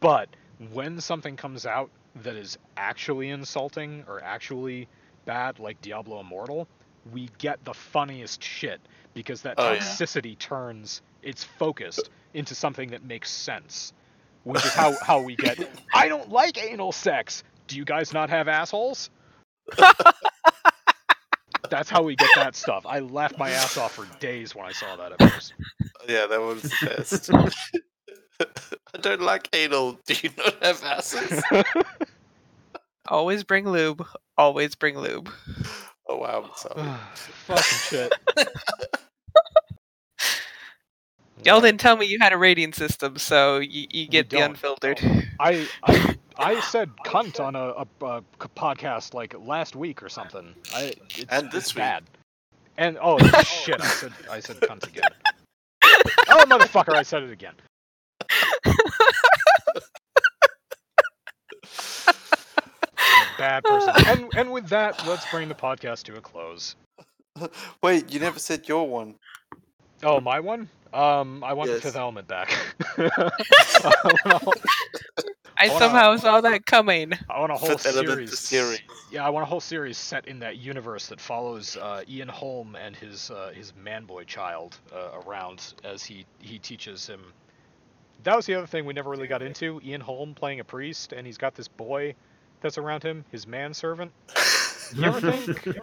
[0.00, 0.28] But
[0.72, 1.90] when something comes out
[2.22, 4.88] that is actually insulting or actually
[5.26, 6.66] bad like diablo immortal
[7.12, 8.80] we get the funniest shit
[9.14, 9.78] because that Oh, yeah.
[9.78, 13.92] toxicity turns it's focused into something that makes sense
[14.42, 15.56] which is how how we get
[15.94, 17.44] i don't like anal sex.
[17.68, 19.08] Do you guys not have assholes?
[21.70, 22.84] That's how we get that stuff.
[22.84, 25.54] I laughed my ass off for days when i saw that at first.
[26.08, 27.30] Yeah, that was the best.
[28.94, 29.98] I don't like anal.
[30.06, 31.42] Do you not have asses?
[33.08, 34.06] Always bring lube.
[34.36, 35.30] Always bring lube.
[36.08, 36.74] Oh wow, I'm sorry.
[36.78, 38.12] Ah, fucking shit
[41.44, 44.50] Y'all didn't tell me you had a rating system, so you, you get the don't.
[44.50, 45.00] unfiltered.
[45.02, 47.84] Oh, I, I I said cunt on a
[48.54, 50.54] podcast like last week or something.
[50.74, 51.80] I it's, And this it's week.
[51.80, 52.04] bad.
[52.76, 55.08] And oh shit, I said I said cunt again.
[55.82, 57.54] oh motherfucker, I said it again.
[62.98, 63.92] I'm a bad person.
[64.06, 66.76] And and with that, let's bring the podcast to a close.
[67.82, 69.14] Wait, you never said your one.
[70.02, 70.68] Oh, my one?
[70.92, 72.50] Um, I want the fifth element back.
[72.98, 73.20] I
[75.66, 77.12] I wanna- somehow saw that coming.
[77.12, 78.38] a- I want a whole Fifth series.
[78.38, 78.80] series.
[79.12, 82.76] Yeah, I want a whole series set in that universe that follows uh, Ian Holm
[82.76, 87.20] and his uh, his manboy child uh, around as he he teaches him.
[88.24, 89.80] That was the other thing we never really got into.
[89.84, 92.14] Ian Holm playing a priest, and he's got this boy
[92.60, 94.12] that's around him, his manservant.
[94.92, 95.78] You ever think,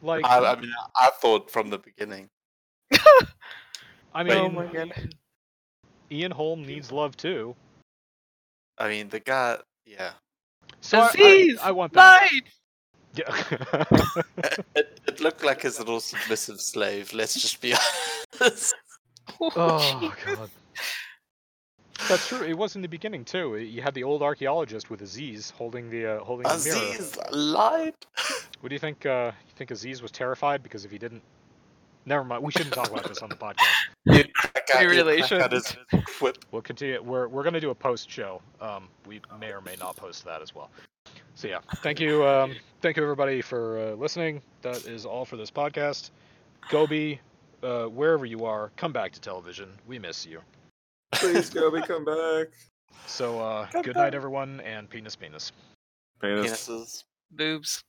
[0.00, 2.30] like, I, I mean, I thought from the beginning.
[2.90, 2.98] I
[4.14, 5.14] oh mean, oh my god.
[6.10, 7.54] Ian Holm needs love too.
[8.78, 9.58] I mean, the guy.
[9.84, 10.12] Yeah.
[10.80, 11.58] So I- I- Aziz!
[11.62, 12.22] I, want that.
[12.22, 12.42] Light!
[13.14, 14.22] Yeah.
[14.74, 17.12] It, it looked like his little submissive slave.
[17.12, 17.74] Let's just be
[18.40, 18.74] honest.
[19.38, 20.50] Oh god.
[22.08, 22.42] That's true.
[22.42, 23.56] It was in the beginning too.
[23.56, 26.76] You had the old archaeologist with Aziz holding the uh, holding the mirror.
[26.76, 27.94] Aziz lied.
[28.60, 29.06] What do you think?
[29.06, 31.22] Uh, you think Aziz was terrified because if he didn't,
[32.06, 32.42] never mind.
[32.42, 33.66] We shouldn't talk about this on the podcast.
[34.04, 35.28] He'd crack out, he'd Relations.
[35.28, 35.76] crack out his
[36.20, 36.44] whip.
[36.50, 37.02] We'll continue.
[37.02, 38.42] We're we're gonna do a post show.
[38.60, 40.70] Um, we may or may not post that as well.
[41.34, 42.26] So yeah, thank you.
[42.26, 44.42] Um, thank you everybody for uh, listening.
[44.62, 46.10] That is all for this podcast.
[46.70, 47.20] Gobi,
[47.62, 49.68] uh, wherever you are, come back to television.
[49.86, 50.40] We miss you.
[51.12, 52.48] Please, Gobi, come back.
[53.06, 55.52] So uh, Come good night, everyone, and penis penis.
[56.20, 56.68] Penis.
[56.68, 57.04] Penises.
[57.30, 57.82] Boobs.